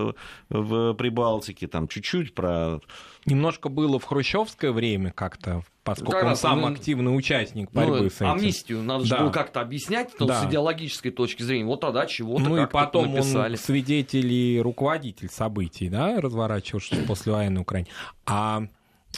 в 0.49 0.95
Прибалтике, 0.95 1.69
там 1.69 1.87
чуть-чуть 1.87 2.35
про... 2.35 2.81
Немножко 3.27 3.69
было 3.69 3.99
в 4.01 4.05
хрущевское 4.05 4.73
время 4.73 5.13
как-то, 5.13 5.63
поскольку 5.85 6.13
Как 6.13 6.23
он 6.25 6.29
раз, 6.31 6.41
сам 6.41 6.63
ну, 6.63 6.67
активный 6.69 7.17
участник 7.17 7.69
Ну, 7.73 7.81
борьбы 7.81 8.11
с 8.11 8.17
этим. 8.17 8.31
амнистию 8.31 8.83
надо 8.83 9.05
же 9.05 9.11
Да. 9.11 9.21
было 9.21 9.31
как-то 9.31 9.61
объяснять 9.61 10.11
ну, 10.19 10.27
Да. 10.27 10.41
с 10.43 10.47
идеологической 10.47 11.13
точки 11.13 11.43
зрения. 11.45 11.65
Вот 11.67 11.81
тогда 11.81 12.07
чего-то 12.07 12.43
Ну 12.43 12.61
и 12.61 12.67
потом 12.67 13.13
написали. 13.13 13.53
он 13.53 13.59
свидетель 13.59 14.33
и 14.33 14.61
руководитель 14.61 15.29
событий, 15.29 15.89
да, 15.89 16.21
разворачивавшихся 16.21 17.05
после 17.07 17.33
военной 17.33 17.61
Украине. 17.61 17.89
А 18.27 18.65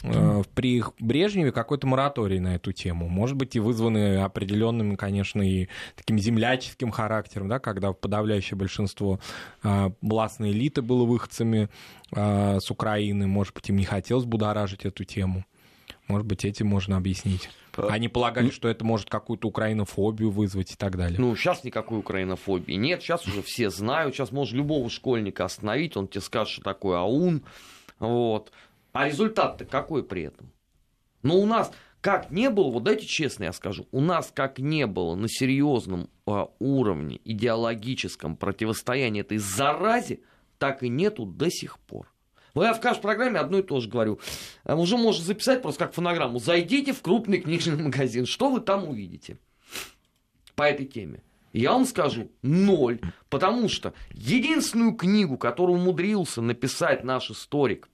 при 0.01 0.83
Брежневе 0.99 1.51
какой-то 1.51 1.87
мораторий 1.87 2.39
на 2.39 2.55
эту 2.55 2.71
тему. 2.71 3.07
Может 3.07 3.37
быть, 3.37 3.55
и 3.55 3.59
вызваны 3.59 4.21
определенным, 4.21 4.97
конечно, 4.97 5.41
и 5.41 5.67
таким 5.95 6.17
земляческим 6.17 6.91
характером, 6.91 7.47
да, 7.47 7.59
когда 7.59 7.93
подавляющее 7.93 8.57
большинство 8.57 9.19
э, 9.63 9.89
властной 10.01 10.51
элиты 10.51 10.81
было 10.81 11.05
выходцами 11.05 11.69
э, 12.11 12.59
с 12.59 12.69
Украины. 12.71 13.27
Может 13.27 13.53
быть, 13.53 13.69
им 13.69 13.77
не 13.77 13.85
хотелось 13.85 14.25
будоражить 14.25 14.83
эту 14.83 15.03
тему. 15.05 15.45
Может 16.07 16.27
быть, 16.27 16.43
этим 16.43 16.67
можно 16.67 16.97
объяснить. 16.97 17.49
Они 17.77 18.07
полагали, 18.07 18.49
что 18.49 18.67
это 18.67 18.83
может 18.83 19.09
какую-то 19.09 19.47
украинофобию 19.47 20.31
вызвать 20.31 20.73
и 20.73 20.75
так 20.75 20.97
далее. 20.97 21.19
Ну, 21.19 21.35
сейчас 21.35 21.63
никакой 21.63 21.99
украинофобии 21.99 22.73
нет, 22.73 23.01
сейчас 23.01 23.25
уже 23.25 23.41
все 23.41 23.69
знают, 23.69 24.13
сейчас 24.13 24.31
можно 24.31 24.57
любого 24.57 24.89
школьника 24.89 25.45
остановить, 25.45 25.95
он 25.97 26.07
тебе 26.07 26.21
скажет, 26.21 26.53
что 26.53 26.61
такое 26.61 26.99
АУН, 26.99 27.43
вот. 27.99 28.51
А 28.93 29.07
результат-то 29.07 29.65
какой 29.65 30.03
при 30.03 30.23
этом? 30.23 30.51
Ну, 31.23 31.39
у 31.39 31.45
нас 31.45 31.71
как 31.99 32.31
не 32.31 32.49
было, 32.49 32.69
вот 32.69 32.83
дайте 32.83 33.05
честно 33.05 33.45
я 33.45 33.53
скажу, 33.53 33.87
у 33.91 34.01
нас 34.01 34.31
как 34.33 34.59
не 34.59 34.85
было 34.87 35.15
на 35.15 35.29
серьезном 35.29 36.09
а, 36.25 36.49
уровне 36.59 37.19
идеологическом 37.23 38.35
противостоянии 38.35 39.21
этой 39.21 39.37
заразе, 39.37 40.19
так 40.57 40.83
и 40.83 40.89
нету 40.89 41.25
до 41.25 41.49
сих 41.49 41.79
пор. 41.79 42.13
Вот 42.53 42.65
я 42.65 42.73
в 42.73 42.81
каждой 42.81 43.01
программе 43.01 43.39
одно 43.39 43.59
и 43.59 43.63
то 43.63 43.79
же 43.79 43.89
говорю. 43.89 44.19
Уже 44.65 44.97
можно 44.97 45.23
записать 45.23 45.61
просто 45.61 45.85
как 45.85 45.93
фонограмму. 45.93 46.39
Зайдите 46.39 46.93
в 46.93 47.01
крупный 47.01 47.39
книжный 47.39 47.77
магазин. 47.83 48.25
Что 48.25 48.51
вы 48.51 48.59
там 48.59 48.87
увидите 48.87 49.37
по 50.55 50.63
этой 50.63 50.85
теме? 50.85 51.23
Я 51.51 51.71
вам 51.71 51.85
скажу, 51.85 52.31
ноль. 52.41 52.99
Потому 53.29 53.69
что 53.69 53.93
единственную 54.11 54.93
книгу, 54.93 55.37
которую 55.37 55.79
умудрился 55.79 56.41
написать 56.41 57.03
наш 57.03 57.31
историк 57.31 57.87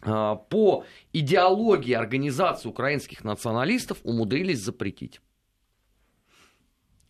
по 0.00 0.84
идеологии 1.12 1.92
организации 1.92 2.68
украинских 2.68 3.24
националистов, 3.24 3.98
умудрились 4.04 4.60
запретить. 4.60 5.20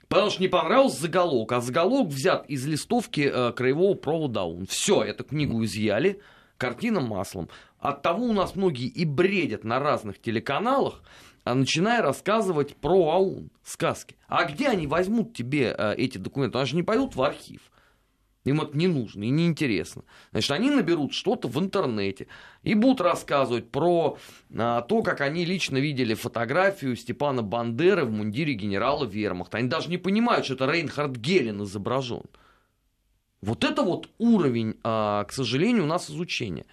Потому 0.09 0.30
что 0.30 0.41
не 0.41 0.49
понравился 0.49 1.03
заголовок, 1.03 1.53
а 1.53 1.61
заголовок 1.61 2.09
взят 2.09 2.47
из 2.49 2.66
листовки 2.66 3.30
э, 3.32 3.53
краевого 3.53 3.95
провода 3.95 4.43
ОУН. 4.43 4.66
Все, 4.66 5.03
эту 5.03 5.22
книгу 5.22 5.62
изъяли, 5.64 6.22
картина 6.57 7.01
маслом. 7.01 7.51
От 7.78 8.03
того 8.03 8.24
у 8.24 8.32
нас 8.32 8.57
многие 8.57 8.89
и 8.89 9.05
бредят 9.05 9.64
на 9.64 9.78
разных 9.78 10.18
телеканалах, 10.18 11.03
а 11.45 11.55
начиная 11.55 12.01
рассказывать 12.01 12.74
про 12.76 13.11
АУН, 13.11 13.51
сказки. 13.62 14.16
А 14.28 14.45
где 14.45 14.68
они 14.68 14.86
возьмут 14.86 15.36
тебе 15.36 15.74
э, 15.76 15.95
эти 15.97 16.16
документы? 16.16 16.59
Они 16.59 16.66
же 16.66 16.76
не 16.76 16.82
пойдут 16.82 17.14
в 17.14 17.22
архив. 17.22 17.61
Им 18.45 18.61
это 18.61 18.76
не 18.76 18.86
нужно 18.86 19.24
и 19.24 19.30
не 19.30 19.47
интересно. 19.47 20.05
Значит, 20.30 20.51
они 20.53 20.70
наберут 20.70 21.12
что-то 21.12 21.49
в 21.49 21.59
интернете 21.59 22.28
и 22.62 22.74
будут 22.74 23.01
рассказывать 23.01 23.70
про 23.70 24.16
а, 24.57 24.82
то, 24.82 25.03
как 25.03 25.20
они 25.20 25.45
лично 25.45 25.76
видели 25.76 26.14
фотографию 26.14 26.97
Степана 26.97 27.43
Бандеры 27.43 28.05
в 28.05 28.11
мундире 28.11 28.55
генерала 28.55 29.05
Вермахта. 29.05 29.59
Они 29.59 29.68
даже 29.68 29.91
не 29.91 29.99
понимают, 29.99 30.45
что 30.45 30.55
это 30.55 30.70
Рейнхард 30.70 31.16
Гелен 31.16 31.62
изображен. 31.64 32.24
Вот 33.41 33.64
это 33.64 33.82
вот 33.82 34.09
уровень, 34.18 34.76
а, 34.82 35.24
к 35.24 35.32
сожалению, 35.32 35.84
у 35.84 35.89
нас 35.89 36.11
изучения. 36.11 36.64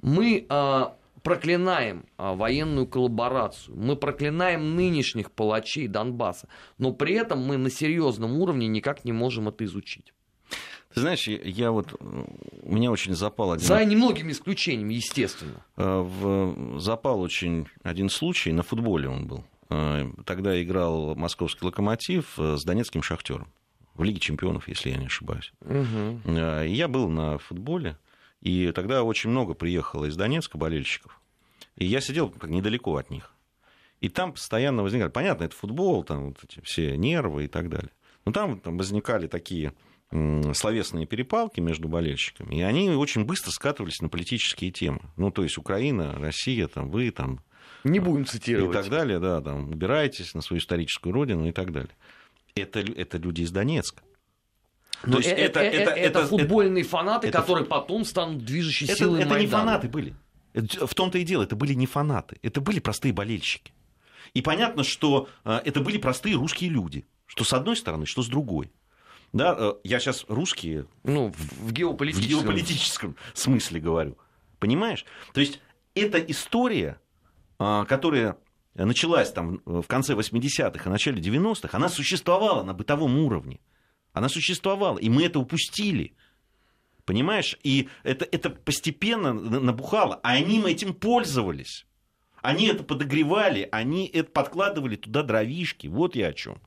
Мы 0.00 0.46
а, 0.48 0.96
проклинаем 1.22 2.06
а, 2.16 2.34
военную 2.34 2.86
коллаборацию, 2.86 3.76
мы 3.76 3.96
проклинаем 3.96 4.76
нынешних 4.76 5.30
палачей 5.30 5.86
Донбасса, 5.86 6.48
но 6.78 6.92
при 6.92 7.14
этом 7.14 7.44
мы 7.44 7.56
на 7.56 7.70
серьезном 7.70 8.38
уровне 8.38 8.66
никак 8.66 9.04
не 9.04 9.12
можем 9.12 9.48
это 9.48 9.64
изучить. 9.64 10.12
Ты 10.94 11.00
знаешь, 11.00 11.26
я, 11.26 11.38
я 11.42 11.70
вот... 11.70 11.94
У 12.00 12.74
меня 12.74 12.90
очень 12.90 13.14
запал 13.14 13.52
один... 13.52 13.66
За 13.66 13.84
немногими 13.84 14.32
исключениями, 14.32 14.94
естественно. 14.94 15.64
Э, 15.76 16.00
в- 16.00 16.78
запал 16.78 17.20
очень 17.20 17.66
один 17.82 18.08
случай, 18.08 18.52
на 18.52 18.62
футболе 18.62 19.08
он 19.08 19.26
был. 19.26 19.44
Э, 19.70 20.04
Тогда 20.26 20.60
играл 20.62 21.14
московский 21.14 21.64
локомотив 21.64 22.38
э, 22.38 22.56
с 22.56 22.64
донецким 22.64 23.02
шахтером. 23.02 23.48
В 23.94 24.02
Лиге 24.04 24.20
чемпионов, 24.20 24.68
если 24.68 24.90
я 24.90 24.96
не 24.96 25.06
ошибаюсь. 25.06 25.52
И 25.68 26.72
Я 26.74 26.88
был 26.88 27.08
на 27.08 27.36
футболе, 27.38 27.98
И 28.40 28.72
тогда 28.72 29.02
очень 29.02 29.30
много 29.30 29.54
приехало 29.54 30.06
из 30.06 30.16
Донецка 30.16 30.56
болельщиков. 30.58 31.20
И 31.76 31.84
я 31.84 32.00
сидел 32.00 32.32
недалеко 32.42 32.96
от 32.96 33.10
них. 33.10 33.32
И 34.00 34.08
там 34.08 34.32
постоянно 34.32 34.82
возникали, 34.82 35.10
понятно, 35.10 35.44
это 35.44 35.54
футбол, 35.54 36.02
там 36.04 36.28
вот 36.28 36.38
эти 36.42 36.60
все 36.64 36.96
нервы 36.96 37.44
и 37.44 37.48
так 37.48 37.68
далее. 37.68 37.90
Но 38.24 38.32
там, 38.32 38.58
там 38.60 38.76
возникали 38.78 39.26
такие 39.26 39.72
словесные 40.54 41.06
перепалки 41.06 41.60
между 41.60 41.88
болельщиками, 41.88 42.56
и 42.56 42.60
они 42.60 42.90
очень 42.90 43.24
быстро 43.24 43.50
скатывались 43.50 44.00
на 44.00 44.08
политические 44.08 44.70
темы. 44.70 45.00
Ну, 45.16 45.30
то 45.30 45.42
есть 45.42 45.56
Украина, 45.56 46.14
Россия, 46.18 46.68
там, 46.68 46.90
вы, 46.90 47.10
там... 47.10 47.40
Не 47.84 47.98
будем 47.98 48.26
цитировать. 48.26 48.76
И 48.76 48.82
так 48.82 48.90
далее, 48.90 49.18
да, 49.18 49.40
там, 49.40 49.70
убирайтесь 49.70 50.34
на 50.34 50.42
свою 50.42 50.60
историческую 50.60 51.12
родину 51.12 51.48
и 51.48 51.52
так 51.52 51.72
далее. 51.72 51.96
Это, 52.54 52.80
это 52.80 53.16
люди 53.18 53.42
из 53.42 53.50
Донецка. 53.50 54.02
Но 55.04 55.12
То 55.12 55.18
есть 55.18 55.30
это, 55.30 55.60
это, 55.60 55.60
это, 55.60 55.90
это, 55.90 56.18
это 56.20 56.26
футбольные 56.26 56.82
это, 56.82 56.90
фанаты, 56.90 57.28
это, 57.28 57.40
которые 57.40 57.64
потом 57.64 58.04
станут 58.04 58.44
движущей 58.44 58.84
это, 58.84 58.96
силой 58.96 59.20
Это 59.20 59.30
Майдана. 59.30 59.42
не 59.42 59.48
фанаты 59.50 59.88
были. 59.88 60.14
В 60.54 60.94
том-то 60.94 61.18
и 61.18 61.24
дело, 61.24 61.42
это 61.44 61.56
были 61.56 61.72
не 61.72 61.86
фанаты, 61.86 62.38
это 62.42 62.60
были 62.60 62.78
простые 62.78 63.12
болельщики. 63.12 63.72
И 64.34 64.42
понятно, 64.42 64.84
что 64.84 65.28
это 65.44 65.80
были 65.80 65.96
простые 65.98 66.36
русские 66.36 66.70
люди, 66.70 67.06
что 67.26 67.44
с 67.44 67.52
одной 67.52 67.76
стороны, 67.76 68.06
что 68.06 68.22
с 68.22 68.28
другой. 68.28 68.70
Да, 69.32 69.56
э, 69.58 69.72
я 69.84 69.98
сейчас 69.98 70.24
русские... 70.28 70.86
Ну, 71.04 71.32
в 71.36 71.72
геополитическом. 71.72 72.38
В 72.38 72.42
геополитическом 72.42 73.16
смысле 73.34 73.80
говорю. 73.80 74.18
Понимаешь? 74.58 75.04
То 75.32 75.40
есть, 75.40 75.60
эта 75.94 76.18
история, 76.18 77.00
а, 77.58 77.84
которая 77.84 78.36
началась 78.74 79.32
там 79.32 79.60
в 79.64 79.84
конце 79.84 80.14
80-х 80.14 80.84
и 80.84 80.88
начале 80.88 81.20
90-х, 81.20 81.76
она 81.76 81.88
существовала 81.88 82.62
на 82.62 82.74
бытовом 82.74 83.18
уровне. 83.18 83.60
Она 84.12 84.28
существовала, 84.28 84.98
и 84.98 85.08
мы 85.08 85.24
это 85.24 85.38
упустили. 85.38 86.14
Понимаешь? 87.04 87.58
И 87.62 87.88
это, 88.02 88.26
это 88.30 88.50
постепенно 88.50 89.32
набухало, 89.32 90.20
а 90.22 90.32
они 90.32 90.62
этим 90.62 90.94
пользовались. 90.94 91.86
Они 92.40 92.66
это 92.66 92.84
подогревали, 92.84 93.68
они 93.72 94.06
это 94.06 94.30
подкладывали 94.30 94.96
туда 94.96 95.22
дровишки. 95.22 95.86
Вот 95.86 96.16
я 96.16 96.28
о 96.28 96.32
чем. 96.32 96.60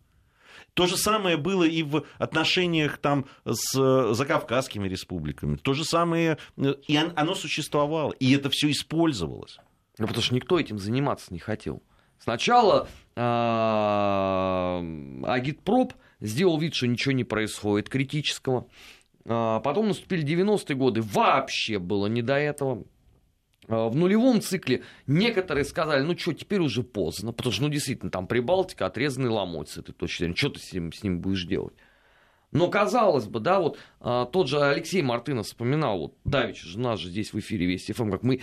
То 0.75 0.87
же 0.87 0.97
самое 0.97 1.37
было 1.37 1.63
и 1.63 1.83
в 1.83 2.03
отношениях 2.17 2.97
там 2.97 3.25
с 3.45 4.13
закавказскими 4.13 4.87
республиками. 4.87 5.55
То 5.55 5.73
же 5.73 5.85
самое, 5.85 6.37
э, 6.57 6.75
и 6.87 6.97
оно 6.97 7.33
существовало, 7.33 8.11
и 8.11 8.35
это 8.35 8.49
все 8.49 8.69
использовалось. 8.69 9.57
Ну, 9.97 10.07
потому 10.07 10.21
что 10.21 10.35
никто 10.35 10.59
этим 10.59 10.77
заниматься 10.77 11.33
не 11.33 11.39
хотел. 11.39 11.81
Сначала 12.19 12.89
а, 13.15 14.83
Агитпроп 15.23 15.93
сделал 16.19 16.59
вид, 16.59 16.75
что 16.75 16.87
ничего 16.87 17.13
не 17.13 17.23
происходит 17.23 17.87
критического. 17.87 18.67
А, 19.25 19.61
потом 19.61 19.87
наступили 19.87 20.25
90-е 20.25 20.75
годы, 20.75 21.01
вообще 21.01 21.79
было 21.79 22.07
не 22.07 22.21
до 22.21 22.35
этого. 22.35 22.83
А, 23.67 23.89
в 23.89 23.95
нулевом 23.95 24.41
цикле 24.41 24.83
некоторые 25.07 25.65
сказали, 25.65 26.03
ну 26.03 26.17
что, 26.17 26.33
теперь 26.33 26.59
уже 26.59 26.83
поздно, 26.83 27.31
потому 27.31 27.53
что, 27.53 27.63
ну, 27.63 27.69
действительно, 27.69 28.11
там 28.11 28.27
Прибалтика, 28.27 28.85
отрезанный 28.85 29.29
ломоть 29.29 29.69
с 29.69 29.77
этой 29.77 29.93
точки 29.93 30.19
зрения, 30.19 30.35
что 30.35 30.49
ты 30.49 30.59
с 30.59 30.73
ним, 30.73 30.91
с 30.91 31.03
ним 31.03 31.19
будешь 31.19 31.45
делать? 31.45 31.73
Но 32.51 32.69
казалось 32.69 33.25
бы, 33.25 33.39
да, 33.39 33.59
вот 33.59 33.77
а, 33.99 34.25
тот 34.25 34.47
же 34.47 34.61
Алексей 34.61 35.01
Мартынов 35.01 35.45
вспоминал, 35.45 35.99
вот 35.99 36.13
Давич 36.23 36.61
же 36.61 36.79
нас 36.79 36.99
же 36.99 37.09
здесь 37.09 37.33
в 37.33 37.39
эфире 37.39 37.65
Вести 37.65 37.91
ФМ, 37.91 38.11
как 38.11 38.23
мы 38.23 38.41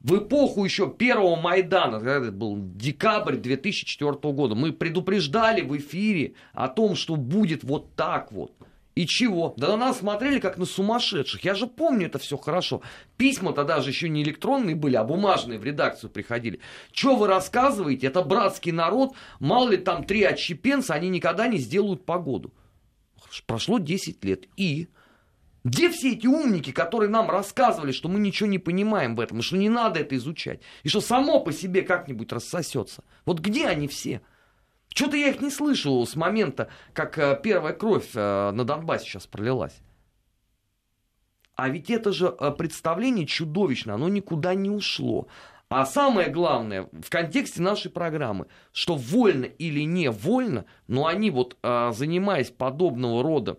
в 0.00 0.18
эпоху 0.18 0.64
еще 0.64 0.90
первого 0.90 1.36
Майдана, 1.36 1.98
когда 1.98 2.16
это 2.16 2.32
был 2.32 2.58
декабрь 2.58 3.36
2004 3.36 4.12
года, 4.34 4.54
мы 4.54 4.72
предупреждали 4.72 5.62
в 5.62 5.76
эфире 5.78 6.34
о 6.52 6.68
том, 6.68 6.94
что 6.94 7.16
будет 7.16 7.64
вот 7.64 7.94
так 7.96 8.30
вот. 8.30 8.52
И 8.96 9.06
чего? 9.06 9.52
Да 9.58 9.68
на 9.68 9.76
нас 9.76 9.98
смотрели 9.98 10.40
как 10.40 10.56
на 10.56 10.64
сумасшедших. 10.64 11.44
Я 11.44 11.54
же 11.54 11.66
помню 11.66 12.06
это 12.06 12.18
все 12.18 12.38
хорошо. 12.38 12.80
Письма 13.18 13.52
тогда 13.52 13.82
же 13.82 13.90
еще 13.90 14.08
не 14.08 14.22
электронные 14.22 14.74
были, 14.74 14.96
а 14.96 15.04
бумажные 15.04 15.58
в 15.58 15.64
редакцию 15.64 16.08
приходили. 16.08 16.60
Что 16.92 17.14
вы 17.14 17.26
рассказываете? 17.26 18.06
Это 18.06 18.22
братский 18.22 18.72
народ. 18.72 19.12
Мало 19.38 19.68
ли 19.68 19.76
там 19.76 20.04
три 20.04 20.22
отщепенца, 20.24 20.94
они 20.94 21.10
никогда 21.10 21.46
не 21.46 21.58
сделают 21.58 22.06
погоду. 22.06 22.54
Прошло 23.46 23.78
10 23.78 24.24
лет. 24.24 24.46
И? 24.56 24.88
Где 25.62 25.90
все 25.90 26.12
эти 26.12 26.26
умники, 26.26 26.72
которые 26.72 27.10
нам 27.10 27.28
рассказывали, 27.28 27.92
что 27.92 28.08
мы 28.08 28.18
ничего 28.18 28.48
не 28.48 28.58
понимаем 28.58 29.14
в 29.14 29.20
этом, 29.20 29.42
что 29.42 29.58
не 29.58 29.68
надо 29.68 30.00
это 30.00 30.16
изучать, 30.16 30.60
и 30.84 30.88
что 30.88 31.00
само 31.00 31.40
по 31.40 31.52
себе 31.52 31.82
как-нибудь 31.82 32.32
рассосется? 32.32 33.04
Вот 33.26 33.40
где 33.40 33.66
они 33.66 33.88
все? 33.88 34.22
Что-то 34.96 35.18
я 35.18 35.28
их 35.28 35.42
не 35.42 35.50
слышал 35.50 36.06
с 36.06 36.16
момента, 36.16 36.70
как 36.94 37.18
э, 37.18 37.38
первая 37.42 37.74
кровь 37.74 38.08
э, 38.14 38.50
на 38.50 38.64
Донбассе 38.64 39.04
сейчас 39.04 39.26
пролилась. 39.26 39.82
А 41.54 41.68
ведь 41.68 41.90
это 41.90 42.12
же 42.12 42.34
э, 42.40 42.50
представление 42.52 43.26
чудовищно, 43.26 43.96
оно 43.96 44.08
никуда 44.08 44.54
не 44.54 44.70
ушло. 44.70 45.28
А 45.68 45.84
самое 45.84 46.30
главное, 46.30 46.88
в 46.92 47.10
контексте 47.10 47.60
нашей 47.60 47.90
программы, 47.90 48.46
что 48.72 48.96
вольно 48.96 49.44
или 49.44 49.80
не 49.80 50.10
вольно, 50.10 50.64
но 50.86 51.06
они 51.06 51.30
вот, 51.30 51.58
занимаясь 51.62 52.50
подобного 52.50 53.22
рода 53.22 53.58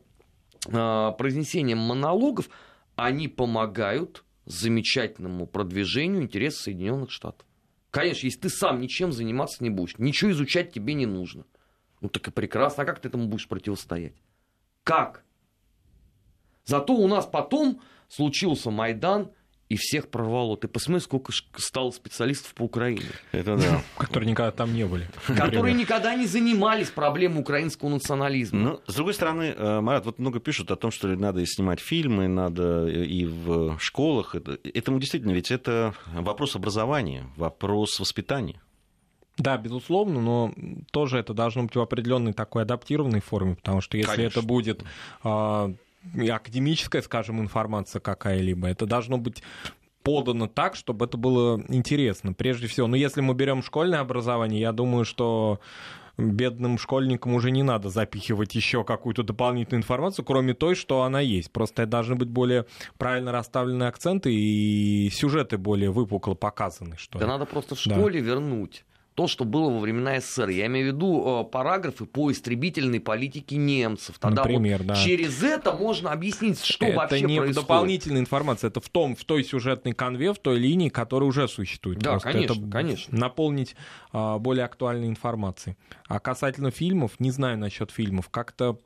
произнесением 0.63 1.79
монологов, 1.79 2.49
они 2.95 3.27
помогают 3.27 4.23
замечательному 4.45 5.45
продвижению 5.45 6.23
интересов 6.23 6.61
Соединенных 6.61 7.11
Штатов. 7.11 7.45
Конечно, 7.91 8.25
если 8.25 8.41
ты 8.41 8.49
сам 8.49 8.81
ничем 8.81 9.11
заниматься 9.11 9.63
не 9.63 9.69
будешь, 9.69 9.97
ничего 9.97 10.31
изучать 10.31 10.73
тебе 10.73 10.93
не 10.93 11.05
нужно. 11.05 11.45
Ну 12.01 12.09
так 12.09 12.27
и 12.27 12.31
прекрасно. 12.31 12.83
А 12.83 12.85
как 12.85 12.99
ты 12.99 13.07
этому 13.07 13.27
будешь 13.27 13.47
противостоять? 13.47 14.15
Как? 14.83 15.23
Зато 16.65 16.93
у 16.93 17.07
нас 17.07 17.25
потом 17.25 17.81
случился 18.09 18.71
Майдан, 18.71 19.31
и 19.69 19.75
всех 19.75 20.09
прорвало. 20.09 20.57
Ты 20.57 20.67
посмотри, 20.67 21.01
сколько 21.01 21.31
стало 21.55 21.91
специалистов 21.91 22.53
по 22.53 22.63
Украине. 22.63 23.05
Это 23.31 23.57
да. 23.57 23.81
Которые 23.97 24.29
никогда 24.31 24.51
там 24.51 24.73
не 24.73 24.85
были. 24.85 25.07
Которые 25.27 25.73
никогда 25.73 26.15
не 26.15 26.25
занимались 26.25 26.89
проблемой 26.89 27.41
украинского 27.41 27.89
национализма. 27.89 28.59
Ну, 28.59 28.81
с 28.87 28.95
другой 28.95 29.13
стороны, 29.13 29.53
э, 29.55 29.81
Марат, 29.81 30.05
вот 30.05 30.19
много 30.19 30.39
пишут 30.39 30.71
о 30.71 30.75
том, 30.75 30.91
что 30.91 31.07
надо 31.07 31.45
снимать 31.45 31.79
фильмы, 31.79 32.27
надо 32.27 32.87
и 32.87 33.25
в 33.25 33.77
школах. 33.79 34.35
Этому 34.35 34.99
действительно, 34.99 35.31
ведь 35.31 35.51
это 35.51 35.93
вопрос 36.13 36.55
образования, 36.55 37.25
вопрос 37.35 37.99
воспитания. 37.99 38.61
Да, 39.37 39.57
безусловно, 39.57 40.19
но 40.19 40.53
тоже 40.91 41.19
это 41.19 41.33
должно 41.33 41.63
быть 41.63 41.75
в 41.75 41.79
определенной 41.79 42.33
такой 42.33 42.63
адаптированной 42.63 43.19
форме, 43.19 43.55
потому 43.55 43.81
что 43.81 43.97
если 43.97 44.15
Конечно. 44.15 44.39
это 44.39 44.47
будет 44.47 44.83
академическая, 46.29 47.01
скажем, 47.01 47.39
информация 47.41 47.99
какая-либо. 47.99 48.67
Это 48.67 48.85
должно 48.85 49.17
быть 49.17 49.43
подано 50.03 50.47
так, 50.47 50.75
чтобы 50.75 51.05
это 51.05 51.17
было 51.17 51.61
интересно, 51.67 52.33
прежде 52.33 52.67
всего. 52.67 52.87
Но 52.87 52.95
если 52.95 53.21
мы 53.21 53.33
берем 53.33 53.61
школьное 53.61 53.99
образование, 53.99 54.61
я 54.61 54.71
думаю, 54.71 55.03
что 55.03 55.59
бедным 56.17 56.77
школьникам 56.77 57.33
уже 57.33 57.51
не 57.51 57.63
надо 57.63 57.89
запихивать 57.89 58.55
еще 58.55 58.83
какую-то 58.83 59.23
дополнительную 59.23 59.81
информацию, 59.81 60.25
кроме 60.25 60.53
той, 60.53 60.75
что 60.75 61.03
она 61.03 61.19
есть. 61.19 61.51
Просто 61.51 61.85
должны 61.85 62.15
быть 62.15 62.29
более 62.29 62.65
правильно 62.97 63.31
расставленные 63.31 63.89
акценты 63.89 64.33
и 64.33 65.09
сюжеты 65.11 65.57
более 65.57 65.91
выпукло 65.91 66.33
показаны. 66.33 66.95
Что 66.97 67.19
да 67.19 67.25
ли. 67.25 67.31
надо 67.31 67.45
просто 67.45 67.75
в 67.75 67.79
школе 67.79 68.19
да. 68.21 68.27
вернуть 68.27 68.85
то, 69.17 69.27
что 69.27 69.45
было 69.45 69.71
во 69.71 69.79
времена 69.79 70.19
СССР. 70.21 70.49
Я 70.49 70.67
имею 70.67 70.91
в 70.91 70.95
виду 70.95 71.41
э, 71.41 71.51
параграфы 71.51 72.05
по 72.05 72.31
истребительной 72.31 72.99
политике 72.99 73.57
немцев. 73.57 74.19
Тогда 74.19 74.43
Например, 74.43 74.77
вот 74.77 74.89
да. 74.89 74.95
через 74.95 75.41
это 75.41 75.73
можно 75.73 76.11
объяснить, 76.11 76.63
что 76.63 76.85
это 76.85 76.97
вообще 76.97 77.21
не 77.21 77.37
происходит. 77.39 77.55
дополнительная 77.55 78.21
информация, 78.21 78.67
это 78.67 78.79
в, 78.79 78.89
том, 78.89 79.15
в 79.15 79.25
той 79.25 79.43
сюжетной 79.43 79.93
конве, 79.93 80.33
в 80.33 80.37
той 80.37 80.59
линии, 80.59 80.89
которая 80.89 81.27
уже 81.27 81.47
существует. 81.47 81.97
Да, 81.97 82.11
Просто 82.11 82.31
конечно, 82.31 82.53
это 82.53 82.71
конечно. 82.71 83.17
Наполнить 83.17 83.75
а, 84.11 84.37
более 84.37 84.65
актуальной 84.65 85.07
информацией. 85.07 85.77
А 86.07 86.19
касательно 86.19 86.69
фильмов, 86.69 87.19
не 87.19 87.31
знаю 87.31 87.57
насчет 87.57 87.89
фильмов, 87.89 88.29
как-то 88.29 88.77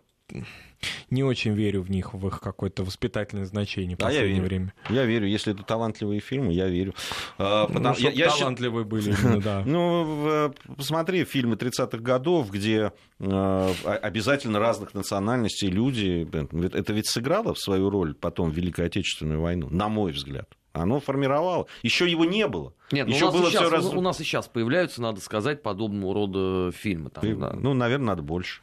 не 1.10 1.24
очень 1.24 1.54
верю 1.54 1.82
в 1.82 1.90
них, 1.90 2.14
в 2.14 2.28
их 2.28 2.40
какое-то 2.40 2.84
воспитательное 2.84 3.46
значение 3.46 3.96
в 3.96 4.00
а 4.00 4.06
последнее 4.06 4.30
я 4.30 4.36
верю. 4.36 4.46
время. 4.46 4.74
Я 4.90 5.06
верю, 5.06 5.28
если 5.28 5.54
это 5.54 5.64
талантливые 5.64 6.20
фильмы, 6.20 6.54
я 6.54 6.68
верю. 6.68 6.94
А, 7.38 7.68
потому, 7.68 7.96
ну, 7.96 7.96
я, 7.98 8.10
я 8.12 8.30
талантливые 8.30 8.86
были, 8.86 9.16
именно, 9.24 9.42
да. 9.42 9.64
Ну, 9.66 10.54
посмотри 10.76 11.24
фильмы 11.26 11.56
30-х 11.56 11.98
годов, 12.00 12.52
где 12.52 12.94
а, 13.20 13.74
обязательно 14.02 14.60
разных 14.60 14.94
национальностей 14.94 15.70
люди, 15.70 16.28
это 16.74 16.94
ведь 16.94 17.08
сыграло 17.08 17.54
в 17.54 17.60
свою 17.60 17.90
роль 17.90 18.16
потом 18.16 18.52
в 18.52 18.56
Великой 18.56 18.88
Отечественную 18.88 19.42
войну, 19.42 19.68
на 19.70 19.90
мой 19.90 20.12
взгляд 20.12 20.48
оно 20.74 21.02
формировало. 21.02 21.68
Еще 21.82 22.10
его 22.10 22.24
не 22.24 22.48
было. 22.48 22.74
Нет, 22.92 23.08
Еще 23.08 23.26
у, 23.26 23.28
нас 23.28 23.36
было 23.36 23.50
сейчас, 23.50 23.72
раз... 23.72 23.86
у 23.86 24.00
нас 24.02 24.22
и 24.22 24.24
сейчас 24.24 24.48
появляются, 24.48 25.02
надо 25.02 25.20
сказать, 25.20 25.62
подобного 25.62 26.14
рода 26.14 26.72
фильмы. 26.72 27.10
Там, 27.10 27.40
да. 27.40 27.54
Ну, 27.54 27.74
наверное, 27.74 28.08
надо 28.08 28.22
больше. 28.22 28.62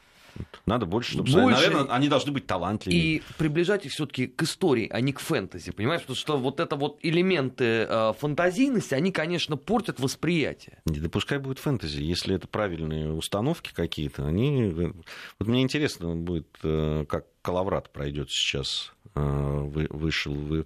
Надо 0.67 0.87
больше, 0.87 1.13
чтобы... 1.13 1.31
Больше... 1.31 1.61
Наверное, 1.61 1.95
они 1.95 2.09
должны 2.09 2.33
быть 2.33 2.47
талантливее. 2.47 3.01
И 3.01 3.23
приближать 3.37 3.87
их 3.87 3.93
все-таки 3.93 4.27
к 4.27 4.43
истории, 4.43 4.89
а 4.91 5.01
не 5.01 5.13
к 5.13 5.21
фэнтези, 5.21 5.73
понимаешь? 5.73 6.03
Потому 6.03 6.17
что 6.17 6.39
вот 6.39 6.61
это 6.61 6.77
вот 6.77 6.99
элементы 7.03 7.87
э, 7.89 8.13
фантазийности, 8.19 8.95
они, 8.95 9.13
конечно, 9.13 9.57
портят 9.57 10.01
восприятие. 10.01 10.81
Не, 10.87 11.01
да 11.01 11.09
пускай 11.09 11.39
будет 11.39 11.59
фэнтези, 11.59 12.01
если 12.01 12.35
это 12.35 12.49
правильные 12.49 13.13
установки 13.13 13.73
какие-то, 13.73 14.27
они... 14.27 14.73
Вот 15.39 15.49
мне 15.49 15.63
интересно 15.63 16.15
будет, 16.17 16.49
э, 16.63 17.05
как 17.09 17.27
Калаврат 17.43 17.93
пройдет 17.93 18.31
сейчас, 18.31 18.93
э, 19.15 19.87
вышел, 19.91 20.65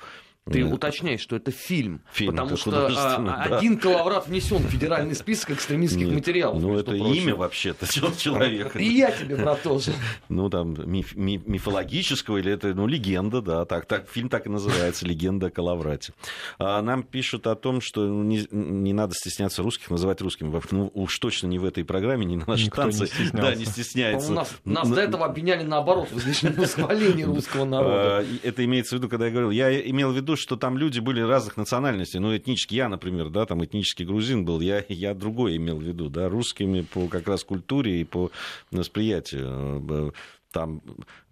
Ты 0.50 0.64
уточняешь, 0.64 1.20
что 1.20 1.36
это 1.36 1.52
фильм. 1.52 2.02
Фильм, 2.12 2.32
потому 2.32 2.56
что 2.56 2.86
а, 2.88 3.18
да. 3.48 3.58
один 3.58 3.78
коловрат 3.78 4.26
внесен 4.26 4.56
в 4.56 4.66
федеральный 4.70 5.14
список 5.14 5.52
экстремистских 5.52 6.06
Нет, 6.06 6.14
материалов. 6.14 6.60
Ну, 6.60 6.76
это 6.76 6.90
прочим. 6.90 7.12
имя 7.22 7.36
вообще-то 7.36 7.86
человека. 8.18 8.78
И 8.80 8.84
я 8.86 9.12
тебе, 9.12 9.36
брат, 9.36 9.62
тоже. 9.62 9.92
Ну, 10.28 10.50
там, 10.50 10.74
миф- 10.90 11.14
ми- 11.14 11.40
мифологического, 11.46 12.38
или 12.38 12.50
это, 12.52 12.74
ну, 12.74 12.86
легенда, 12.88 13.40
да, 13.40 13.64
так, 13.64 13.86
так, 13.86 14.08
фильм 14.08 14.28
так 14.28 14.46
и 14.46 14.48
называется, 14.48 15.06
«Легенда 15.06 15.46
о 15.46 15.50
Калаврате». 15.50 16.12
А 16.58 16.82
нам 16.82 17.02
пишут 17.04 17.46
о 17.46 17.54
том, 17.54 17.80
что 17.80 18.00
ну, 18.06 18.22
не, 18.24 18.46
не 18.50 18.92
надо 18.92 19.14
стесняться 19.14 19.62
русских 19.62 19.90
называть 19.90 20.20
русскими. 20.22 20.60
Ну, 20.72 20.90
уж 20.94 21.18
точно 21.20 21.46
не 21.46 21.58
в 21.60 21.64
этой 21.64 21.84
программе, 21.84 22.24
не 22.26 22.36
на 22.36 22.46
нашей 22.46 22.64
Никто 22.66 22.84
не 22.84 22.92
станции. 22.92 23.14
стеснялся. 23.14 23.50
Да, 23.50 23.54
не 23.54 23.64
стесняется. 23.64 24.26
По-моему, 24.28 24.40
нас, 24.40 24.60
нас 24.64 24.88
Н- 24.88 24.94
до 24.94 25.00
этого 25.02 25.26
обвиняли 25.26 25.62
наоборот 25.62 26.08
в 26.10 26.16
восхвалении 26.58 27.22
русского 27.24 27.64
народа. 27.64 28.18
А, 28.18 28.24
Это 28.42 28.64
имеется 28.64 28.96
в 28.96 28.98
виду, 28.98 29.08
когда 29.08 29.26
я 29.26 29.30
говорил, 29.30 29.50
я 29.50 29.80
имел 29.88 30.12
в 30.12 30.16
виду, 30.16 30.31
что 30.36 30.56
там 30.56 30.78
люди 30.78 31.00
были 31.00 31.20
разных 31.20 31.56
национальностей, 31.56 32.20
ну, 32.20 32.36
этнически 32.36 32.74
я, 32.74 32.88
например, 32.88 33.30
да, 33.30 33.46
там 33.46 33.64
этнический 33.64 34.04
грузин 34.04 34.44
был, 34.44 34.60
я, 34.60 34.84
я 34.88 35.14
другое 35.14 35.56
имел 35.56 35.78
в 35.78 35.82
виду, 35.82 36.08
да, 36.08 36.28
русскими 36.28 36.82
по 36.82 37.08
как 37.08 37.28
раз 37.28 37.44
культуре 37.44 38.00
и 38.00 38.04
по 38.04 38.30
восприятию. 38.70 40.14
Там, 40.50 40.82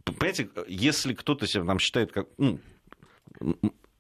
понимаете, 0.05 0.49
если 0.69 1.15
кто-то 1.15 1.47
себя 1.47 1.65
там 1.65 1.79
считает 1.79 2.13
как, 2.13 2.27
ну, 2.39 2.59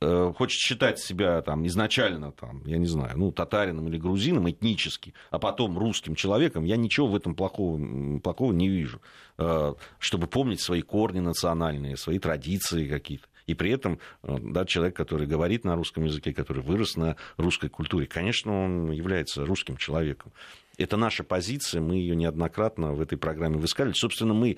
э, 0.01 0.33
хочет 0.37 0.59
считать 0.59 0.99
себя 0.99 1.43
там 1.43 1.67
изначально, 1.67 2.33
там, 2.33 2.63
я 2.67 2.79
не 2.79 2.87
знаю, 2.87 3.19
ну, 3.19 3.33
татарином 3.33 3.89
или 3.89 3.99
грузином 3.99 4.51
этнически, 4.51 5.15
а 5.31 5.39
потом 5.39 5.79
русским 5.79 6.15
человеком, 6.15 6.65
я 6.65 6.77
ничего 6.77 7.07
в 7.07 7.17
этом 7.17 7.35
плохого, 7.35 8.19
плохого 8.21 8.53
не 8.53 8.69
вижу. 8.69 9.01
Э, 9.39 9.75
Чтобы 9.99 10.27
помнить 10.27 10.61
свои 10.61 10.83
корни 10.83 11.21
национальные, 11.21 11.97
свои 11.97 12.19
традиции 12.19 12.89
какие-то. 12.89 13.27
И 13.51 13.55
при 13.55 13.73
этом 13.73 13.99
э, 14.23 14.39
да, 14.41 14.65
человек, 14.65 14.95
который 14.95 15.27
говорит 15.27 15.65
на 15.65 15.75
русском 15.75 16.05
языке, 16.05 16.33
который 16.33 16.63
вырос 16.63 16.97
на 16.97 17.17
русской 17.37 17.69
культуре, 17.69 18.07
конечно, 18.07 18.65
он 18.65 18.93
является 18.93 19.45
русским 19.45 19.77
человеком. 19.77 20.33
Это 20.79 20.97
наша 20.97 21.25
позиция, 21.25 21.81
мы 21.81 21.97
ее 21.97 22.15
неоднократно 22.15 22.93
в 22.93 23.01
этой 23.01 23.19
программе 23.19 23.57
высказывали. 23.57 23.97
Собственно, 23.97 24.35
мы 24.35 24.57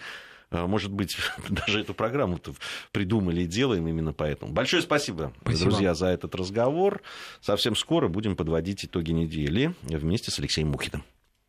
э, 0.51 0.67
может 0.67 0.93
быть, 0.93 1.17
даже 1.49 1.81
эту 1.81 1.95
программу 1.95 2.39
придумали 2.93 3.43
и 3.43 3.47
делаем 3.47 3.89
именно 3.89 4.13
поэтому. 4.13 4.53
Большое 4.53 4.83
спасибо, 4.83 5.33
Спасибо. 5.41 5.71
друзья, 5.71 5.95
за 5.95 6.09
этот 6.09 6.35
разговор. 6.35 7.01
Совсем 7.41 7.75
скоро 7.75 8.09
будем 8.09 8.37
подводить 8.37 8.85
итоги 8.85 9.13
недели 9.13 9.75
вместе 9.85 10.31
с 10.31 10.39
Алексеем 10.39 10.69
Мухиным. 10.69 11.03